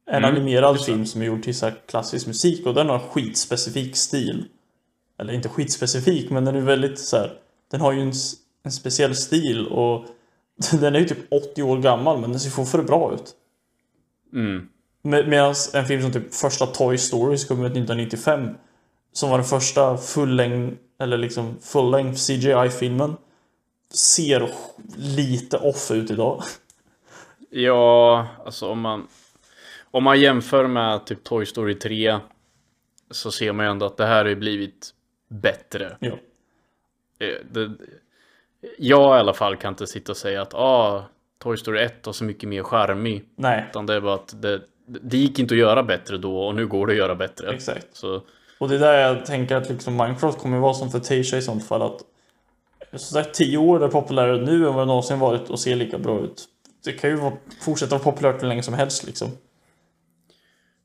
En 0.06 0.24
Mm, 0.24 0.36
animerad 0.36 0.84
film 0.84 1.06
som 1.06 1.22
är 1.22 1.26
gjord 1.26 1.42
till 1.42 1.58
så 1.58 1.70
klassisk 1.86 2.26
musik 2.26 2.66
och 2.66 2.74
den 2.74 2.88
har 2.88 2.94
en 2.94 3.08
skitspecifik 3.08 3.96
stil. 3.96 4.48
Eller 5.20 5.32
inte 5.32 5.48
skitspecifik, 5.48 6.30
men 6.30 6.44
den 6.44 6.56
är 6.56 6.60
väldigt 6.60 6.98
så 6.98 7.16
här. 7.16 7.32
Den 7.70 7.80
har 7.80 7.92
ju 7.92 8.00
en, 8.00 8.12
en 8.62 8.72
speciell 8.72 9.16
stil 9.16 9.66
och 9.66 10.04
den 10.80 10.94
är 10.94 10.98
ju 10.98 11.08
typ 11.08 11.32
80 11.32 11.62
år 11.62 11.78
gammal 11.78 12.20
men 12.20 12.30
den 12.30 12.40
ser 12.40 12.50
fortfarande 12.50 12.88
bra 12.88 13.14
ut. 13.14 13.34
Mm. 14.32 14.68
Med, 15.02 15.28
Medan 15.28 15.54
en 15.74 15.86
film 15.86 16.02
som 16.02 16.12
typ 16.12 16.34
första 16.34 16.66
Toy 16.66 16.98
Story 16.98 17.36
som 17.36 17.56
kom 17.56 17.64
ut 17.64 17.72
1995 17.72 18.48
Som 19.12 19.30
var 19.30 19.38
den 19.38 19.46
första 19.46 19.96
full 19.96 20.40
eller 20.98 21.18
liksom 21.18 21.56
full 21.62 22.14
CGI-filmen 22.14 23.16
Ser 23.92 24.50
lite 24.96 25.58
off 25.58 25.90
ut 25.90 26.10
idag. 26.10 26.42
Ja, 27.52 28.26
alltså 28.44 28.68
om 28.68 28.80
man... 28.80 29.06
Om 29.90 30.04
man 30.04 30.20
jämför 30.20 30.66
med 30.66 31.06
typ 31.06 31.24
Toy 31.24 31.46
Story 31.46 31.74
3 31.74 32.18
så 33.10 33.30
ser 33.30 33.52
man 33.52 33.66
ju 33.66 33.70
ändå 33.70 33.86
att 33.86 33.96
det 33.96 34.06
här 34.06 34.24
har 34.24 34.34
blivit 34.34 34.94
bättre. 35.30 35.96
Ja. 36.00 36.12
Eh, 37.18 37.34
Det, 37.50 37.70
jag 38.78 39.16
i 39.16 39.20
alla 39.20 39.34
fall 39.34 39.56
kan 39.56 39.72
inte 39.72 39.86
sitta 39.86 40.12
och 40.12 40.16
säga 40.16 40.42
att 40.42 40.54
ah, 40.54 41.04
Toy 41.38 41.56
Story 41.56 41.80
1 41.80 42.06
var 42.06 42.12
så 42.12 42.24
mycket 42.24 42.48
mer 42.48 42.62
charmig. 42.62 43.24
Nej, 43.36 43.64
Utan 43.70 43.86
det 43.86 43.94
är 43.94 44.00
bara 44.00 44.14
att 44.14 44.42
det, 44.42 44.60
det 44.86 45.16
gick 45.16 45.38
inte 45.38 45.54
att 45.54 45.58
göra 45.58 45.82
bättre 45.82 46.18
då 46.18 46.40
och 46.46 46.54
nu 46.54 46.66
går 46.66 46.86
det 46.86 46.92
att 46.92 46.96
göra 46.98 47.14
bättre. 47.14 47.50
exakt. 47.54 47.86
Så 47.92 48.22
Och 48.58 48.68
det 48.68 48.74
är 48.74 48.78
där 48.78 48.94
jag 49.00 49.26
tänker 49.26 49.56
att 49.56 49.68
liksom 49.68 49.96
Minecraft 49.96 50.38
kommer 50.38 50.58
vara 50.58 50.74
som 50.74 50.90
Fantasia 50.90 51.38
i 51.38 51.42
sånt 51.42 51.66
fall 51.66 51.82
att 51.82 52.00
Sådär 52.92 53.24
10 53.32 53.58
år 53.58 53.84
är 53.84 53.88
populärare 53.88 54.40
nu 54.46 54.54
än 54.68 54.74
vad 54.74 54.82
det 54.82 54.86
någonsin 54.86 55.18
varit 55.18 55.50
och 55.50 55.60
ser 55.60 55.76
lika 55.76 55.98
bra 55.98 56.20
ut. 56.20 56.44
Det 56.84 56.92
kan 56.92 57.10
ju 57.10 57.16
vara, 57.16 57.32
fortsätta 57.60 57.90
vara 57.98 58.04
populärt 58.04 58.42
hur 58.42 58.48
länge 58.48 58.62
som 58.62 58.74
helst 58.74 59.06
liksom. 59.06 59.28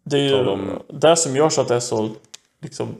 Det 0.03 0.17
är 0.17 0.21
ju 0.21 0.47
om- 0.47 0.79
det 0.89 1.15
som 1.15 1.35
gör 1.35 1.49
så 1.49 1.61
att 1.61 1.67
det 1.67 1.75
är 1.75 1.79
så 1.79 2.09
liksom 2.61 2.95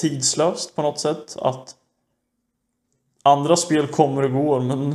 tidslöst 0.00 0.76
på 0.76 0.82
något 0.82 1.00
sätt. 1.00 1.36
Att 1.38 1.76
andra 3.22 3.56
spel 3.56 3.86
kommer 3.86 4.22
och 4.22 4.32
går 4.32 4.60
men 4.60 4.94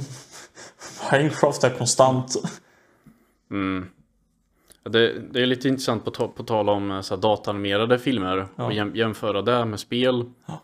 Minecraft 1.12 1.64
är 1.64 1.78
konstant. 1.78 2.36
mm. 3.52 3.88
det, 4.84 5.20
det 5.20 5.42
är 5.42 5.46
lite 5.46 5.68
intressant 5.68 6.06
på, 6.06 6.12
ta, 6.12 6.28
på 6.28 6.44
tal 6.44 6.70
om 6.70 6.92
eh, 6.92 7.02
så 7.02 7.16
här, 7.16 7.22
datanimerade 7.22 8.00
filmer 8.00 8.48
Ja. 8.56 8.66
och 8.66 8.74
jäm, 8.74 8.96
jämföra 8.96 9.42
det 9.42 9.66
med 9.66 9.80
spel. 9.80 10.32
Ja. 10.46 10.62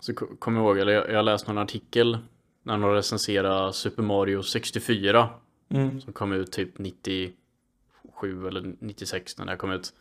Så 0.00 0.14
ko- 0.14 0.36
kommer 0.38 0.60
jag 0.60 0.66
ihåg, 0.68 0.78
eller 0.78 0.92
jag, 0.92 1.10
jag 1.10 1.24
läste 1.24 1.52
någon 1.52 1.62
artikel 1.62 2.18
när 2.62 2.78
de 2.78 2.92
recenserade 2.94 3.72
Super 3.72 4.02
Mario 4.02 4.42
64 4.42 5.28
Mm. 5.72 6.00
som 6.00 6.12
kom 6.12 6.32
ut 6.32 6.52
typ 6.52 6.78
97 6.78 8.48
eller 8.48 8.74
96 8.80 9.38
när 9.38 9.46
det 9.46 9.56
kom 9.56 9.70
ut. 9.72 9.92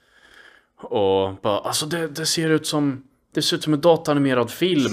Och 0.76 1.34
bara, 1.36 1.60
alltså 1.60 1.86
det, 1.86 2.08
det 2.08 2.26
ser 2.26 2.50
ut 2.50 2.68
som 2.68 3.04
Det 3.32 3.42
ser 3.42 3.56
ut 3.58 3.64
som 3.64 3.74
en 3.74 3.82
datanimerad 3.82 4.52
film. 4.52 4.92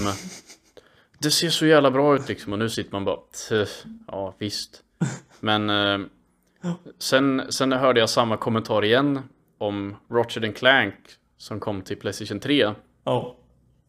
Det 1.19 1.31
ser 1.31 1.49
så 1.49 1.65
jävla 1.65 1.91
bra 1.91 2.15
ut 2.15 2.29
liksom 2.29 2.53
och 2.53 2.59
nu 2.59 2.69
sitter 2.69 2.91
man 2.91 3.05
bara 3.05 3.17
"Tch, 3.33 3.83
Ja 4.07 4.35
visst. 4.37 4.83
Men 5.39 5.69
eh, 5.69 5.99
sen, 6.99 7.41
sen 7.49 7.71
hörde 7.71 7.99
jag 7.99 8.09
samma 8.09 8.37
kommentar 8.37 8.83
igen 8.85 9.19
om 9.57 9.95
Ratchet 10.11 10.43
and 10.43 10.55
Clank 10.55 10.93
som 11.37 11.59
kom 11.59 11.81
till 11.81 11.97
Playstation 11.97 12.39
3 12.39 12.73
Ja. 13.03 13.35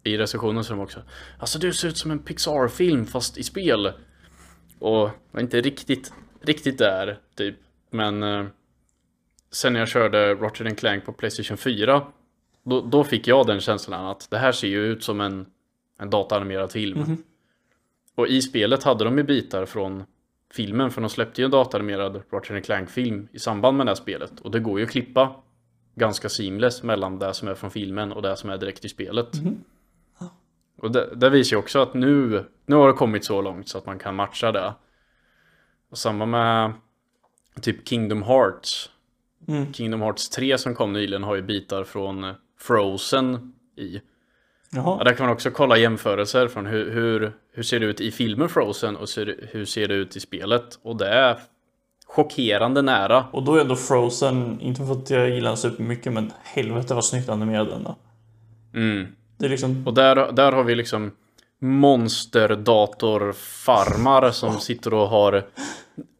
i 0.05 0.17
recensionen 0.19 0.65
som 0.65 0.81
också 0.81 1.03
Alltså 1.39 1.59
det 1.59 1.73
ser 1.73 1.89
ut 1.89 1.97
som 1.99 2.11
en 2.11 2.19
Pixar-film 2.19 3.07
fast 3.07 3.39
i 3.39 3.43
spel 3.43 3.93
Och 4.79 5.11
var 5.31 5.41
inte 5.41 5.61
riktigt 5.61 6.13
Riktigt 6.43 6.79
där 6.79 7.19
typ 7.37 7.57
Men 7.91 8.23
eh, 8.23 8.45
Sen 9.51 9.73
när 9.73 9.81
jag 9.81 9.89
körde 9.89 10.35
Ratchet 10.35 10.67
and 10.67 10.79
Clank 10.79 11.05
på 11.05 11.13
Playstation 11.13 11.57
4 11.57 12.07
då, 12.69 12.81
då 12.81 13.05
fick 13.05 13.27
jag 13.27 13.47
den 13.47 13.61
känslan 13.61 14.07
att 14.07 14.31
det 14.31 14.39
här 14.39 14.53
ser 14.53 14.69
ju 14.69 14.87
ut 14.87 15.05
som 15.05 15.21
en 15.21 15.47
En 16.01 16.11
dataanimerad 16.11 16.73
film 16.73 17.17
Och 18.15 18.29
i 18.29 18.43
spelet 18.43 18.85
hade 18.85 19.05
de 19.05 19.19
ju 19.19 19.25
bitar 19.25 19.67
från 19.67 20.05
Filmen 20.51 20.91
för 20.91 21.01
de 21.01 21.11
släppte 21.11 21.41
ju 21.41 21.45
en 21.45 21.51
dataanimerad 21.51 22.23
Ratchet 22.33 22.65
Clank-film 22.65 23.29
i 23.33 23.39
samband 23.39 23.77
med 23.77 23.87
det 23.87 23.91
här 23.91 23.95
spelet 23.95 24.41
Och 24.41 24.51
det 24.51 24.61
går 24.61 24.79
ju 24.79 24.85
att 24.85 24.91
klippa 24.91 25.35
Ganska 25.95 26.29
seamless 26.29 26.83
mellan 26.83 27.19
det 27.19 27.35
som 27.35 27.49
är 27.49 27.55
från 27.55 27.71
filmen 27.71 28.13
och 28.13 28.23
det 28.23 28.37
som 28.37 28.51
är 28.51 28.59
direkt 28.59 28.85
i 28.85 28.89
spelet 28.89 29.29
och 30.79 30.91
det, 30.91 31.15
det 31.15 31.31
visar 31.31 31.57
ju 31.57 31.59
också 31.59 31.79
att 31.79 31.95
nu, 31.95 32.45
nu 32.67 32.77
har 32.77 32.87
det 32.87 32.93
kommit 32.93 33.25
så 33.25 33.43
långt 33.43 33.69
så 33.69 33.79
att 33.79 33.87
man 33.87 33.99
kan 33.99 34.15
matcha 34.15 34.53
det. 34.53 34.75
Och 35.91 35.99
samma 35.99 36.27
med 36.27 36.73
typ 37.61 37.89
Kingdom 37.89 38.23
Hearts. 38.23 38.91
Mm. 39.49 39.73
Kingdom 39.73 40.01
Hearts 40.01 40.29
3 40.29 40.59
som 40.59 40.75
kom 40.75 40.93
nyligen 40.93 41.23
har 41.23 41.35
ju 41.35 41.43
bitar 41.43 41.85
från 41.85 42.35
Frozen 42.59 43.53
i. 43.77 44.01
Ja, 44.71 45.01
där 45.05 45.13
kan 45.13 45.27
man 45.27 45.35
också 45.35 45.51
kolla 45.51 45.77
jämförelser 45.77 46.49
från 46.49 46.67
hur, 46.67 46.91
hur, 46.91 47.33
hur 47.53 47.63
ser 47.63 47.81
det 47.81 47.87
ut 47.87 48.01
i 48.01 48.11
filmen 48.11 48.49
Frozen 48.49 48.97
och 48.97 49.09
ser, 49.09 49.49
hur 49.53 49.65
ser 49.65 49.89
det 49.89 49.95
ut 49.95 50.17
i 50.17 50.21
spelet. 50.21 50.79
Och 50.83 50.97
det 50.97 51.09
är 51.09 51.39
chockerande 52.07 52.83
nära. 52.83 53.25
Och 53.33 53.43
då 53.43 53.55
är 53.55 53.61
ändå 53.61 53.77
Frozen, 53.77 54.61
inte 54.61 54.87
för 54.87 54.93
att 54.93 55.11
jag 55.11 55.31
gillar 55.31 55.51
den 55.51 55.57
supermycket 55.57 56.13
men 56.13 56.33
helvete 56.43 56.95
vad 56.95 57.05
snyggt 57.05 57.29
animerad 57.29 57.69
den. 57.69 57.87
Mm. 58.75 59.07
Det 59.39 59.45
är 59.45 59.51
liksom 59.51 59.87
Och 59.87 59.95
där, 59.95 60.33
där 60.33 60.53
har 60.53 60.65
vi 60.65 60.75
liksom 60.75 61.11
monsterdatorfarmar 61.61 64.31
som 64.31 64.61
sitter 64.61 64.95
och 64.95 65.09
har 65.09 65.47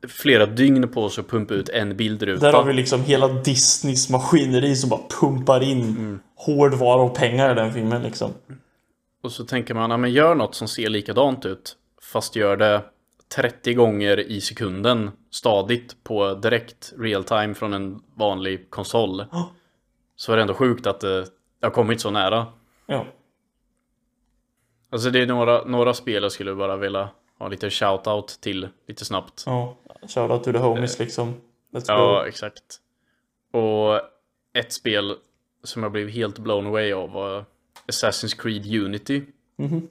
flera 0.09 0.47
dygn 0.47 0.89
på 0.89 1.09
sig 1.09 1.23
att 1.23 1.29
pumpa 1.29 1.55
ut 1.55 1.69
en 1.69 1.97
bildruta. 1.97 2.47
Där 2.47 2.53
har 2.53 2.65
vi 2.65 2.73
liksom 2.73 3.03
hela 3.03 3.29
Disneys 3.29 4.11
maskineri 4.11 4.77
som 4.77 4.91
bara 4.91 5.01
pumpar 5.21 5.63
in 5.63 5.83
Mm. 5.83 6.21
Hårdvara 6.55 7.03
och 7.03 7.15
pengar 7.15 7.53
i 7.53 7.55
den 7.55 7.73
filmen 7.73 8.03
liksom. 8.03 8.33
Och 9.23 9.33
så 9.33 9.45
tänker 9.45 9.75
man, 9.75 9.91
ja 9.91 9.97
men 9.97 10.13
gör 10.13 10.35
något 10.35 10.55
som 10.55 10.69
ser 10.69 10.89
likadant 10.89 11.47
ut. 11.47 11.77
Fast 12.03 12.37
gör 12.37 12.57
det 12.57 12.85
30 13.35 13.75
gånger 13.75 14.21
i 14.21 14.41
sekunden 14.41 15.11
stadigt 15.31 16.05
på 16.05 16.35
direkt 16.35 16.93
real 16.99 17.25
time 17.25 17.55
från 17.55 17.73
en 17.75 18.03
vanlig 18.15 18.71
konsol. 18.71 19.25
Ja. 19.33 19.51
Så 20.17 20.33
är 20.33 20.37
det 20.37 20.43
ändå 20.43 20.55
sjukt 20.55 20.87
att 20.87 21.01
det 21.01 21.27
har 21.63 21.71
kommit 21.71 22.01
så 22.01 22.11
nära. 22.11 22.47
Ja. 22.87 23.07
Alltså 24.91 25.11
det 25.11 25.23
är 25.23 25.27
några, 25.27 25.65
några 25.65 25.95
spel 25.95 26.23
jag 26.23 26.33
skulle 26.33 26.55
bara 26.55 26.77
vilja 26.77 27.09
ha 27.39 27.49
lite 27.49 27.69
shout-out 27.71 28.41
till 28.41 28.69
lite 28.89 29.05
snabbt. 29.05 29.43
Ja. 29.47 29.77
Shoutout 30.09 30.45
to 30.45 30.53
the 30.53 30.59
homies 30.59 30.99
liksom. 30.99 31.35
Let's 31.73 31.85
Ja, 31.89 32.21
go. 32.23 32.29
exakt. 32.29 32.63
Och 33.53 34.01
ett 34.59 34.73
spel 34.73 35.17
som 35.65 35.83
jag 35.83 35.93
blev 35.93 36.09
helt 36.09 36.39
blown 36.39 36.67
away 36.67 36.93
av 36.93 37.11
var 37.11 37.45
Assassin's 37.87 38.37
Creed 38.43 38.83
Unity. 38.85 39.23
Mhm. 39.59 39.89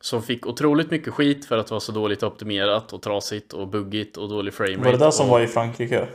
Som 0.00 0.22
fick 0.22 0.46
otroligt 0.46 0.90
mycket 0.90 1.12
skit 1.14 1.44
för 1.44 1.58
att 1.58 1.70
vara 1.70 1.80
så 1.80 1.92
dåligt 1.92 2.22
optimerat 2.22 2.92
och 2.92 3.02
trasigt 3.02 3.52
och 3.52 3.68
buggigt 3.68 4.16
och 4.16 4.28
dålig 4.28 4.54
framerate. 4.54 4.84
Var 4.84 4.92
det 4.92 4.98
där 4.98 5.10
som 5.10 5.26
och... 5.26 5.30
var 5.32 5.40
i 5.40 5.46
Frankrike? 5.46 6.08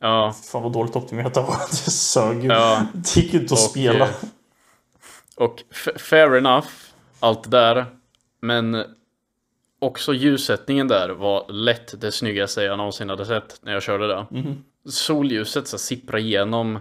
Ja. 0.00 0.34
Fan 0.52 0.62
vad 0.62 0.72
dåligt 0.72 0.96
optimerat 0.96 1.34
det 1.34 1.40
var. 1.40 1.56
Det 1.70 1.90
sög 1.90 2.42
ju. 2.44 2.48
Ja. 2.48 2.86
Det 2.94 3.16
gick 3.16 3.34
ju 3.34 3.40
inte 3.40 3.54
att 3.54 3.60
Och, 3.60 3.70
spela. 3.70 4.04
eh, 4.08 4.14
Och 5.36 5.62
fair 5.98 6.36
enough, 6.36 6.68
allt 7.20 7.42
det 7.42 7.50
där. 7.50 7.86
Men 8.40 8.84
också 9.78 10.14
ljussättningen 10.14 10.88
där 10.88 11.08
var 11.08 11.52
lätt 11.52 12.00
det 12.00 12.12
snyggaste 12.12 12.62
jag 12.62 12.76
någonsin 12.78 13.08
hade 13.08 13.26
sett 13.26 13.60
när 13.62 13.72
jag 13.72 13.82
körde 13.82 14.06
det. 14.06 14.26
Solljuset 14.90 15.68
så 15.68 15.78
sipprar 15.78 16.18
igenom 16.18 16.78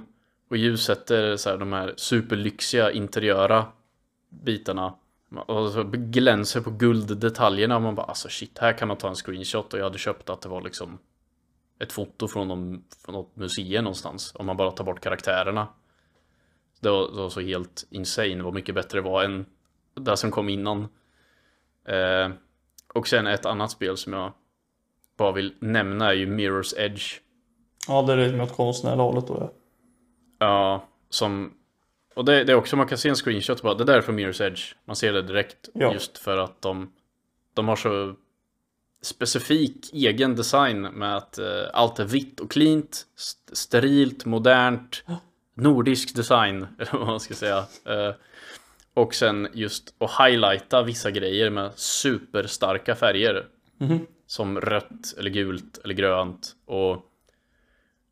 och 0.49 0.57
ljussätter 0.57 1.37
så 1.37 1.49
här, 1.49 1.57
de 1.57 1.73
här 1.73 1.93
superlyxiga 1.97 2.91
interiöra 2.91 3.65
bitarna. 4.29 4.95
Och 5.47 5.71
så 5.71 5.83
glänser 5.83 6.61
på 6.61 6.71
gulddetaljerna 6.71 7.75
och 7.75 7.81
man 7.81 7.95
bara 7.95 8.05
alltså 8.05 8.29
shit, 8.29 8.57
här 8.59 8.73
kan 8.73 8.87
man 8.87 8.97
ta 8.97 9.09
en 9.09 9.15
screenshot 9.15 9.73
och 9.73 9.79
jag 9.79 9.83
hade 9.83 9.97
köpt 9.97 10.29
att 10.29 10.41
det 10.41 10.49
var 10.49 10.61
liksom 10.61 10.99
ett 11.79 11.91
foto 11.91 12.27
från, 12.27 12.47
någon, 12.47 12.83
från 13.05 13.15
något 13.15 13.35
museum 13.35 13.83
någonstans. 13.83 14.31
Om 14.35 14.45
man 14.45 14.57
bara 14.57 14.71
tar 14.71 14.83
bort 14.83 15.01
karaktärerna. 15.01 15.67
Det 16.79 16.89
var, 16.89 17.11
det 17.11 17.21
var 17.21 17.29
så 17.29 17.41
helt 17.41 17.87
insane 17.89 18.43
vad 18.43 18.53
mycket 18.53 18.75
bättre 18.75 18.97
det 18.97 19.09
var 19.09 19.23
än 19.23 19.45
det 19.93 20.17
som 20.17 20.31
kom 20.31 20.49
innan. 20.49 20.87
Eh, 21.85 22.29
och 22.93 23.07
sen 23.07 23.27
ett 23.27 23.45
annat 23.45 23.71
spel 23.71 23.97
som 23.97 24.13
jag 24.13 24.33
bara 25.17 25.31
vill 25.31 25.53
nämna 25.59 26.09
är 26.09 26.13
ju 26.13 26.37
Mirror's 26.37 26.79
Edge. 26.79 27.19
Ja, 27.87 28.01
det 28.01 28.13
är 28.13 28.17
det 28.17 28.37
med 28.37 28.51
konstnärliga 28.51 29.03
hållet 29.03 29.27
då. 29.27 29.37
Ja. 29.39 29.58
Ja, 30.39 30.87
som... 31.09 31.53
Och 32.13 32.25
det, 32.25 32.43
det 32.43 32.51
är 32.51 32.55
också, 32.55 32.75
man 32.75 32.87
kan 32.87 32.97
se 32.97 33.09
en 33.09 33.15
screenshot 33.15 33.61
bara, 33.61 33.73
det 33.73 33.83
där 33.83 33.97
är 33.97 34.01
från 34.01 34.19
Mirror's 34.19 34.43
Edge. 34.43 34.73
Man 34.85 34.95
ser 34.95 35.13
det 35.13 35.21
direkt 35.21 35.69
Ja. 35.73 35.93
just 35.93 36.17
för 36.17 36.37
att 36.37 36.61
de, 36.61 36.91
de 37.53 37.67
har 37.67 37.75
så 37.75 38.15
specifik 39.01 39.93
egen 39.93 40.35
design 40.35 40.81
med 40.81 41.17
att 41.17 41.37
eh, 41.37 41.63
allt 41.73 41.99
är 41.99 42.05
vitt 42.05 42.39
och 42.39 42.51
cleant, 42.51 43.05
st- 43.17 43.55
sterilt, 43.55 44.25
modernt, 44.25 45.03
nordisk 45.53 46.15
design, 46.15 46.67
eller 46.79 46.91
vad 46.97 47.07
man 47.07 47.19
ska 47.19 47.33
säga. 47.33 47.57
Eh, 47.85 48.13
och 48.93 49.13
sen 49.15 49.47
just 49.53 49.93
att 49.97 50.11
highlighta 50.27 50.83
vissa 50.83 51.11
grejer 51.11 51.49
med 51.49 51.71
superstarka 51.75 52.95
färger. 52.95 53.47
Som 54.27 54.61
rött 54.61 55.13
eller 55.17 55.29
gult 55.29 55.77
eller 55.83 55.93
grönt. 55.93 56.55
Och, 56.65 56.91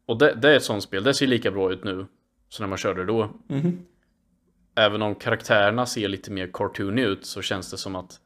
och 0.05 0.17
det, 0.17 0.33
det 0.33 0.49
är 0.51 0.55
ett 0.57 0.63
sånt 0.63 0.83
spel, 0.83 1.03
det 1.03 1.13
ser 1.13 1.27
lika 1.27 1.51
bra 1.51 1.71
ut 1.71 1.83
nu 1.83 2.05
som 2.49 2.63
när 2.63 2.67
man 2.67 2.77
körde 2.77 3.05
då. 3.05 3.29
Även 4.75 5.01
om 5.01 5.15
karaktärerna 5.15 5.85
ser 5.85 6.07
lite 6.07 6.31
mer 6.31 6.49
cartoony 6.53 7.01
ut 7.01 7.25
så 7.25 7.41
känns 7.41 7.71
det 7.71 7.77
som 7.77 7.95
att 7.95 8.19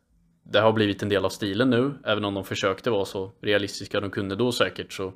det 0.43 0.59
har 0.59 0.73
blivit 0.73 1.03
en 1.03 1.09
del 1.09 1.25
av 1.25 1.29
stilen 1.29 1.69
nu. 1.69 1.93
Även 2.05 2.25
om 2.25 2.33
de 2.33 2.43
försökte 2.45 2.89
vara 2.89 3.05
så 3.05 3.31
realistiska 3.41 3.99
de 3.99 4.09
kunde 4.09 4.35
då 4.35 4.51
säkert 4.51 4.93
så 4.93 5.13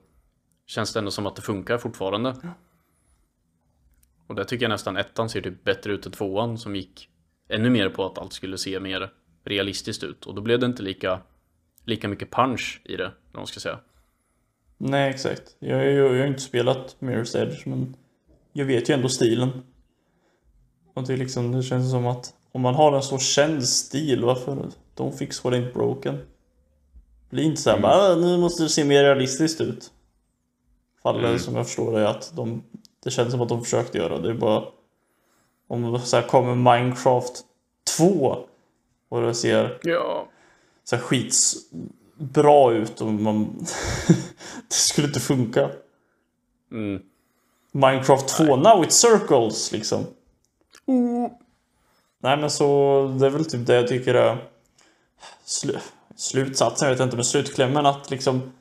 känns 0.66 0.94
det 0.94 1.00
ändå 1.00 1.12
som 1.12 1.26
att 1.26 1.36
det 1.36 1.42
funkar 1.42 1.78
fortfarande. 1.78 2.36
Och 4.28 4.36
det 4.36 4.46
tycker 4.46 4.64
jag 4.64 4.70
nästan 4.70 4.98
ettan 4.98 5.30
ser 5.30 5.42
typ 5.42 5.64
bättre 5.64 5.94
ut 5.94 6.06
än 6.06 6.12
tvåan 6.12 6.58
som 6.58 6.76
gick 6.76 7.10
ännu 7.50 7.70
mer 7.70 7.90
på 7.90 8.06
att 8.06 8.18
allt 8.18 8.34
skulle 8.34 8.58
se 8.58 8.80
mer 8.80 9.12
realistiskt 9.44 10.04
ut. 10.04 10.26
Och 10.26 10.36
då 10.36 10.42
blev 10.42 10.60
det 10.60 10.66
inte 10.66 10.84
lika, 10.84 11.22
lika 11.84 12.08
mycket 12.08 12.32
punch 12.32 12.82
i 12.84 12.96
det, 12.96 13.06
om 13.06 13.12
man 13.34 13.48
ska 13.48 13.60
säga. 13.60 13.80
Nej, 14.78 15.10
exakt. 15.10 15.56
Jag, 15.60 15.86
jag, 15.86 16.16
jag 16.16 16.20
har 16.20 16.28
inte 16.28 16.42
spelat 16.42 16.96
Mirror's 17.00 17.38
Edge, 17.38 17.68
men 17.68 17.96
jag 18.58 18.66
vet 18.66 18.90
ju 18.90 18.94
ändå 18.94 19.10
stilen. 19.10 19.50
Och 20.94 21.04
det 21.04 21.18
liksom, 21.18 21.52
det 21.52 21.64
känns 21.64 21.92
som 21.92 22.08
att 22.08 22.34
om 22.52 22.62
man 22.62 22.76
har 22.76 22.94
en 22.96 23.04
så 23.04 23.18
känd 23.18 23.68
stil, 23.68 24.24
varför 24.24 24.68
don't 24.96 25.18
fix 25.18 25.44
what 25.44 25.54
ain't 25.54 25.74
broken? 25.74 26.18
Bli 27.30 27.44
inte 27.44 27.62
såhär 27.62 27.80
bara, 27.80 27.94
"Ah, 27.94 28.16
nu 28.16 28.38
måste 28.38 28.64
det 28.64 28.70
se 28.70 28.84
mer 28.86 29.04
realistiskt 29.04 29.62
ut. 29.62 29.92
Faller 31.04 31.38
som 31.38 31.56
jag 31.56 31.66
förstår 31.66 32.00
det 32.00 32.10
att 32.10 32.32
de, 32.36 32.64
det 33.04 33.12
känns 33.12 33.32
som 33.32 33.42
att 33.42 33.50
de 33.50 33.64
försökte 33.64 33.98
göra. 33.98 34.20
Det 34.20 34.30
är 34.30 34.34
bara 34.34 34.64
om 35.68 36.00
så 36.00 36.16
här 36.16 36.28
kommer 36.28 36.56
Minecraft 36.56 37.44
2 37.98 38.38
och 39.10 39.22
det 39.22 39.34
ser 39.34 39.80
Ja. 39.84 40.28
så 40.84 40.96
här 40.96 41.04
skits 41.04 41.56
bra 42.18 42.74
ut 42.74 43.02
och 43.02 43.08
man... 43.14 43.46
det 44.68 44.74
skulle 44.76 45.08
inte 45.08 45.20
funka. 45.20 45.70
Mm. 46.72 47.02
Minecraft 47.76 48.28
2, 48.28 48.56
now 48.56 48.84
it 48.84 48.92
circles 48.92 49.72
liksom. 49.72 50.06
Nej 52.24 52.38
men 52.38 52.50
så 52.50 52.68
det 53.20 53.26
är 53.26 53.30
väl 53.30 53.46
typ 53.46 53.68
det 53.68 53.76
jag 53.76 53.88
tycker 53.88 54.14
är 54.14 54.38
slu, 55.46 55.74
slutsatsen, 56.16 56.88
jag 56.88 56.96
vet 56.96 57.04
inte, 57.04 57.16
men 57.16 57.26
slutklämmen 57.26 57.86
att 57.86 58.12
liksom 58.12 58.52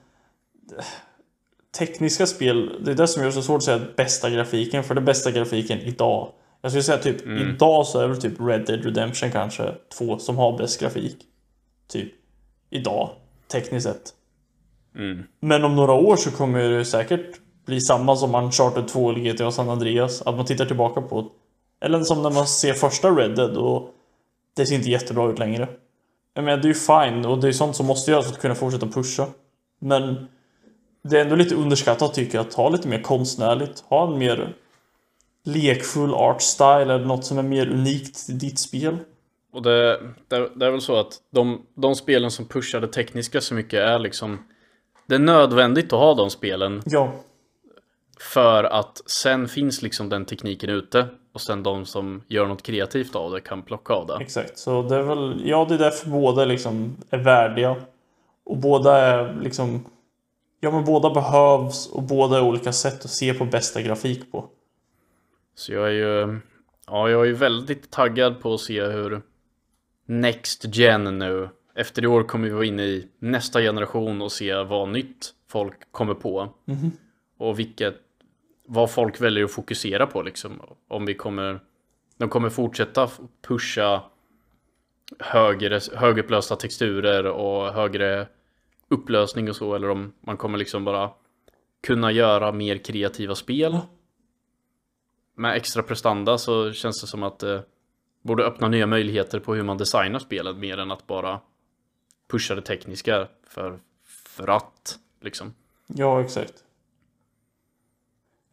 tekniska 1.79 2.27
spel, 2.27 2.85
det 2.85 2.91
är 2.91 2.95
det 2.95 3.09
som 3.09 3.23
gör 3.23 3.29
det 3.29 3.35
så 3.35 3.43
svårt 3.43 3.57
att 3.57 3.65
säga 3.65 3.81
bästa 3.97 4.31
grafiken, 4.31 4.85
för 4.85 4.95
det 4.95 5.01
bästa 5.01 5.31
grafiken 5.31 5.79
idag. 5.79 6.33
Jag 6.61 6.71
skulle 6.71 6.83
säga 6.83 6.99
typ 6.99 7.27
idag 7.27 7.87
så 7.87 7.99
är 7.99 8.03
det 8.03 8.09
väl 8.09 8.21
typ 8.21 8.41
Red 8.41 8.67
Dead 8.67 8.85
Redemption 8.85 9.31
kanske 9.31 9.75
två 9.99 10.19
som 10.19 10.37
har 10.37 10.59
bäst 10.59 10.81
grafik. 10.81 11.17
Typ 11.89 12.13
idag, 12.71 13.11
tekniskt 13.49 13.87
sett. 13.87 14.15
Men 15.41 15.65
om 15.65 15.77
några 15.77 15.93
år 15.93 16.17
så 16.17 16.31
kommer 16.31 16.69
det 16.69 16.85
säkert 16.85 17.41
bli 17.65 17.81
samma 17.81 18.17
som 18.17 18.35
Uncharted 18.35 18.89
2 18.89 19.11
eller 19.11 19.33
GTA 19.33 19.51
San 19.51 19.69
Andreas. 19.69 20.23
Att 20.23 20.37
man 20.37 20.45
tittar 20.45 20.67
tillbaka 20.67 21.01
på 21.01 21.31
Eller 21.81 22.01
som 22.01 22.23
när 22.23 22.31
man 22.31 22.47
ser 22.47 22.75
första 22.75 23.11
Red 23.11 23.37
Dead 23.37 23.57
och 23.57 23.91
det 24.57 24.67
ser 24.67 24.75
inte 24.75 24.91
jättebra 24.91 25.31
ut 25.31 25.39
längre. 25.39 25.69
Jag 26.35 26.45
menar, 26.45 26.63
det 26.63 26.67
är 26.67 26.69
ju 26.69 26.75
fine 26.75 27.25
och 27.25 27.41
det 27.41 27.49
är 27.49 27.53
sånt 27.53 27.77
som 27.77 27.87
måste 27.87 28.11
göras 28.11 28.27
för 28.27 28.33
att 28.33 28.41
kunna 28.41 28.55
fortsätta 28.55 28.87
pusha. 28.87 29.27
Men 29.79 30.29
det 31.03 31.19
är 31.19 31.25
ändå 31.25 31.37
lite 31.37 31.55
underskattat 31.55 32.15
tycker 32.15 32.39
jag 32.39 32.47
att 32.47 32.55
ha 32.55 32.69
lite 32.69 32.89
mer 32.89 33.03
konstnärligt. 33.03 33.85
Ha 33.89 34.13
en 34.13 34.19
mer 34.19 34.55
lekfull 35.45 36.15
art 36.15 36.43
style 36.43 36.95
eller 36.95 37.05
något 37.05 37.25
som 37.25 37.39
är 37.39 37.43
mer 37.43 37.69
unikt 37.69 38.27
till 38.27 38.39
ditt 38.39 38.59
spel. 38.59 38.97
Och 39.53 39.63
det, 39.63 40.01
det, 40.29 40.51
det 40.55 40.67
är 40.67 40.71
väl 40.71 40.81
så 40.81 40.97
att 40.97 41.13
de, 41.31 41.63
de 41.75 41.95
spelen 41.95 42.31
som 42.31 42.49
pushar 42.49 42.81
det 42.81 42.89
tekniska 42.89 43.41
så 43.41 43.55
mycket 43.55 43.81
är 43.81 43.99
liksom 43.99 44.39
Det 45.07 45.15
är 45.15 45.19
nödvändigt 45.19 45.93
att 45.93 45.99
ha 45.99 46.15
de 46.15 46.31
spelen 46.31 46.83
Ja, 46.87 47.13
för 48.21 48.65
att 48.65 49.03
sen 49.07 49.49
finns 49.49 49.83
liksom 49.83 50.09
den 50.09 50.25
tekniken 50.25 50.71
ute 50.71 51.07
och 51.33 51.41
sen 51.41 51.63
de 51.63 51.87
som 51.87 52.23
gör 52.29 52.47
något 52.47 52.63
kreativt 52.63 53.17
av 53.17 53.33
det 53.33 53.41
kan 53.41 53.63
plocka 53.63 53.93
av 53.93 54.07
det. 54.07 54.17
exakt. 54.21 54.59
Så 54.59 54.83
det 54.83 54.97
är 54.97 55.03
väl, 55.03 55.43
ja 55.45 55.67
det 55.69 55.75
är 55.75 55.79
därför 55.79 56.11
båda 56.11 56.45
liksom 56.45 56.97
är 57.11 57.19
värdiga. 57.19 57.77
Och 58.45 58.57
båda 58.57 58.97
är 58.99 59.41
liksom 59.43 59.85
Ja 60.61 60.71
men 60.71 60.85
båda 60.85 61.11
behövs 61.11 61.87
och 61.93 62.03
båda 62.03 62.37
är 62.37 62.43
olika 62.43 62.73
sätt 62.73 63.05
att 63.05 63.11
se 63.11 63.35
på 63.35 63.45
bästa 63.45 63.83
grafik 63.83 64.33
på. 64.33 64.45
Så 65.55 65.73
jag 65.73 65.89
är 65.89 65.93
ju 65.93 66.41
Ja, 66.87 67.11
jag 67.11 67.21
är 67.21 67.25
ju 67.25 67.35
väldigt 67.35 67.91
taggad 67.91 68.41
på 68.41 68.55
att 68.55 68.61
se 68.61 68.85
hur 68.85 69.23
Next 70.07 70.65
Gen 70.77 71.19
nu 71.19 71.49
Efter 71.75 72.05
i 72.05 72.07
år 72.07 72.23
kommer 72.23 72.45
vi 72.45 72.55
vara 72.55 72.65
inne 72.65 72.83
i 72.83 73.09
nästa 73.19 73.61
generation 73.61 74.23
och 74.23 74.33
se 74.33 74.55
vad 74.55 74.89
nytt 74.89 75.31
folk 75.49 75.93
kommer 75.93 76.15
på. 76.15 76.49
Och 77.39 77.59
vilket 77.59 77.95
Vad 78.67 78.91
folk 78.91 79.21
väljer 79.21 79.45
att 79.45 79.53
fokusera 79.53 80.07
på 80.07 80.23
liksom. 80.23 80.63
Om 80.89 81.07
vi 81.07 81.15
kommer 81.15 81.61
De 82.17 82.29
kommer 82.29 82.51
fortsätta 82.51 83.11
pusha 83.43 84.03
högre, 85.19 85.81
högupplösta 85.95 86.57
texturer 86.57 87.27
och 87.27 87.73
högre 87.73 88.29
upplösning 88.89 89.49
och 89.49 89.57
så 89.57 89.75
eller 89.75 89.91
om 89.91 90.13
man 90.21 90.37
kommer 90.37 90.59
liksom 90.59 90.85
bara 90.85 91.11
kunna 91.83 92.13
göra 92.13 92.53
mer 92.53 92.79
kreativa 92.79 93.35
spel. 93.35 93.79
Med 95.37 95.57
extra 95.57 95.83
prestanda 95.83 96.39
så 96.39 96.73
känns 96.73 97.01
det 97.01 97.07
som 97.07 97.23
att 97.23 97.39
det 97.39 97.65
borde 98.23 98.45
öppna 98.45 98.69
nya 98.69 98.87
möjligheter 98.87 99.41
på 99.41 99.55
hur 99.55 99.63
man 99.63 99.79
designar 99.79 100.19
spelet 100.19 100.57
mer 100.57 100.79
än 100.79 100.91
att 100.91 101.07
bara 101.07 101.41
pusha 102.31 102.55
det 102.55 102.63
tekniska 102.63 103.29
för, 103.49 103.79
för 104.07 104.49
att 104.49 104.99
liksom. 105.21 105.55
Ja, 105.87 106.21
exakt. 106.21 106.64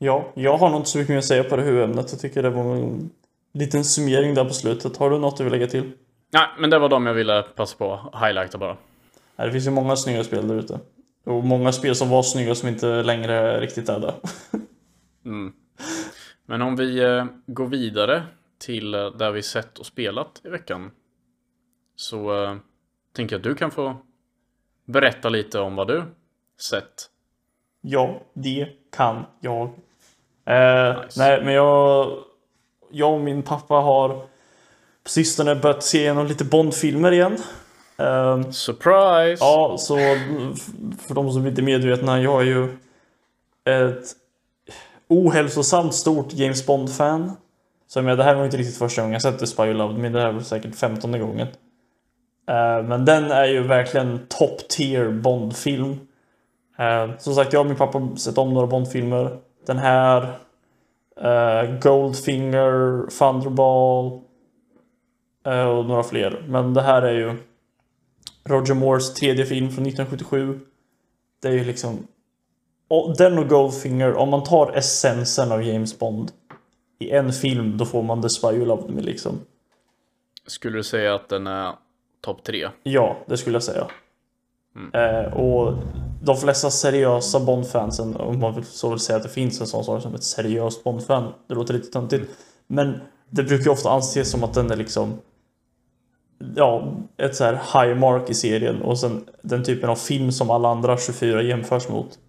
Ja, 0.04 0.32
jag 0.34 0.58
har 0.58 0.70
nog 0.70 0.80
inte 0.80 0.90
så 0.90 0.98
mycket 0.98 1.10
mer 1.10 1.18
att 1.18 1.26
säga 1.26 1.44
på 1.44 1.56
det 1.56 1.64
huvudämnet. 1.64 2.12
Jag 2.12 2.20
tycker 2.20 2.44
det 2.44 2.50
var 2.50 2.76
en 2.76 3.10
liten 3.54 3.84
summering 3.84 4.34
där 4.34 4.46
på 4.46 4.54
slutet. 4.54 4.98
Har 4.98 5.10
du 5.10 5.20
något 5.20 5.38
du 5.38 5.44
vill 5.44 5.54
lägga 5.54 5.68
till? 5.68 5.92
Nej, 6.34 6.48
men 6.60 6.70
det 6.70 6.80
var 6.80 6.90
de 6.90 7.06
jag 7.06 7.14
ville 7.14 7.42
passa 7.42 7.78
på 7.78 7.94
att 7.94 8.24
highlighta 8.24 8.58
bara. 8.58 8.78
Nej, 9.36 9.48
det 9.48 9.52
finns 9.52 9.68
ju 9.68 9.72
många 9.72 9.96
snygga 9.96 10.24
spel 10.24 10.48
där 10.48 10.56
ute. 10.56 10.80
Och 11.26 11.44
många 11.44 11.72
spel 11.72 11.96
som 11.96 12.10
var 12.10 12.24
snygga 12.24 12.56
som 12.56 12.70
inte 12.70 13.04
längre 13.04 13.60
riktigt 13.60 13.90
är 13.90 14.00
det. 14.00 14.14
Men 16.46 16.62
om 16.62 16.76
vi 16.76 17.04
eh, 17.04 17.26
går 17.46 17.68
vidare 17.68 18.24
till 18.60 18.94
eh, 18.94 19.12
där 19.12 19.32
vi 19.32 19.44
sett 19.44 19.80
och 19.80 19.86
spelat 19.86 20.42
i 20.44 20.50
veckan. 20.50 20.92
Så 21.96 22.44
eh, 22.44 22.56
tänker 23.14 23.36
jag 23.36 23.40
att 23.40 23.44
du 23.44 23.56
kan 23.56 23.72
få 23.72 23.96
berätta 24.86 25.30
lite 25.30 25.60
om 25.60 25.76
vad 25.76 25.88
du 25.88 26.04
sett. 26.62 27.10
Ja, 27.82 28.22
det 28.34 28.68
kan 28.92 29.26
jag. 29.40 29.70
Eh, 30.46 30.96
Nej, 31.18 31.44
men 31.44 31.54
jag... 31.54 32.18
Jag 32.94 33.14
och 33.14 33.20
min 33.20 33.44
pappa 33.44 33.76
har 33.76 34.10
på 35.04 35.10
sistone 35.10 35.56
börjat 35.56 35.84
se 35.84 35.98
igenom 35.98 36.26
lite 36.26 36.46
Bond-filmer 36.46 37.12
igen. 37.12 37.38
Eh, 37.98 38.50
Surprise! 38.50 39.44
Ja, 39.44 39.76
så 39.80 39.98
för 41.08 41.14
de 41.14 41.32
som 41.32 41.48
inte 41.48 41.62
är 41.62 41.64
medvetna, 41.64 42.22
jag 42.22 42.42
är 42.42 42.46
ju 42.46 42.78
ett 43.66 44.04
ohälsosamt 45.08 45.94
stort 45.94 46.34
James 46.34 46.66
Bond-fan. 46.66 47.32
Så 47.88 48.02
det 48.02 48.24
här 48.24 48.36
var 48.36 48.46
inte 48.46 48.58
riktigt 48.58 48.78
första 48.78 49.02
gången 49.02 49.14
jag 49.14 49.22
sett 49.22 49.40
The 49.40 49.48
Spy 49.48 49.64
Who 49.64 49.74
Loved 49.74 49.98
Me. 49.98 50.10
Det 50.10 50.22
här 50.22 50.32
var 50.32 50.42
säkert 50.42 50.76
femtonde 50.76 51.20
gången. 51.20 51.48
Uh, 52.50 52.88
men 52.88 53.06
den 53.06 53.32
är 53.32 53.46
ju 53.46 53.64
verkligen 53.64 54.20
top 54.28 54.68
tier 54.70 55.10
Bond-film. 55.10 55.92
Uh, 56.80 57.18
som 57.18 57.36
sagt, 57.36 57.54
jag 57.54 57.60
och 57.60 57.66
min 57.66 57.76
pappa 57.76 58.00
har 58.00 58.16
sett 58.16 58.38
om 58.38 58.54
några 58.54 58.68
Bond-filmer. 58.68 59.38
Den 59.66 59.78
här, 59.78 60.40
uh, 61.24 61.80
Goldfinger, 61.80 63.06
Thunderball 63.20 64.22
och 65.44 65.86
några 65.86 66.04
fler. 66.04 66.46
Men 66.48 66.74
det 66.74 66.82
här 66.82 67.02
är 67.02 67.14
ju 67.14 67.38
Roger 68.44 68.74
Moores 68.74 69.14
tredje 69.14 69.46
film 69.46 69.70
från 69.70 69.86
1977. 69.86 70.60
Det 71.42 71.48
är 71.48 71.52
ju 71.52 71.64
liksom... 71.64 72.08
Och 72.88 73.18
den 73.18 73.38
och 73.38 73.50
Goldfinger, 73.50 74.14
om 74.14 74.30
man 74.30 74.44
tar 74.44 74.72
essensen 74.78 75.52
av 75.52 75.64
James 75.64 76.00
Bond 76.00 76.32
i 77.00 77.12
en 77.12 77.34
film, 77.34 77.78
då 77.78 77.86
får 77.86 78.04
man 78.04 78.22
The 78.22 78.30
Spy 78.30 78.48
Who 78.48 78.66
Loved 78.66 78.96
Me 78.96 79.02
liksom. 79.02 79.40
Skulle 80.48 80.78
du 80.78 80.84
säga 80.84 81.16
att 81.16 81.30
den 81.30 81.48
är 81.48 81.74
topp 82.22 82.44
tre? 82.44 82.70
Ja, 82.84 83.18
det 83.26 83.38
skulle 83.38 83.56
jag 83.56 83.64
säga. 83.64 83.88
Mm. 84.76 84.92
Eh, 84.94 85.34
och 85.34 85.74
de 86.24 86.38
flesta 86.38 86.70
seriösa 86.70 87.40
Bond-fansen, 87.40 88.16
om 88.16 88.40
man 88.40 88.56
vill 88.56 88.66
så 88.66 88.90
vill 88.90 89.00
säga 89.00 89.18
att 89.18 89.24
det 89.24 89.30
finns 89.30 89.62
en 89.62 89.68
sån 89.68 89.84
sak 89.84 90.02
som 90.02 90.16
ett 90.16 90.24
seriöst 90.24 90.84
Bond-fan. 90.84 91.34
Det 91.48 91.54
låter 91.54 91.74
lite 91.74 91.92
töntigt. 91.92 92.32
Men 92.68 93.00
det 93.30 93.44
brukar 93.44 93.66
ju 93.66 93.72
ofta 93.72 93.90
anses 93.90 94.32
som 94.32 94.44
att 94.44 94.54
den 94.54 94.72
är 94.72 94.76
liksom 94.76 95.14
ja, 96.56 96.94
ett 97.18 97.36
så 97.36 97.44
här 97.44 97.54
high 97.54 98.00
mark 98.00 98.30
i 98.30 98.34
serien 98.34 98.82
och 98.82 99.00
sen 99.00 99.26
den 99.42 99.64
typen 99.64 99.90
av 99.90 99.96
film 99.96 100.32
som 100.32 100.50
alla 100.50 100.70
andra 100.70 100.98
24 100.98 101.42
jämförs 101.42 101.90
mot. 101.90 102.20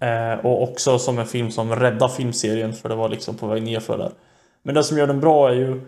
Eh, 0.00 0.46
och 0.46 0.62
också 0.62 0.98
som 0.98 1.18
en 1.18 1.26
film 1.26 1.50
som 1.50 1.76
räddar 1.76 2.08
filmserien 2.08 2.72
för 2.72 2.88
det 2.88 2.94
var 2.94 3.08
liksom 3.08 3.36
på 3.36 3.46
väg 3.46 3.62
nerför 3.62 3.98
där. 3.98 4.12
Men 4.62 4.74
det 4.74 4.84
som 4.84 4.98
gör 4.98 5.06
den 5.06 5.20
bra 5.20 5.50
är 5.50 5.54
ju 5.54 5.80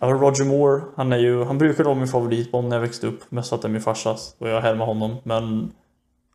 Roger 0.00 0.44
Moore, 0.44 0.82
han 0.96 1.12
är 1.12 1.18
ju, 1.18 1.44
han 1.44 1.58
brukade 1.58 1.88
vara 1.88 1.98
min 1.98 2.08
favoritbond 2.08 2.68
när 2.68 2.76
jag 2.76 2.80
växte 2.80 3.06
upp. 3.06 3.30
Mest 3.30 3.48
för 3.48 3.56
att 3.56 3.62
det 3.62 3.68
är 3.68 3.70
min 3.70 3.80
farsas 3.80 4.36
och 4.38 4.48
jag 4.48 4.64
är 4.64 4.74
med 4.74 4.86
honom. 4.86 5.16
Men 5.22 5.72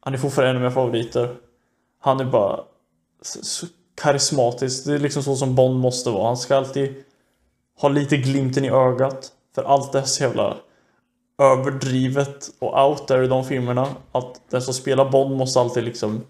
han 0.02 0.14
är 0.14 0.18
fortfarande 0.18 0.50
en 0.50 0.56
av 0.56 0.62
mina 0.62 0.72
favoriter. 0.72 1.36
Han 2.00 2.20
är 2.20 2.26
bara 2.26 2.64
så 3.22 3.68
karismatisk. 4.02 4.86
Det 4.86 4.94
är 4.94 5.00
liksom 5.00 5.24
så 5.24 5.36
som 5.36 5.56
Bond 5.56 5.80
måste 5.80 6.10
vara. 6.10 6.28
Han 6.28 6.38
ska 6.38 6.58
alltid 6.58 7.04
ha 7.82 7.90
lite 7.90 8.18
glimten 8.18 8.66
i 8.66 8.70
ögat. 8.70 9.32
För 9.56 9.64
allt 9.64 9.92
det 9.92 10.00
är 10.00 10.04
så 10.04 10.24
jävla 10.24 10.58
överdrivet 11.38 12.50
och 12.60 12.88
out 12.88 13.08
there 13.08 13.26
i 13.26 13.28
de 13.28 13.46
filmerna. 13.46 13.88
Att 14.12 14.42
den 14.50 14.62
som 14.62 14.74
spelar 14.74 15.10
Bond 15.10 15.38
måste 15.38 15.60
alltid 15.60 15.84
liksom 15.84 16.24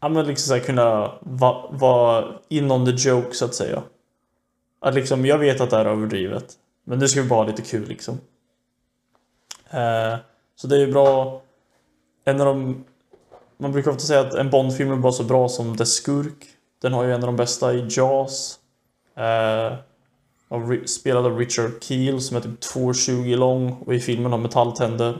Ja 0.00 0.08
men 0.08 0.26
liksom 0.26 0.48
såhär 0.48 0.60
kunna 0.60 1.18
vara 1.20 1.70
va 1.70 2.24
in 2.48 2.70
on 2.70 2.86
the 2.86 3.08
joke 3.08 3.34
så 3.34 3.44
att 3.44 3.54
säga. 3.54 3.82
Att 4.80 4.94
liksom, 4.94 5.26
jag 5.26 5.38
vet 5.38 5.60
att 5.60 5.70
det 5.70 5.76
är 5.76 5.84
överdrivet. 5.84 6.54
Men 6.84 6.98
nu 6.98 7.08
ska 7.08 7.22
vi 7.22 7.28
bara 7.28 7.40
ha 7.40 7.46
lite 7.46 7.62
kul 7.62 7.88
liksom. 7.88 8.20
Eh, 9.70 10.16
så 10.56 10.66
det 10.66 10.76
är 10.76 10.80
ju 10.80 10.92
bra. 10.92 11.42
En 12.28 12.40
av 12.40 12.46
de... 12.46 12.84
Man 13.58 13.72
brukar 13.72 13.90
ofta 13.90 14.02
säga 14.02 14.20
att 14.20 14.34
en 14.34 14.50
Bond-film 14.50 14.92
är 14.92 14.96
bara 14.96 15.12
så 15.12 15.24
bra 15.24 15.48
som 15.48 15.76
The 15.76 15.86
Skurk. 15.86 16.46
Den 16.82 16.92
har 16.92 17.04
ju 17.04 17.12
en 17.12 17.22
av 17.22 17.26
de 17.26 17.36
bästa 17.36 17.74
i 17.74 17.86
Jaws. 17.90 18.58
Eh, 19.16 19.78
av, 20.48 20.86
spelad 20.86 21.26
av 21.26 21.38
Richard 21.38 21.70
Keel 21.80 22.20
som 22.20 22.36
är 22.36 22.40
typ 22.40 22.60
2,20 22.60 23.36
lång 23.36 23.72
och 23.86 23.94
i 23.94 24.00
filmen 24.00 24.32
har 24.32 24.38
metalltänder. 24.38 25.18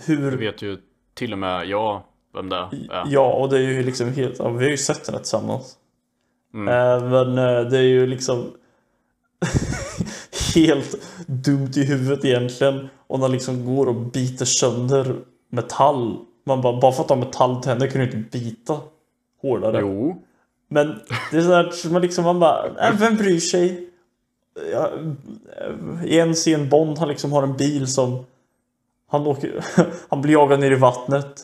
Hur... 0.00 0.30
Det 0.30 0.36
vet 0.36 0.62
ju 0.62 0.78
till 1.14 1.32
och 1.32 1.38
med 1.38 1.66
jag 1.66 2.02
vem 2.34 2.48
det 2.48 2.56
är. 2.56 3.04
Ja, 3.06 3.32
och 3.32 3.48
det 3.48 3.56
är 3.56 3.62
ju 3.62 3.82
liksom 3.82 4.12
helt... 4.12 4.38
Ja, 4.38 4.48
vi 4.48 4.64
har 4.64 4.70
ju 4.70 4.76
sett 4.76 5.04
den 5.06 5.16
tillsammans. 5.16 5.76
Mm. 6.54 6.68
Eh, 6.68 7.10
men 7.10 7.38
eh, 7.38 7.70
det 7.70 7.78
är 7.78 7.82
ju 7.82 8.06
liksom 8.06 8.50
helt 10.54 10.96
dumt 11.26 11.72
i 11.76 11.84
huvudet 11.84 12.24
egentligen. 12.24 12.88
Och 13.06 13.20
när 13.20 13.28
liksom 13.28 13.76
går 13.76 13.86
och 13.86 13.94
biter 13.94 14.44
sönder 14.44 15.16
metall. 15.48 16.18
Man 16.44 16.60
bara, 16.60 16.80
bara 16.80 16.92
för 16.92 17.02
att 17.02 17.08
ha 17.08 17.16
metalltänder 17.16 17.86
kan 17.86 18.00
du 18.00 18.04
inte 18.04 18.38
bita 18.38 18.80
hårdare. 19.42 19.80
Jo. 19.80 20.22
Men 20.68 21.00
det 21.30 21.36
är 21.36 21.42
sådär, 21.42 21.90
man 21.92 22.02
liksom, 22.02 22.24
man 22.24 22.40
bara, 22.40 22.88
äh, 22.88 22.98
vem 22.98 23.16
bryr 23.16 23.40
sig? 23.40 23.90
Ja, 24.72 24.90
I 26.04 26.18
en 26.18 26.34
scen 26.34 26.68
Bond, 26.68 26.98
han 26.98 27.08
liksom 27.08 27.32
har 27.32 27.42
en 27.42 27.56
bil 27.56 27.86
som 27.86 28.24
han, 29.08 29.26
åker, 29.26 29.64
han 30.08 30.22
blir 30.22 30.32
jagad 30.32 30.60
ner 30.60 30.70
i 30.70 30.76
vattnet. 30.76 31.42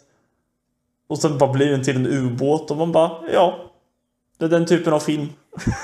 Och 1.09 1.19
sen 1.19 1.39
bara 1.39 1.53
blir 1.53 1.71
den 1.71 1.83
till 1.83 1.97
en 1.97 2.07
ubåt 2.07 2.71
och 2.71 2.77
man 2.77 2.93
bara, 2.93 3.11
ja. 3.33 3.59
Det 4.39 4.45
är 4.45 4.49
den 4.49 4.67
typen 4.67 4.93
av 4.93 5.01
film. 5.01 5.29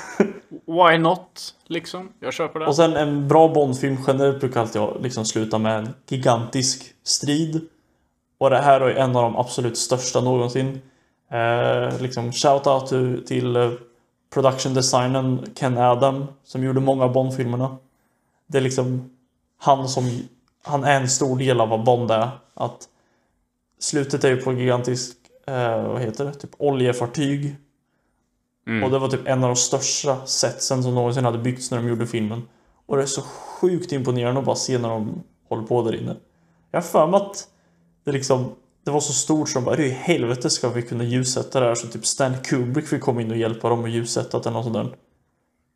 Why 0.65 0.97
not? 0.97 1.55
Liksom. 1.67 2.09
Jag 2.19 2.33
köper 2.33 2.59
det. 2.59 2.65
Och 2.65 2.75
sen 2.75 2.95
en 2.95 3.27
bra 3.27 3.47
Bondfilm 3.47 3.97
generellt 4.07 4.39
brukar 4.39 4.61
alltid 4.61 4.81
liksom 4.99 5.25
sluta 5.25 5.57
med 5.57 5.79
en 5.79 5.89
gigantisk 6.07 6.93
strid. 7.03 7.67
Och 8.39 8.49
det 8.49 8.57
här 8.57 8.81
är 8.81 8.95
en 8.95 9.15
av 9.15 9.23
de 9.23 9.35
absolut 9.35 9.77
största 9.77 10.21
någonsin. 10.21 10.81
Eh, 11.31 12.01
liksom 12.01 12.31
shout-out 12.31 12.87
till, 12.87 13.25
till 13.25 13.57
uh, 13.57 13.71
production 14.33 14.73
designern 14.73 15.45
Ken 15.55 15.77
Adam 15.77 16.25
som 16.43 16.63
gjorde 16.63 16.79
många 16.79 17.07
Bond-filmerna. 17.07 17.77
Det 18.47 18.57
är 18.57 18.61
liksom 18.61 19.09
han 19.57 19.89
som 19.89 20.03
han 20.63 20.83
är 20.83 21.01
en 21.01 21.09
stor 21.09 21.37
del 21.37 21.61
av 21.61 21.69
vad 21.69 21.83
Bond 21.83 22.11
är. 22.11 22.29
Att 22.53 22.89
slutet 23.79 24.23
är 24.23 24.29
ju 24.29 24.37
på 24.37 24.53
gigantisk, 24.53 25.17
eh, 25.47 25.87
vad 25.87 26.01
heter 26.01 26.25
det, 26.25 26.33
typ 26.33 26.51
oljefartyg. 26.57 27.55
Mm. 28.67 28.83
Och 28.83 28.91
det 28.91 28.99
var 28.99 29.07
typ 29.07 29.27
en 29.27 29.43
av 29.43 29.49
de 29.49 29.55
största 29.55 30.25
setsen 30.25 30.83
som 30.83 30.95
någonsin 30.95 31.25
hade 31.25 31.37
byggts 31.37 31.71
när 31.71 31.77
de 31.77 31.87
gjorde 31.87 32.07
filmen. 32.07 32.41
Och 32.85 32.97
det 32.97 33.03
är 33.03 33.07
så 33.07 33.21
sjukt 33.21 33.91
imponerande 33.91 34.39
att 34.39 34.45
bara 34.45 34.55
se 34.55 34.77
när 34.77 34.89
de 34.89 35.23
håller 35.49 35.63
på 35.63 35.81
där 35.81 35.95
inne. 35.95 36.15
Jag 36.71 36.77
har 36.77 36.87
för 36.87 37.07
mig 37.07 37.17
att 37.21 37.47
det 38.09 38.17
liksom 38.17 38.55
det 38.83 38.91
var 38.91 38.99
så 38.99 39.13
stort 39.13 39.49
som 39.49 39.63
bara 39.63 39.75
hur 39.75 39.85
i 39.85 39.89
helvete 39.89 40.49
ska 40.49 40.69
vi 40.69 40.81
kunna 40.81 41.03
ljussätta 41.03 41.59
det 41.59 41.65
här? 41.65 41.75
Så 41.75 41.87
typ 41.87 42.05
Stan 42.05 42.33
Kubrick 42.43 42.87
fick 42.87 43.01
komma 43.01 43.21
in 43.21 43.31
och 43.31 43.37
hjälpa 43.37 43.69
dem 43.69 43.83
att 43.83 43.89
ljussätta 43.89 44.39
det 44.39 44.49
eller 44.49 44.57
något 44.57 44.63
sånt 44.63 44.75
där. 44.75 44.95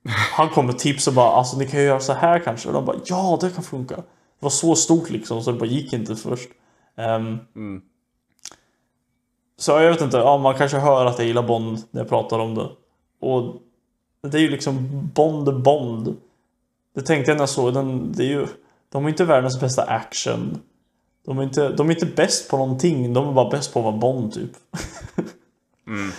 Han 0.36 0.50
kom 0.50 0.66
med 0.66 0.80
tips 0.80 1.08
och 1.08 1.14
bara 1.14 1.32
alltså 1.32 1.58
ni 1.58 1.68
kan 1.68 1.80
ju 1.80 1.86
göra 1.86 2.00
så 2.00 2.14
här 2.14 2.40
kanske. 2.40 2.68
Och 2.68 2.74
de 2.74 2.86
bara 2.86 2.98
ja 3.06 3.38
det 3.42 3.50
kan 3.50 3.64
funka. 3.64 3.96
Det 3.96 4.04
var 4.40 4.50
så 4.50 4.76
stort 4.76 5.10
liksom 5.10 5.44
så 5.44 5.52
det 5.52 5.60
bara 5.60 5.70
gick 5.70 5.94
inte 5.94 6.16
först. 6.16 6.50
Um, 6.96 7.40
mm. 7.56 7.82
Så 9.58 9.72
jag 9.72 9.92
vet 9.92 10.02
inte, 10.02 10.18
ja, 10.18 10.38
man 10.38 10.56
kanske 10.56 10.78
hör 10.78 11.06
att 11.06 11.18
jag 11.18 11.28
gillar 11.28 11.44
Bond 11.44 11.84
när 11.92 12.02
jag 12.02 12.10
pratar 12.10 12.40
om 12.40 12.56
det. 12.56 12.70
Och 13.20 13.56
det 14.22 14.38
är 14.38 14.42
ju 14.42 14.50
liksom 14.50 14.90
Bond 15.14 15.62
Bond. 15.62 16.16
Det 16.96 17.02
tänkte 17.02 17.32
jag 17.32 17.36
när 17.36 17.42
jag 17.42 17.50
såg 17.50 17.74
den. 17.74 18.12
Det 18.12 18.24
är 18.24 18.28
ju, 18.28 18.48
de 18.90 19.06
är 19.06 19.10
inte 19.10 19.26
världens 19.26 19.60
bästa 19.60 19.84
action. 19.84 20.62
De 21.26 21.40
är 21.40 21.44
inte, 21.44 21.70
de 21.70 21.90
är 21.90 21.94
inte 21.94 22.06
bäst 22.06 22.50
på 22.50 22.58
någonting. 22.58 23.14
De 23.14 23.30
är 23.30 23.34
bara 23.34 23.50
bäst 23.50 23.74
på 23.74 23.80
att 23.80 23.86
vara 23.86 23.98
Bond 23.98 24.34
typ. 24.34 24.52
mm. 25.88 26.12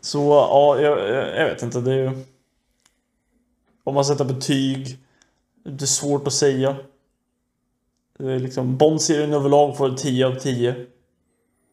Så 0.00 0.18
ja, 0.18 0.80
jag, 0.80 0.98
jag, 1.38 1.48
vet 1.48 1.62
inte. 1.62 1.80
Det 1.80 1.92
är 1.92 1.96
ju... 1.96 2.24
Om 3.84 3.94
man 3.94 4.04
sätter 4.04 4.24
betyg. 4.24 4.98
Det 5.64 5.84
är 5.84 5.86
svårt 5.86 6.26
att 6.26 6.32
säga. 6.32 6.76
Det 8.18 8.32
är 8.32 8.38
liksom, 8.38 8.76
Bond-serien 8.76 9.32
överlag 9.32 9.76
får 9.76 9.90
10 9.90 10.26
av 10.26 10.34
10. 10.34 10.86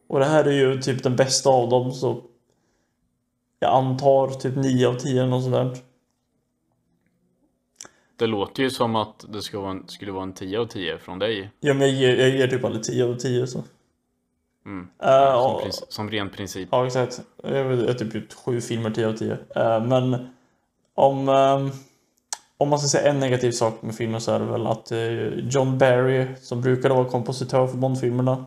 Och 0.08 0.18
det 0.18 0.24
här 0.24 0.44
är 0.44 0.52
ju 0.52 0.80
typ 0.80 1.02
den 1.02 1.16
bästa 1.16 1.50
av 1.50 1.68
dem 1.68 1.92
så 1.92 2.22
jag 3.58 3.74
antar 3.74 4.28
typ 4.28 4.56
9 4.56 4.88
av 4.88 4.94
10 4.94 5.20
eller 5.20 5.30
något 5.30 5.42
sånt 5.42 5.54
där. 5.54 5.89
Det 8.20 8.26
låter 8.26 8.62
ju 8.62 8.70
som 8.70 8.96
att 8.96 9.24
det 9.28 9.42
skulle 9.42 9.62
vara 9.62 9.70
en, 9.70 9.88
skulle 9.88 10.12
vara 10.12 10.22
en 10.22 10.32
10 10.32 10.58
av 10.58 10.66
10 10.66 10.98
från 10.98 11.18
dig. 11.18 11.50
Ja 11.60 11.74
men 11.74 11.88
jag 11.88 11.90
ger, 11.90 12.16
jag 12.16 12.30
ger 12.30 12.48
typ 12.48 12.64
aldrig 12.64 12.84
10 12.84 13.04
av 13.04 13.14
10 13.14 13.46
så. 13.46 13.64
Mm. 14.66 14.88
Uh, 15.04 15.42
som, 15.42 15.60
princip, 15.62 15.92
som 15.92 16.10
ren 16.10 16.30
princip. 16.30 16.68
Ja 16.72 16.86
exakt. 16.86 17.20
Jag 17.42 17.52
är 17.52 17.94
typ 17.94 18.14
gjort 18.14 18.32
7 18.32 18.60
filmer 18.60 18.90
10 18.90 19.08
av 19.08 19.12
10. 19.12 19.32
Uh, 19.32 19.38
eh, 19.56 19.84
men 19.84 20.28
om, 20.94 21.28
um, 21.28 21.70
om 22.58 22.68
man 22.68 22.78
ska 22.78 22.88
säga 22.88 23.10
en 23.10 23.20
negativ 23.20 23.50
sak 23.50 23.82
med 23.82 23.94
filmen 23.94 24.20
så 24.20 24.32
är 24.32 24.38
det 24.38 24.46
väl 24.46 24.66
att 24.66 24.92
uh, 24.92 25.48
John 25.48 25.78
Barry 25.78 26.26
som 26.40 26.60
brukade 26.60 26.94
vara 26.94 27.08
kompositör 27.08 27.66
för 27.66 27.76
Bondfilmerna 27.76 28.46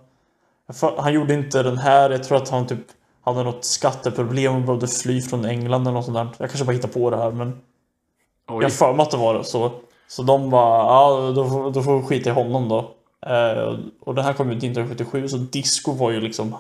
han 0.98 1.14
gjorde 1.14 1.34
inte 1.34 1.64
den 1.64 1.78
här. 1.78 2.10
Jag 2.10 2.24
tror 2.24 2.38
att 2.38 2.50
han 2.50 2.68
typ 2.68 2.86
hade 3.22 3.44
något 3.44 3.66
skatteproblem 3.66 4.56
och 4.56 4.62
behövde 4.62 4.88
fly 4.88 5.22
från 5.22 5.46
England 5.46 5.82
eller 5.82 5.92
något 5.92 6.06
sånt 6.06 6.18
där. 6.18 6.28
Jag 6.38 6.50
kanske 6.50 6.66
bara 6.66 6.74
hittar 6.74 6.90
på 6.90 7.10
det 7.10 7.18
här 7.18 7.32
men... 7.32 7.62
Oj. 8.48 8.64
Jag 8.64 8.74
för 8.74 8.94
mig 8.94 9.04
att 9.04 9.12
det 9.12 9.18
var 9.18 9.34
det 9.34 9.44
så. 9.44 9.72
Så 10.08 10.24
de 10.24 10.50
bara, 10.50 10.86
ja 10.86 11.32
då, 11.36 11.50
får, 11.50 11.72
då 11.72 11.84
får 11.84 11.98
vi 12.00 12.04
skita 12.04 12.30
i 12.30 12.34
honom 12.34 12.70
då. 12.70 12.92
Eh, 13.30 13.80
och 14.00 14.16
den 14.16 14.26
här 14.26 14.34
kom 14.34 14.50
ut 14.50 14.58
1977 14.58 15.28
så 15.28 15.38
disco 15.38 15.92
var 15.92 16.12
ju 16.12 16.22
liksom 16.22 16.56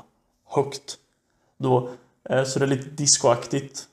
högt 0.50 0.98
då. 1.58 1.90
Eh, 2.30 2.44
så 2.44 2.60
det 2.60 2.66
är 2.66 2.68
lite 2.68 2.90
discoaktigt 2.90 3.88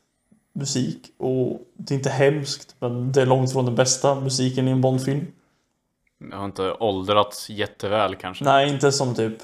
musik 0.52 1.12
och 1.18 1.60
det 1.74 1.94
är 1.94 1.96
inte 1.96 2.10
hemskt 2.10 2.76
men 2.78 3.12
det 3.12 3.22
är 3.22 3.26
långt 3.26 3.52
från 3.52 3.64
den 3.64 3.74
bästa 3.74 4.14
musiken 4.14 4.68
i 4.68 4.70
en 4.70 4.80
Bondfilm. 4.80 5.26
Det 6.18 6.36
har 6.36 6.44
inte 6.44 6.72
åldrats 6.72 7.50
jätteväl 7.50 8.16
kanske? 8.16 8.44
Nej, 8.44 8.68
inte 8.68 8.92
som 8.92 9.14
typ 9.14 9.38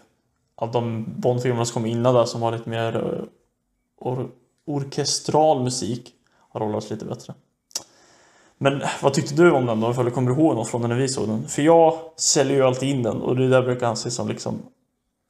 av 0.54 0.72
de 0.72 1.04
Bond-filmerna 1.16 1.64
som 1.64 1.74
kom 1.74 1.86
innan 1.86 2.14
där 2.14 2.24
som 2.24 2.40
var 2.40 2.52
lite 2.52 2.70
mer 2.70 2.96
uh, 2.96 3.24
or 3.96 4.30
orkestral 4.64 5.62
musik 5.62 6.14
har 6.48 6.60
hållits 6.60 6.90
lite 6.90 7.04
bättre. 7.04 7.34
Men 8.58 8.82
vad 9.02 9.14
tyckte 9.14 9.34
du 9.34 9.50
om 9.50 9.66
den 9.66 9.80
då? 9.80 9.90
Ifall 9.90 10.04
du 10.04 10.10
kommer 10.10 10.30
ihåg 10.30 10.54
något 10.56 10.68
från 10.68 10.80
den 10.80 10.90
när 10.90 10.96
vi 10.96 11.08
såg 11.08 11.28
den? 11.28 11.48
För 11.48 11.62
jag 11.62 11.98
säljer 12.16 12.56
ju 12.56 12.62
alltid 12.62 12.88
in 12.88 13.02
den 13.02 13.22
och 13.22 13.36
det 13.36 13.48
där 13.48 13.62
brukar 13.62 13.86
anses 13.86 14.14
som 14.14 14.28
liksom 14.28 14.62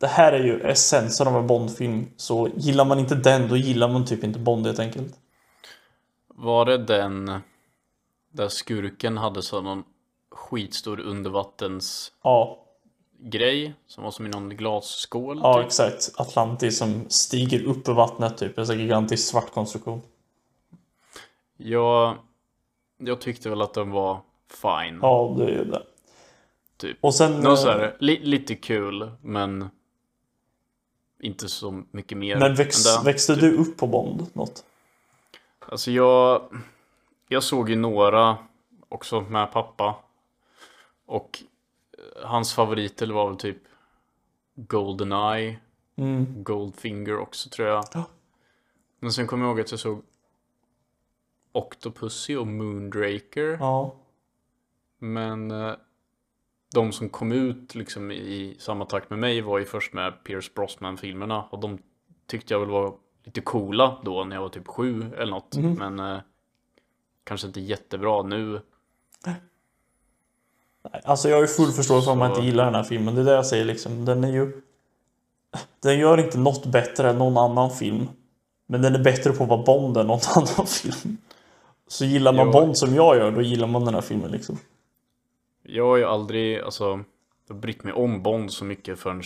Det 0.01 0.07
här 0.07 0.33
är 0.33 0.45
ju 0.45 0.61
essensen 0.61 1.29
av 1.29 1.37
en 1.37 1.47
Bondfilm. 1.47 2.07
Så 2.17 2.49
gillar 2.57 2.85
man 2.85 2.99
inte 2.99 3.15
den, 3.15 3.49
då 3.49 3.57
gillar 3.57 3.89
man 3.89 4.05
typ 4.05 4.25
inte 4.25 4.39
Bond 4.39 4.67
helt 4.67 4.79
enkelt. 4.79 5.15
Var 6.29 6.65
det 6.65 6.79
den 6.79 7.41
där 8.33 8.49
skurken 8.49 9.17
hade 9.17 9.43
så 9.43 9.61
någon 9.61 9.85
skitstor 10.31 11.01
undervattens 11.01 12.13
Ja, 12.23 12.59
grej 13.21 13.75
som 13.87 14.05
var 14.05 14.11
som 14.11 14.27
i 14.27 14.29
någon 14.29 14.49
glasskål? 14.57 15.41
ja 15.43 15.55
typ? 15.59 15.67
exakt. 15.67 16.11
Atlantis 16.17 16.79
som 16.79 17.05
stiger 17.09 17.65
upp 17.65 17.89
ur 17.89 17.93
vattnet 17.93 18.39
typ. 18.39 18.59
En 18.59 18.67
sån 18.67 18.79
gigantisk 18.79 19.29
svart 19.29 19.51
konstruktion. 19.53 20.03
Jag, 21.57 22.17
jag 22.99 23.21
tyckte 23.21 23.51
väl 23.51 23.63
att 23.63 23.75
den 23.75 23.91
var 23.91 24.21
fine. 24.51 24.99
Ja, 25.03 25.35
det 25.39 25.55
är 25.55 25.65
det. 25.65 25.83
Typ. 26.77 26.99
Och 27.01 27.15
sen... 27.15 27.41
Något 27.41 27.59
så 27.59 27.71
eh, 27.71 27.79
här, 27.79 27.97
li, 28.01 28.19
lite 28.23 28.55
kul, 28.55 29.11
men 29.23 29.71
inte 31.21 31.49
så 31.49 31.83
mycket 31.91 32.19
mer. 32.19 32.37
Men 32.39 32.55
väx, 32.55 32.87
än 32.87 33.05
det. 33.05 33.11
växte 33.11 33.35
du 33.35 33.57
upp 33.57 33.77
på 33.77 33.87
Bond 33.87 34.27
något? 34.33 34.65
Alltså 35.59 35.91
jag, 35.91 36.43
jag 37.29 37.43
såg 37.43 37.71
ju 37.71 37.77
några 37.77 38.37
också 38.89 39.21
med 39.21 39.53
pappa. 39.53 39.97
Och 41.07 41.43
eh, 41.99 42.29
hans 42.29 42.55
favoriter 42.55 43.07
var 43.07 43.29
väl 43.29 43.37
typ 43.39 43.59
Goldeneye, 44.55 45.59
Mm. 45.99 46.43
Goldfinger 46.43 47.19
också 47.19 47.49
tror 47.49 47.69
jag. 47.69 47.85
Ja. 47.93 48.05
Men 49.01 49.13
sen 49.13 49.27
kommer 49.27 49.45
jag 49.45 49.51
ihåg 49.51 49.61
att 49.61 49.71
jag 49.71 49.81
såg 49.81 50.03
Octopussy 51.57 52.37
och 52.37 52.47
Moondraker. 52.47 53.57
Ja. 53.61 53.95
Men 54.99 55.51
eh, 55.51 55.73
de 56.75 56.93
som 56.93 57.09
kom 57.09 57.33
ut 57.33 57.75
liksom 57.75 58.11
i 58.11 58.57
samma 58.59 58.85
takt 58.85 59.11
med 59.11 59.19
mig 59.19 59.41
var 59.41 59.59
ju 59.59 59.65
först 59.65 59.93
med 59.93 60.25
Pierce 60.25 60.51
Brosnan-filmerna. 60.55 61.43
Och 61.51 61.61
de 61.61 61.79
tyckte 62.27 62.55
jag 62.55 62.61
väl 62.61 62.71
var 62.71 62.95
lite 63.25 63.41
coola 63.41 63.99
då 64.05 64.25
när 64.25 64.37
jag 64.37 64.43
var 64.43 64.49
typ 64.49 64.69
sju 64.69 65.05
eller 65.19 65.33
något. 65.33 65.57
Mhm. 65.57 65.75
Men 65.75 66.15
eh, 66.15 66.21
kanske 67.25 67.47
inte 67.47 67.61
jättebra 67.61 68.23
nu. 68.23 68.61
Nej, 69.27 69.35
Alltså 71.05 71.29
jag 71.29 71.37
har 71.37 71.43
ju 71.43 71.49
full 71.49 71.73
förståelse 71.73 72.11
om 72.11 72.19
man 72.19 72.31
inte 72.31 72.43
gillar 72.43 72.65
den 72.65 72.75
här 72.75 72.83
filmen. 72.85 73.15
Det 73.15 73.21
är 73.21 73.25
det 73.25 73.33
jag 73.33 73.47
säger 73.47 73.65
liksom. 73.65 74.05
Den 74.05 74.25
är 74.25 74.33
ju... 74.33 74.63
Den 75.81 75.99
gör 75.99 76.19
inte 76.19 76.39
något 76.39 76.67
bättre 76.67 77.11
än 77.11 77.19
någon 77.19 77.37
annan 77.37 77.71
film. 77.71 78.09
Men 78.67 78.83
den 78.83 78.95
är 78.95 78.99
bättre 78.99 79.33
på 79.33 79.43
att 79.43 79.49
vara 79.49 79.63
Bond 79.63 79.97
än 79.97 80.07
någon 80.07 80.21
annan 80.35 80.67
film. 80.67 81.17
Så 81.89 82.05
gillar 82.05 82.33
man 82.33 82.47
Jo. 82.47 82.53
Bond 82.53 82.77
som 82.79 82.95
jag 82.95 83.17
gör, 83.17 83.31
då 83.31 83.43
gillar 83.43 83.67
man 83.67 83.85
den 83.85 83.95
här 83.95 84.01
filmen 84.01 84.31
liksom. 84.31 84.59
Jag 85.63 85.87
har 85.87 85.97
ju 85.97 86.05
aldrig 86.05 86.61
alltså, 86.61 87.01
brytt 87.51 87.85
mig 87.85 87.93
om 87.93 88.23
Bond 88.23 88.53
så 88.53 88.65
mycket 88.65 88.99
förrän 88.99 89.23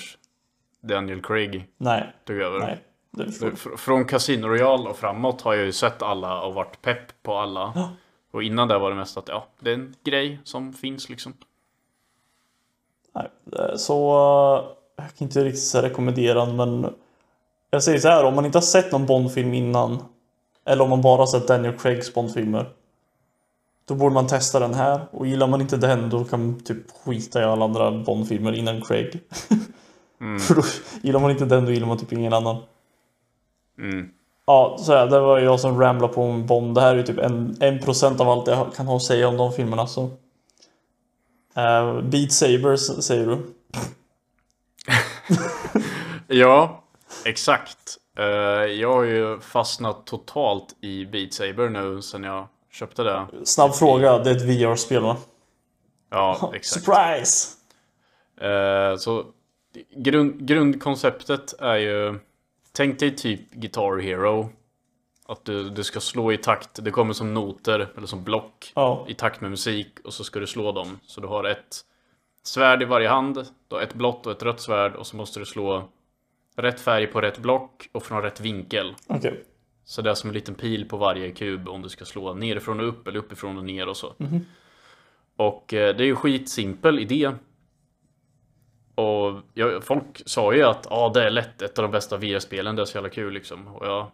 Daniel 0.80 1.22
Craig 1.22 1.66
Nej, 1.76 2.12
tog 2.26 2.36
över. 2.36 2.58
nej. 2.58 2.84
Jag. 3.10 3.26
Fr- 3.28 3.76
Från 3.76 4.04
Casino 4.04 4.46
Royale 4.46 4.88
och 4.90 4.96
framåt 4.96 5.40
har 5.40 5.54
jag 5.54 5.64
ju 5.64 5.72
sett 5.72 6.02
alla 6.02 6.42
och 6.42 6.54
varit 6.54 6.82
pepp 6.82 7.22
på 7.22 7.34
alla. 7.36 7.72
Ja. 7.74 7.90
Och 8.32 8.42
innan 8.42 8.68
det 8.68 8.78
var 8.78 8.90
det 8.90 8.96
mest 8.96 9.16
att 9.16 9.28
ja, 9.28 9.46
det 9.60 9.70
är 9.70 9.74
en 9.74 9.94
grej 10.04 10.40
som 10.44 10.72
finns 10.72 11.08
liksom. 11.08 11.32
Nej, 13.14 13.28
eh, 13.52 13.76
så 13.76 14.10
eh, 14.16 15.04
jag 15.04 15.16
kan 15.18 15.26
inte 15.28 15.44
riktigt 15.44 15.74
rekommendera 15.74 16.46
men 16.46 16.94
jag 17.70 17.82
säger 17.82 17.98
så 17.98 18.08
här, 18.08 18.24
om 18.24 18.34
man 18.34 18.46
inte 18.46 18.58
har 18.58 18.62
sett 18.62 18.92
någon 18.92 19.06
Bondfilm 19.06 19.54
innan 19.54 19.98
eller 20.66 20.84
om 20.84 20.90
man 20.90 21.00
bara 21.00 21.26
sett 21.26 21.48
Daniel 21.48 21.78
Craigs 21.78 22.14
Bondfilmer 22.14 22.72
då 23.90 23.94
borde 23.94 24.14
man 24.14 24.26
testa 24.26 24.58
den 24.58 24.74
här 24.74 25.00
och 25.10 25.26
gillar 25.26 25.46
man 25.46 25.60
inte 25.60 25.76
den 25.76 26.10
då 26.10 26.24
kan 26.24 26.46
man 26.46 26.60
typ 26.60 26.90
skita 27.04 27.40
i 27.40 27.44
alla 27.44 27.64
andra 27.64 27.90
Bondfilmer 27.90 28.52
innan 28.52 28.82
Craig. 28.82 29.20
För 30.40 30.54
då 30.54 30.62
gillar 31.02 31.20
man 31.20 31.30
inte 31.30 31.44
den 31.44 31.64
då 31.64 31.72
gillar 31.72 31.86
man 31.86 31.98
typ 31.98 32.12
ingen 32.12 32.32
annan. 32.32 32.62
Mm. 33.78 34.10
Ja, 34.46 34.76
så 34.80 34.92
här, 34.92 35.06
det 35.06 35.20
var 35.20 35.38
jag 35.38 35.60
som 35.60 35.80
ramlade 35.80 36.12
på 36.12 36.22
om 36.22 36.46
Bond. 36.46 36.74
Det 36.74 36.80
här 36.80 36.92
är 36.92 36.96
ju 36.96 37.02
typ 37.02 37.18
en, 37.18 37.56
en 37.60 37.78
procent 37.78 38.20
av 38.20 38.28
allt 38.28 38.46
jag 38.46 38.74
kan 38.74 38.86
ha 38.86 38.96
att 38.96 39.02
säga 39.02 39.28
om 39.28 39.36
de 39.36 39.52
filmerna. 39.52 39.86
Så. 39.86 40.02
Uh, 41.58 42.02
Beat 42.02 42.32
Sabers 42.32 42.80
säger 42.80 43.26
du? 43.26 43.38
Ja, 46.26 46.84
exakt. 47.24 47.96
Eh, 48.20 48.26
jag 48.66 48.94
har 48.94 49.02
ju 49.02 49.40
fastnat 49.40 50.06
totalt 50.06 50.76
i 50.80 51.06
Beat 51.06 51.32
Saber 51.32 51.68
nu 51.68 52.02
sen 52.02 52.24
jag 52.24 52.46
köpte 52.72 53.02
det. 53.02 53.26
Snabb 53.44 53.74
fråga, 53.74 54.18
det 54.18 54.30
är 54.30 54.36
ett 54.36 54.42
VR-spel 54.42 55.02
va? 55.02 55.16
Ja, 56.10 56.52
exakt. 56.54 56.84
Surprise! 56.84 57.48
Eh, 58.40 58.96
så 58.96 59.24
grund, 59.96 60.46
grundkonceptet 60.46 61.54
är 61.60 61.76
ju 61.76 62.18
Tänk 62.72 62.98
dig 62.98 63.16
typ 63.16 63.50
Guitar 63.50 63.98
Hero 63.98 64.48
Att 65.26 65.44
du, 65.44 65.70
du 65.70 65.84
ska 65.84 66.00
slå 66.00 66.32
i 66.32 66.36
takt 66.36 66.84
Det 66.84 66.90
kommer 66.90 67.12
som 67.12 67.34
noter 67.34 67.88
eller 67.96 68.06
som 68.06 68.24
block 68.24 68.72
Ja. 68.74 69.04
I 69.08 69.14
takt 69.14 69.40
med 69.40 69.50
musik 69.50 69.98
och 70.04 70.12
så 70.12 70.24
ska 70.24 70.40
du 70.40 70.46
slå 70.46 70.72
dem 70.72 70.98
Så 71.06 71.20
du 71.20 71.26
har 71.26 71.44
ett 71.44 71.80
svärd 72.42 72.82
i 72.82 72.84
varje 72.84 73.08
hand 73.08 73.46
Du 73.68 73.74
har 73.74 73.82
ett 73.82 73.94
blått 73.94 74.26
och 74.26 74.32
ett 74.32 74.42
rött 74.42 74.60
svärd 74.60 74.94
och 74.94 75.06
så 75.06 75.16
måste 75.16 75.38
du 75.38 75.46
slå 75.46 75.88
Rätt 76.56 76.80
färg 76.80 77.06
på 77.06 77.20
rätt 77.20 77.38
block 77.38 77.88
och 77.92 78.02
från 78.02 78.22
rätt 78.22 78.40
vinkel 78.40 78.94
Okej. 79.06 79.44
Så 79.84 80.02
det 80.02 80.10
är 80.10 80.14
som 80.14 80.30
en 80.30 80.34
liten 80.34 80.54
pil 80.54 80.88
på 80.88 80.96
varje 80.96 81.30
kub 81.30 81.68
om 81.68 81.82
du 81.82 81.88
ska 81.88 82.04
slå 82.04 82.34
nerifrån 82.34 82.80
och 82.80 82.88
upp 82.88 83.08
eller 83.08 83.18
uppifrån 83.18 83.58
och 83.58 83.64
ner 83.64 83.88
och 83.88 83.96
så. 83.96 84.14
Och 85.36 85.74
eh, 85.74 85.96
det 85.96 86.04
är 86.04 86.06
ju 86.06 86.16
skitsimpel 86.16 86.98
idé. 86.98 87.32
Och 88.94 89.40
jag, 89.54 89.84
folk 89.84 90.22
sa 90.26 90.54
ju 90.54 90.62
att 90.62 90.86
ah, 90.90 91.08
det 91.08 91.24
är 91.24 91.30
lätt 91.30 91.62
ett 91.62 91.78
av 91.78 91.82
de 91.82 91.90
bästa 91.90 92.16
VR-spelen, 92.16 92.76
det 92.76 92.82
är 92.82 92.86
så 92.86 92.96
jävla 92.96 93.10
kul 93.10 93.34
liksom. 93.34 93.68
Och 93.68 93.86
jag 93.86 94.10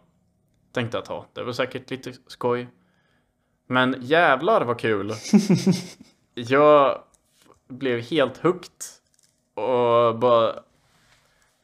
tänkte 0.71 0.99
att 0.99 1.09
ja, 1.09 1.25
det 1.33 1.43
var 1.43 1.53
säkert 1.53 1.89
lite 1.89 2.13
skoj. 2.27 2.67
Men 3.67 3.95
jävlar 4.01 4.65
vad 4.65 4.79
kul! 4.79 5.13
jag 6.33 7.01
blev 7.67 7.99
helt 7.99 8.37
hooked. 8.37 8.71
Och 9.53 10.19
bara, 10.19 10.63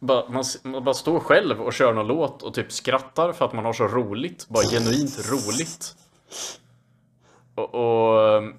man, 0.04 0.44
man 0.64 0.84
bara 0.84 0.94
står 0.94 1.20
själv 1.20 1.62
och 1.62 1.74
kör 1.74 1.94
någon 1.94 2.08
låt 2.08 2.44
och 2.44 2.54
typ 2.54 2.72
skrattar 2.72 3.32
för 3.32 3.46
att 3.46 3.54
man 3.54 3.66
har 3.66 3.74
så 3.74 3.88
roligt. 3.88 4.48
Bara 4.50 4.64
genuint 4.64 5.32
roligt. 5.32 5.96
Och, 7.56 7.76
och 7.76 8.38
ehm, 8.38 8.54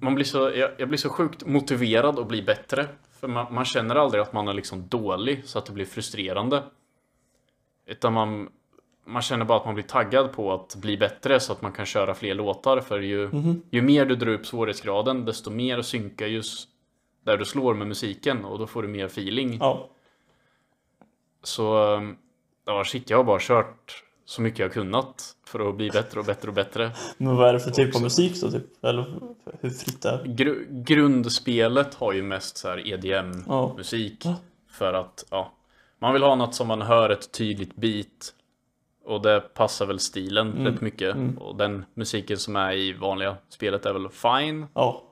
man 0.00 0.14
blir 0.14 0.24
så, 0.24 0.38
jag, 0.38 0.70
jag 0.78 0.88
blir 0.88 0.98
så 0.98 1.08
sjukt 1.08 1.46
motiverad 1.46 2.18
att 2.18 2.28
bli 2.28 2.42
bättre. 2.42 2.88
För 3.20 3.28
man, 3.28 3.54
man 3.54 3.64
känner 3.64 3.94
aldrig 3.94 4.22
att 4.22 4.32
man 4.32 4.48
är 4.48 4.54
liksom 4.54 4.88
dålig 4.88 5.42
så 5.44 5.58
att 5.58 5.66
det 5.66 5.72
blir 5.72 5.84
frustrerande. 5.84 6.62
Utan 7.86 8.12
man, 8.12 8.48
man 9.06 9.22
känner 9.22 9.44
bara 9.44 9.58
att 9.58 9.64
man 9.64 9.74
blir 9.74 9.84
taggad 9.84 10.32
på 10.32 10.52
att 10.52 10.76
bli 10.76 10.96
bättre 10.96 11.40
så 11.40 11.52
att 11.52 11.62
man 11.62 11.72
kan 11.72 11.86
köra 11.86 12.14
fler 12.14 12.34
låtar. 12.34 12.80
För 12.80 13.00
ju, 13.00 13.30
ju 13.70 13.82
mer 13.82 14.06
du 14.06 14.16
drar 14.16 14.32
upp 14.32 14.46
svårighetsgraden 14.46 15.24
desto 15.24 15.50
mer 15.50 15.82
synkar 15.82 16.26
just 16.26 16.68
där 17.24 17.36
du 17.36 17.44
slår 17.44 17.74
med 17.74 17.86
musiken 17.86 18.44
och 18.44 18.58
då 18.58 18.66
får 18.66 18.82
du 18.82 18.88
mer 18.88 19.06
feeling. 19.06 19.56
Ja. 19.60 19.88
Så 21.42 21.94
ehm, 21.94 22.16
ja, 22.66 22.84
shit, 22.84 23.10
jag 23.10 23.16
har 23.16 23.24
bara 23.24 23.38
kört 23.40 24.04
så 24.24 24.42
mycket 24.42 24.58
jag 24.58 24.72
kunnat 24.72 25.36
för 25.46 25.68
att 25.68 25.76
bli 25.76 25.90
bättre 25.90 26.20
och 26.20 26.26
bättre 26.26 26.48
och 26.48 26.54
bättre. 26.54 26.90
Men 27.18 27.36
vad 27.36 27.48
är 27.48 27.52
det 27.52 27.60
för 27.60 27.70
typ 27.70 27.94
av 27.96 28.02
musik 28.02 28.40
då? 28.40 28.50
Typ? 28.50 28.84
Eller 28.84 29.20
hur 29.60 29.70
fritt 29.70 30.02
det 30.02 30.08
är? 30.08 30.24
Gru- 30.24 30.66
grundspelet 30.84 31.94
har 31.94 32.12
ju 32.12 32.22
mest 32.22 32.56
så 32.56 32.68
här. 32.68 32.88
EDM-musik. 32.92 34.26
För 34.70 34.92
att, 34.92 35.24
ja, 35.30 35.52
man 35.98 36.12
vill 36.12 36.22
ha 36.22 36.34
något 36.34 36.54
som 36.54 36.68
man 36.68 36.82
hör 36.82 37.10
ett 37.10 37.32
tydligt 37.32 37.76
beat. 37.76 38.34
Och 39.04 39.22
det 39.22 39.40
passar 39.40 39.86
väl 39.86 39.98
stilen 39.98 40.66
rätt 40.66 40.80
mycket. 40.80 41.16
Och 41.38 41.56
den 41.56 41.84
musiken 41.94 42.36
som 42.36 42.56
är 42.56 42.72
i 42.72 42.92
vanliga 42.92 43.36
spelet 43.48 43.86
är 43.86 43.92
väl 43.92 44.08
fine. 44.08 44.66
Ja. 44.74 45.02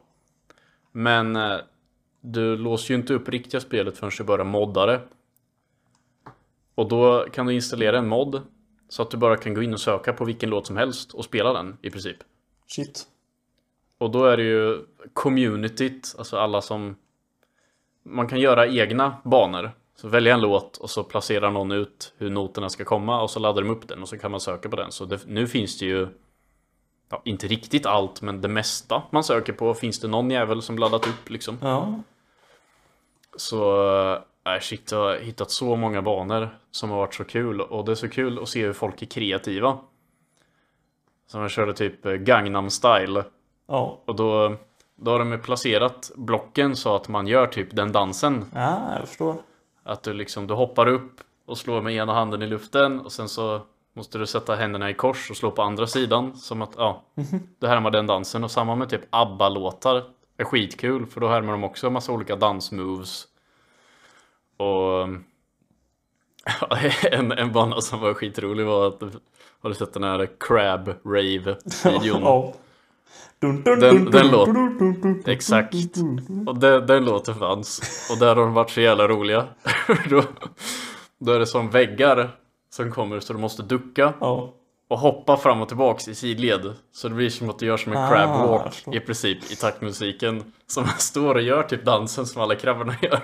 Men 0.93 1.37
eh, 1.37 1.57
du 2.21 2.57
låser 2.57 2.95
ju 2.95 3.01
inte 3.01 3.15
upp 3.15 3.29
riktiga 3.29 3.61
spelet 3.61 3.99
förrän 3.99 4.13
du 4.19 4.25
börjar 4.25 4.45
modda 4.45 4.87
det. 4.87 5.01
Och 6.79 6.89
då 6.89 7.27
kan 7.33 7.47
du 7.47 7.55
installera 7.55 7.99
en 7.99 8.09
mod 8.09 8.43
så 8.89 9.03
att 9.03 9.11
du 9.11 9.17
bara 9.17 9.37
kan 9.37 9.55
gå 9.55 9.63
in 9.63 9.73
och 9.73 9.81
söka 9.81 10.13
på 10.13 10.25
vilken 10.25 10.51
låt 10.51 10.67
som 10.67 10.77
helst 10.77 11.13
och 11.13 11.25
spela 11.25 11.53
den 11.53 11.77
i 11.83 11.91
princip. 11.91 12.17
Shit. 12.67 13.07
Och 13.99 14.11
då 14.11 14.25
är 14.25 14.37
det 14.37 14.43
ju 14.43 14.87
communityt, 15.13 16.15
alltså 16.19 16.37
alla 16.37 16.61
som 16.61 16.97
man 18.03 18.29
kan 18.29 18.41
göra 18.41 18.67
egna 18.67 19.17
banor. 19.25 19.71
Så 19.97 20.09
välja 20.09 20.35
en 20.35 20.41
låt 20.41 20.77
och 20.77 20.91
så 20.91 21.05
placerar 21.05 21.51
någon 21.51 21.73
ut 21.73 22.15
hur 22.19 22.31
noterna 22.31 22.69
ska 22.69 22.85
komma 22.85 23.23
och 23.23 23.31
så 23.31 23.41
laddar 23.41 23.63
de 23.63 23.71
upp 23.71 23.89
den 23.89 24.03
och 24.03 24.09
så 24.09 24.19
kan 24.19 24.31
man 24.31 24.41
söka 24.41 24.69
på 24.69 24.77
den. 24.77 24.93
Så 24.93 25.05
det, 25.05 25.27
nu 25.27 25.47
finns 25.47 25.79
det 25.79 25.87
ju 25.87 26.09
ja, 27.09 27.23
inte 27.25 27.47
riktigt 27.47 27.87
allt, 27.87 28.23
men 28.23 28.41
det 28.41 28.49
mesta 28.49 29.03
man 29.11 29.25
söker 29.25 29.53
på 29.53 29.75
finns 29.75 30.01
det 30.01 30.09
någon 30.09 30.31
jävel 30.31 30.63
som 30.63 30.79
laddat 30.79 31.07
upp 31.07 31.31
liksom. 31.31 31.59
Ja. 31.61 32.01
Så 33.37 34.25
Nej 34.49 34.61
shit, 34.61 34.93
jag 34.93 34.99
har 34.99 35.17
hittat 35.17 35.51
så 35.51 35.77
många 35.77 36.03
banor 36.03 36.49
som 36.71 36.91
har 36.91 36.97
varit 36.99 37.15
så 37.15 37.25
kul 37.25 37.61
och 37.61 37.85
det 37.85 37.91
är 37.93 37.97
så 37.97 38.09
kul 38.09 38.39
att 38.43 38.49
se 38.49 38.67
hur 38.67 38.73
folk 38.73 39.03
är 39.03 39.07
kreativa. 39.07 39.79
Som 41.27 41.41
jag 41.41 41.51
körde 41.51 41.73
typ 41.75 42.07
eh, 42.07 42.13
Gangnam 42.13 42.71
style 42.71 43.25
Ja. 43.67 44.03
och 44.05 44.17
då, 44.17 44.57
då 44.97 45.11
har 45.11 45.19
de 45.19 45.39
placerat 45.43 46.11
blocken 46.17 46.77
så 46.77 46.95
att 46.97 47.09
man 47.09 47.27
gör 47.27 47.47
typ 47.47 47.77
den 47.77 47.93
dansen. 47.93 48.45
Ja, 48.55 48.81
jag 48.99 49.09
förstår. 49.09 49.35
Att 49.83 50.03
du 50.03 50.13
liksom, 50.13 50.47
du 50.47 50.55
hoppar 50.55 50.89
upp 50.89 51.21
och 51.47 51.59
slår 51.59 51.83
med 51.83 51.95
ena 51.95 52.13
handen 52.15 52.43
i 52.43 52.47
luften 52.47 53.01
och 53.01 53.13
sen 53.13 53.29
så 53.29 53.61
måste 53.93 54.19
du 54.19 54.27
sätta 54.27 54.55
händerna 54.55 54.91
i 54.91 54.95
kors 54.95 55.31
och 55.31 55.37
slå 55.37 55.51
på 55.51 55.63
andra 55.63 55.87
sidan. 55.87 56.37
Som 56.37 56.63
att, 56.63 56.73
ja, 56.77 57.03
det 57.59 57.69
härmar 57.69 57.91
den 57.91 58.07
dansen. 58.07 58.45
Och 58.45 58.51
samma 58.51 58.75
med 58.75 58.89
typ 58.89 59.03
ABBA-låtar. 59.11 60.05
är 60.37 60.45
skitkul 60.45 61.07
för 61.07 61.21
då 61.21 61.29
härmar 61.29 61.53
de 61.53 61.65
också 61.65 61.87
en 61.87 61.93
massa 61.93 62.13
olika 62.13 62.37
dansmoves. 62.37 63.29
Och 64.59 65.09
en, 67.13 67.33
en 67.33 67.53
bana 67.53 67.81
som 67.81 68.01
var 68.01 68.15
skitrolig 68.15 68.67
var 68.67 68.89
att 68.89 69.01
har 69.63 69.69
du 69.71 69.75
sett 69.75 69.93
den 69.93 70.03
här 70.05 70.29
Crab 70.41 70.89
Rave-videon? 71.05 72.23
Ja. 72.23 72.55
Den- 73.41 73.63
den 73.65 73.81
dun, 74.05 74.29
låt- 74.31 74.47
dun, 74.47 74.55
dun, 74.55 74.79
dun, 74.79 75.01
dun, 75.01 75.23
Exakt. 75.27 75.75
Och 76.47 76.59
den, 76.59 76.87
den 76.87 77.05
låten 77.05 77.35
fanns. 77.35 77.81
Och 78.13 78.19
där 78.19 78.29
har 78.29 78.37
de 78.37 78.55
varit 78.55 78.71
så 78.71 78.81
jävla 78.81 79.09
roliga. 79.09 79.45
då, 80.11 80.23
då 81.19 81.33
är 81.33 81.39
det 81.39 81.47
som 81.47 81.71
väggar 81.71 82.31
som 82.71 82.93
kommer 82.93 83.21
så 83.21 83.33
du 83.33 83.39
måste 83.39 83.63
ducka 83.63 84.13
Ja. 84.21 84.53
och 84.89 84.99
hoppa 84.99 85.37
fram 85.37 85.63
och 85.63 85.69
tillbaks 85.69 86.09
i 86.09 86.15
sidled. 86.15 86.75
Så 86.93 87.09
det 87.09 87.15
blir 87.15 87.31
som 87.31 87.51
att 87.51 87.59
du 87.59 87.67
gör 87.67 87.77
som 87.77 87.93
en 87.93 87.99
Ah, 87.99 88.09
crab 88.11 88.49
walk 88.49 88.85
i 88.97 89.01
princip 89.01 89.53
i 89.53 89.57
taktmusiken. 89.57 90.53
Som 90.67 90.83
man 90.83 90.99
står 90.99 91.35
och 91.35 91.43
gör 91.43 91.63
typ 91.63 91.85
dansen 91.85 92.27
som 92.27 92.43
alla 92.43 92.55
krabborna 92.55 92.95
gör. 93.03 93.21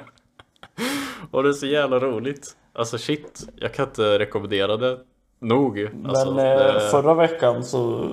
Och 1.35 1.43
det 1.43 1.49
är 1.49 1.53
så 1.53 1.66
jävla 1.66 1.99
roligt. 1.99 2.57
Alltså 2.72 2.99
shit, 2.99 3.47
jag 3.57 3.74
kan 3.74 3.87
inte 3.89 4.18
rekommendera 4.18 4.76
det 4.76 4.99
nog. 5.39 5.91
Alltså, 6.07 6.35
Men 6.35 6.59
eh, 6.59 6.74
det- 6.74 6.89
förra 6.91 7.14
veckan 7.14 7.64
så 7.64 8.11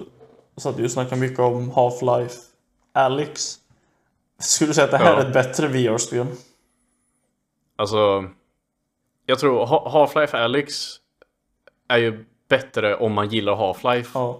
satt 0.57 0.79
vi 0.79 0.87
och 0.87 0.91
snackade 0.91 1.21
mycket 1.21 1.39
om 1.39 1.71
Half-Life 1.71 2.35
Alyx. 2.93 3.55
Skulle 4.39 4.69
du 4.69 4.73
säga 4.73 4.85
att 4.85 4.91
det 4.91 4.97
här 4.97 5.13
Ja. 5.13 5.19
är 5.21 5.27
ett 5.27 5.33
bättre 5.33 5.67
VR-spel? 5.67 6.27
Alltså, 7.75 8.25
jag 9.25 9.39
tror 9.39 9.65
Ha- 9.65 9.89
Half-Life 9.89 10.37
Alyx 10.43 10.95
är 11.87 11.97
ju 11.97 12.25
bättre 12.49 12.95
om 12.95 13.13
man 13.13 13.29
gillar 13.29 13.55
Half-Life. 13.55 14.09
Ja. 14.13 14.39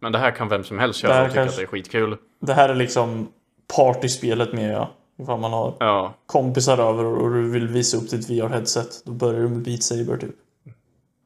Men 0.00 0.12
det 0.12 0.18
här 0.18 0.30
kan 0.30 0.48
vem 0.48 0.64
som 0.64 0.78
helst 0.78 1.00
köra 1.00 1.22
och 1.22 1.28
tycka 1.28 1.34
kanske- 1.34 1.50
att 1.50 1.56
det 1.56 1.62
är 1.62 1.66
skitkul. 1.66 2.16
Det 2.40 2.52
här 2.52 2.68
är 2.68 2.74
liksom 2.74 3.28
partyspelet 3.76 4.52
med 4.52 4.72
ja. 4.74 4.90
Ifall 5.16 5.40
man 5.40 5.52
har 5.52 5.74
Ja, 5.80 6.14
kompisar 6.26 6.78
över 6.78 7.04
och 7.04 7.30
du 7.30 7.50
vill 7.50 7.68
visa 7.68 7.96
upp 7.96 8.10
ditt 8.10 8.30
VR-headset. 8.30 9.02
Då 9.04 9.12
börjar 9.12 9.40
du 9.40 9.48
med 9.48 9.62
Beat 9.62 9.82
Saber 9.82 10.16
typ. 10.16 10.34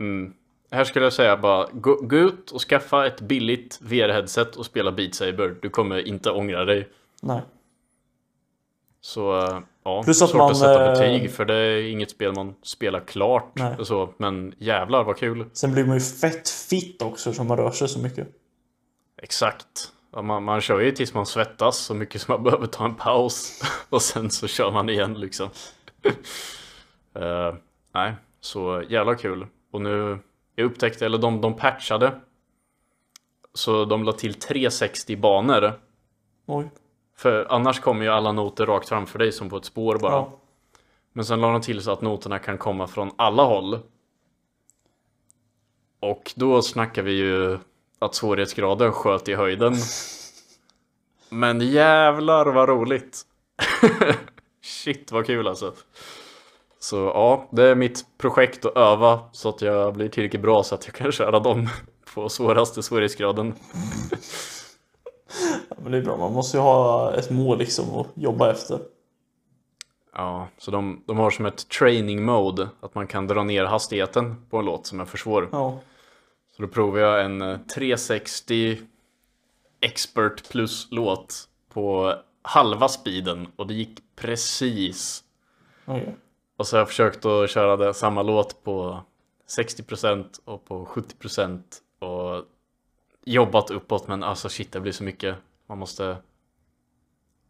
mm. 0.01 0.32
Här 0.70 0.84
skulle 0.84 1.05
jag 1.07 1.12
säga 1.12 1.36
bara 1.36 1.68
gå, 1.72 1.95
gå 2.03 2.16
ut 2.16 2.51
och 2.51 2.61
skaffa 2.61 3.07
ett 3.07 3.20
billigt 3.20 3.78
VR-headset 3.82 4.57
och 4.57 4.66
spela 4.66 4.93
Beat 4.93 5.14
Saber. 5.14 5.57
Du 5.62 5.70
kommer 5.70 6.09
inte 6.09 6.30
ångra 6.30 6.64
dig. 6.64 6.89
Nej. 7.22 7.41
Så 9.01 9.39
äh, 9.39 9.59
ja, 9.84 10.03
Plus 10.03 10.22
att 10.22 10.30
svårt 10.30 10.39
man, 10.39 10.51
att 10.51 10.57
sätta 10.59 10.84
eh, 10.86 10.93
betyg 10.93 11.30
för 11.30 11.45
det 11.45 11.55
är 11.55 11.91
inget 11.91 12.11
spel 12.11 12.34
man 12.34 12.55
spelar 12.62 13.01
klart. 13.01 13.53
Nej. 13.55 13.76
Och 13.78 13.86
så, 13.86 14.14
men 14.16 14.55
jävlar 14.59 15.05
vad 15.05 15.16
kul. 15.16 15.45
Sen 15.53 15.72
blir 15.72 15.84
man 15.84 15.95
ju 15.97 16.01
fett 16.01 16.49
fit 16.49 17.03
också 17.03 17.32
som 17.32 17.47
man 17.47 17.57
rör 17.57 17.70
sig 17.70 17.89
så 17.89 17.99
mycket. 17.99 18.28
Exakt. 19.22 19.93
Ja, 20.11 20.23
man, 20.23 20.45
man 20.45 20.61
kör 20.61 20.81
ju 20.81 20.93
tills 20.93 21.15
man 21.15 21.27
svettas 21.27 21.79
så 21.79 21.95
mycket 21.95 22.21
som 22.21 22.33
man 22.33 22.43
behöver 22.45 22.67
ta 22.67 22.85
en 22.85 22.95
paus. 22.95 23.63
Och 23.89 24.03
sen 24.03 24.31
så 24.31 24.47
kör 24.47 24.71
man 24.71 24.89
igen 24.89 25.15
liksom. 25.21 25.49
Eh, 27.15 27.55
nej, 27.95 28.15
så 28.41 28.83
jävla 28.89 29.15
kul. 29.15 29.47
Och 29.71 29.81
nu, 29.81 30.19
jag 30.55 30.65
upptäckte, 30.65 31.07
eller 31.07 31.19
de, 31.19 31.41
de 31.41 31.57
patchade. 31.57 32.21
Så 33.55 33.85
de 33.85 34.05
la 34.05 34.13
till 34.13 34.35
360 34.35 35.17
banor. 35.17 35.73
Oj. 36.47 36.71
För 37.17 37.47
annars 37.51 37.81
kommer 37.81 38.05
ju 38.05 38.11
alla 38.11 38.33
noter 38.33 38.67
rakt 38.67 38.89
framför 38.89 39.19
dig 39.19 39.33
som 39.33 39.51
på 39.51 39.57
ett 39.57 39.65
spår 39.65 39.99
bara. 39.99 40.13
Ja. 40.13 40.39
Men 41.13 41.25
sen 41.25 41.41
la 41.41 41.53
de 41.53 41.61
till 41.61 41.83
så 41.83 41.91
att 41.91 42.01
noterna 42.01 42.39
kan 42.39 42.59
komma 42.59 42.87
från 42.87 43.11
alla 43.17 43.43
håll. 43.43 43.79
Och 46.01 46.33
då 46.37 46.63
snackar 46.63 47.03
vi 47.03 47.13
ju 47.13 47.59
att 47.99 48.14
svårighetsgraden 48.14 48.92
sköt 48.92 49.28
i 49.28 49.34
höjden. 49.34 49.74
Men 51.28 51.61
jävlar 51.61 52.46
vad 52.46 52.68
roligt! 52.68 53.22
Shit 54.62 55.12
vad 55.12 55.26
kul 55.26 55.49
alltså. 55.49 55.72
Så 56.78 56.96
ja, 56.96 57.49
det 57.51 57.62
är 57.62 57.74
mitt 57.74 58.05
projekt 58.18 58.64
att 58.64 58.76
öva 58.76 59.20
så 59.32 59.49
att 59.49 59.62
jag 59.62 59.94
blir 59.94 60.09
tillräckligt 60.09 60.42
bra 60.42 60.62
så 60.62 60.74
att 60.74 60.86
jag 60.86 60.94
kan 60.94 61.12
köra 61.12 61.40
dem 61.40 61.68
på 62.14 62.28
svåraste 62.28 62.82
svårighetsgraden. 62.82 63.55
Ja, 65.68 65.76
men 65.82 65.92
det 65.92 65.99
är 65.99 66.03
bra. 66.03 66.16
Man 66.16 66.32
måste 66.32 66.57
ju 66.57 66.62
ha 66.62 67.14
ett 67.14 67.30
mål 67.30 67.59
liksom 67.59 67.94
att 67.94 68.07
jobba 68.14 68.51
efter. 68.51 68.78
Ja, 70.14 70.49
så 70.59 70.70
de, 70.70 71.05
de 71.07 71.18
har 71.18 71.30
som 71.30 71.46
ett 71.46 71.68
training 71.68 72.24
mode 72.24 72.68
att 72.80 72.94
man 72.94 73.07
kan 73.07 73.26
dra 73.26 73.44
ner 73.44 73.64
hastigheten 73.64 74.46
på 74.51 74.59
en 74.59 74.64
låt 74.64 74.86
som 74.86 75.01
är 75.01 75.05
för 75.05 75.18
svår. 75.18 75.49
Ja. 75.53 75.78
Så 76.59 76.63
då 76.63 76.69
provade 76.69 77.01
jag 77.01 77.25
en 77.25 77.43
eh, 77.43 77.59
360 77.59 78.79
expert 79.81 80.49
plus 80.51 80.89
låt 80.91 81.49
på 81.69 82.15
halva 82.43 82.89
speeden 82.89 83.49
och 83.57 83.67
det 83.67 83.75
gick 83.75 84.01
precis. 84.17 85.25
Okej. 85.85 86.17
Och 86.57 86.67
så 86.67 86.77
har 86.77 86.81
jag 86.81 86.89
försökt 86.89 87.25
att 87.25 87.51
köra 87.51 87.77
det, 87.77 87.95
samma 87.95 88.23
låt 88.23 88.65
på 88.65 89.01
60% 89.59 90.41
och 90.45 90.65
på 90.65 90.85
70% 90.87 91.63
och 91.99 92.45
jobbat 93.25 93.71
uppåt 93.71 94.09
men 94.09 94.23
alltså 94.23 94.49
shit 94.49 94.73
det 94.73 94.81
blir 94.81 94.93
så 94.93 95.05
mycket. 95.05 95.37
Man 95.67 95.79
måste 95.79 96.17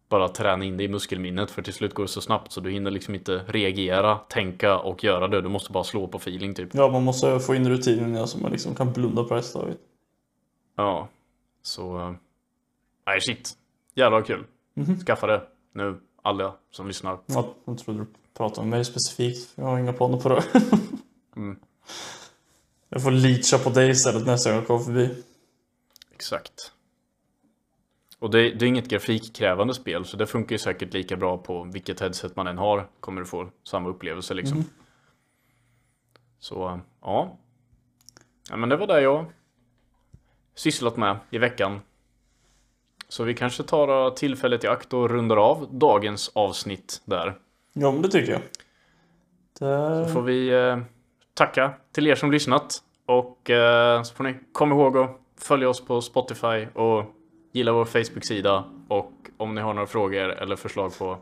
bara 0.08 0.28
träna 0.28 0.64
in 0.64 0.76
det 0.76 0.84
i 0.84 0.88
muskelminnet 0.88 1.50
för 1.50 1.62
till 1.62 1.72
slut 1.74 1.94
går 1.94 2.02
det 2.04 2.08
så 2.08 2.20
snabbt 2.20 2.52
så 2.52 2.60
du 2.60 2.70
hinner 2.70 2.90
liksom 2.90 3.14
inte 3.14 3.44
reagera, 3.48 4.18
tänka 4.18 4.78
och 4.78 5.04
göra 5.04 5.28
det. 5.28 5.40
Du 5.40 5.48
måste 5.48 5.72
bara 5.72 5.84
slå 5.84 6.06
på 6.08 6.16
feeling 6.18 6.54
typ. 6.54 6.74
Ja, 6.74 6.88
man 6.88 7.02
måste 7.04 7.40
få 7.40 7.54
in 7.54 7.68
rutinen 7.68 8.14
ja, 8.14 8.26
så 8.26 8.38
man 8.38 8.50
liksom 8.52 8.74
kan 8.74 8.92
blunda 8.92 9.24
på 9.24 9.34
resten 9.34 9.60
av 9.60 9.66
det. 9.66 9.76
Ja, 10.76 11.08
så... 11.62 11.98
eh, 11.98 12.12
Nej, 13.06 13.20
shit. 13.20 13.52
Jävla 13.94 14.22
kul. 14.22 14.44
Skaffa 15.06 15.26
det 15.26 15.42
nu, 15.74 16.00
alla 16.22 16.54
som 16.70 16.88
lyssnar. 16.88 17.18
Ja, 17.26 17.54
jag 17.64 17.78
trodde 17.78 18.00
du 18.00 18.06
pratade 18.34 18.60
om 18.60 18.70
mig 18.70 18.84
specifikt. 18.84 19.52
Jag 19.54 19.64
har 19.64 19.78
inga 19.78 19.92
planer 19.92 20.18
på 20.20 20.28
det. 20.28 20.42
Mm. 21.36 21.56
Jag 22.88 23.02
får 23.02 23.10
leacha 23.10 23.58
på 23.58 23.70
dig 23.70 23.90
istället 23.90 24.26
nästa 24.26 24.50
gång 24.50 24.58
jag 24.58 24.66
kommer 24.66 24.84
förbi. 24.84 25.22
Exakt. 26.14 26.52
Och 28.18 28.30
det, 28.30 28.50
det 28.50 28.64
är 28.64 28.68
inget 28.68 28.88
grafikkrävande 28.88 29.74
spel, 29.74 30.04
så 30.04 30.16
det 30.16 30.26
funkar 30.26 30.54
ju 30.54 30.58
säkert 30.58 30.94
lika 30.94 31.16
bra 31.16 31.38
på 31.38 31.64
vilket 31.64 32.00
headset 32.00 32.36
man 32.36 32.46
än 32.46 32.58
har. 32.58 32.88
Kommer 33.00 33.20
du 33.20 33.26
få 33.26 33.50
samma 33.64 33.88
upplevelse 33.88 34.34
liksom. 34.34 34.64
Så, 36.38 36.68
eh, 36.68 36.78
ja. 37.02 37.38
Ja, 38.50 38.56
men 38.56 38.68
det 38.68 38.76
var 38.76 38.86
det 38.86 39.00
jag 39.00 39.24
sysslat 40.54 40.96
med 40.96 41.16
i 41.30 41.38
veckan. 41.38 41.80
Så 43.08 43.24
vi 43.24 43.34
kanske 43.34 43.62
tar 43.62 44.10
tillfället 44.10 44.64
i 44.64 44.66
akt 44.66 44.92
och 44.92 45.10
rundar 45.10 45.36
av 45.36 45.68
dagens 45.70 46.30
avsnitt 46.34 47.02
där. 47.04 47.34
Ja, 47.72 47.92
men 47.92 48.02
det 48.02 48.08
tycker 48.08 48.32
jag. 48.32 48.40
Det... 49.58 50.12
får 50.12 50.22
vi 50.22 50.48
eh, 50.48 50.78
tacka 51.34 51.72
till 51.92 52.06
er 52.06 52.14
som 52.14 52.32
lyssnat. 52.32 52.82
Och 53.06 53.50
eh, 53.50 54.02
så 54.02 54.14
får 54.14 54.24
ni 54.24 54.34
komma 54.52 54.74
ihåg 54.74 54.98
att 54.98 55.20
följa 55.36 55.68
oss 55.68 55.84
på 55.84 56.00
Spotify 56.00 56.66
och 56.74 57.14
gilla 57.58 57.72
vår 57.72 57.84
Facebook-sida. 57.84 58.64
Och 58.88 59.12
om 59.36 59.54
ni 59.54 59.60
har 59.60 59.74
några 59.74 59.86
frågor 59.86 60.28
eller 60.28 60.56
förslag 60.56 60.98
på 60.98 61.18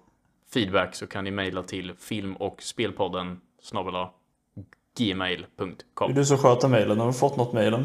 feedback 0.55 0.95
så 0.95 1.07
kan 1.07 1.25
ni 1.25 1.31
mejla 1.31 1.63
till 1.63 1.93
film 1.99 2.37
och 2.37 2.63
spelpodden 2.63 3.41
snabel-a 3.63 4.11
Det 4.97 5.11
är 5.11 5.15
gmail.com. 5.15 6.15
du 6.15 6.25
som 6.25 6.39
sköter 6.39 6.69
mejlen. 6.69 7.01
Har 7.01 7.07
du 7.07 7.13
fått 7.13 7.37
något 7.37 7.53
mejlen? 7.53 7.81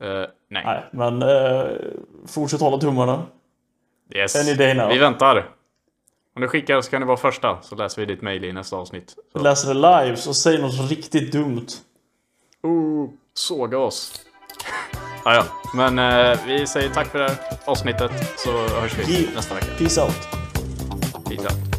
Eh, 0.00 0.24
nej. 0.48 0.64
Nej, 0.64 0.84
men 0.92 1.22
eh, 1.22 1.66
fortsätt 2.26 2.60
hålla 2.60 2.78
tummarna. 2.78 3.22
Yes. 4.14 4.36
Any 4.36 4.54
day 4.54 4.74
now. 4.74 4.88
Vi 4.88 4.98
väntar. 4.98 5.48
Om 6.36 6.42
du 6.42 6.48
skickar 6.48 6.80
så 6.80 6.90
kan 6.90 7.00
du 7.00 7.06
vara 7.06 7.16
första 7.16 7.62
så 7.62 7.74
läser 7.76 8.02
vi 8.02 8.06
ditt 8.14 8.22
mejl 8.22 8.44
i 8.44 8.52
nästa 8.52 8.76
avsnitt. 8.76 9.14
Så. 9.32 9.38
Läser 9.38 9.68
det 9.68 9.74
live 10.04 10.16
så 10.16 10.34
säg 10.34 10.58
något 10.58 10.90
riktigt 10.90 11.32
dumt. 11.32 11.66
Oh, 12.62 13.08
såga 13.34 13.78
oss. 13.78 14.26
Ah, 15.24 15.34
ja, 15.34 15.44
men 15.74 15.98
eh, 15.98 16.38
vi 16.46 16.66
säger 16.66 16.90
tack 16.90 17.06
för 17.06 17.18
det 17.18 17.28
här 17.28 17.36
avsnittet 17.64 18.10
så 18.36 18.68
hörs 18.68 18.98
vi 18.98 19.28
nästa 19.34 19.54
vecka. 19.54 19.66
Peace 19.78 20.00
out. 20.00 20.28
Peace 21.24 21.42
out. 21.42 21.73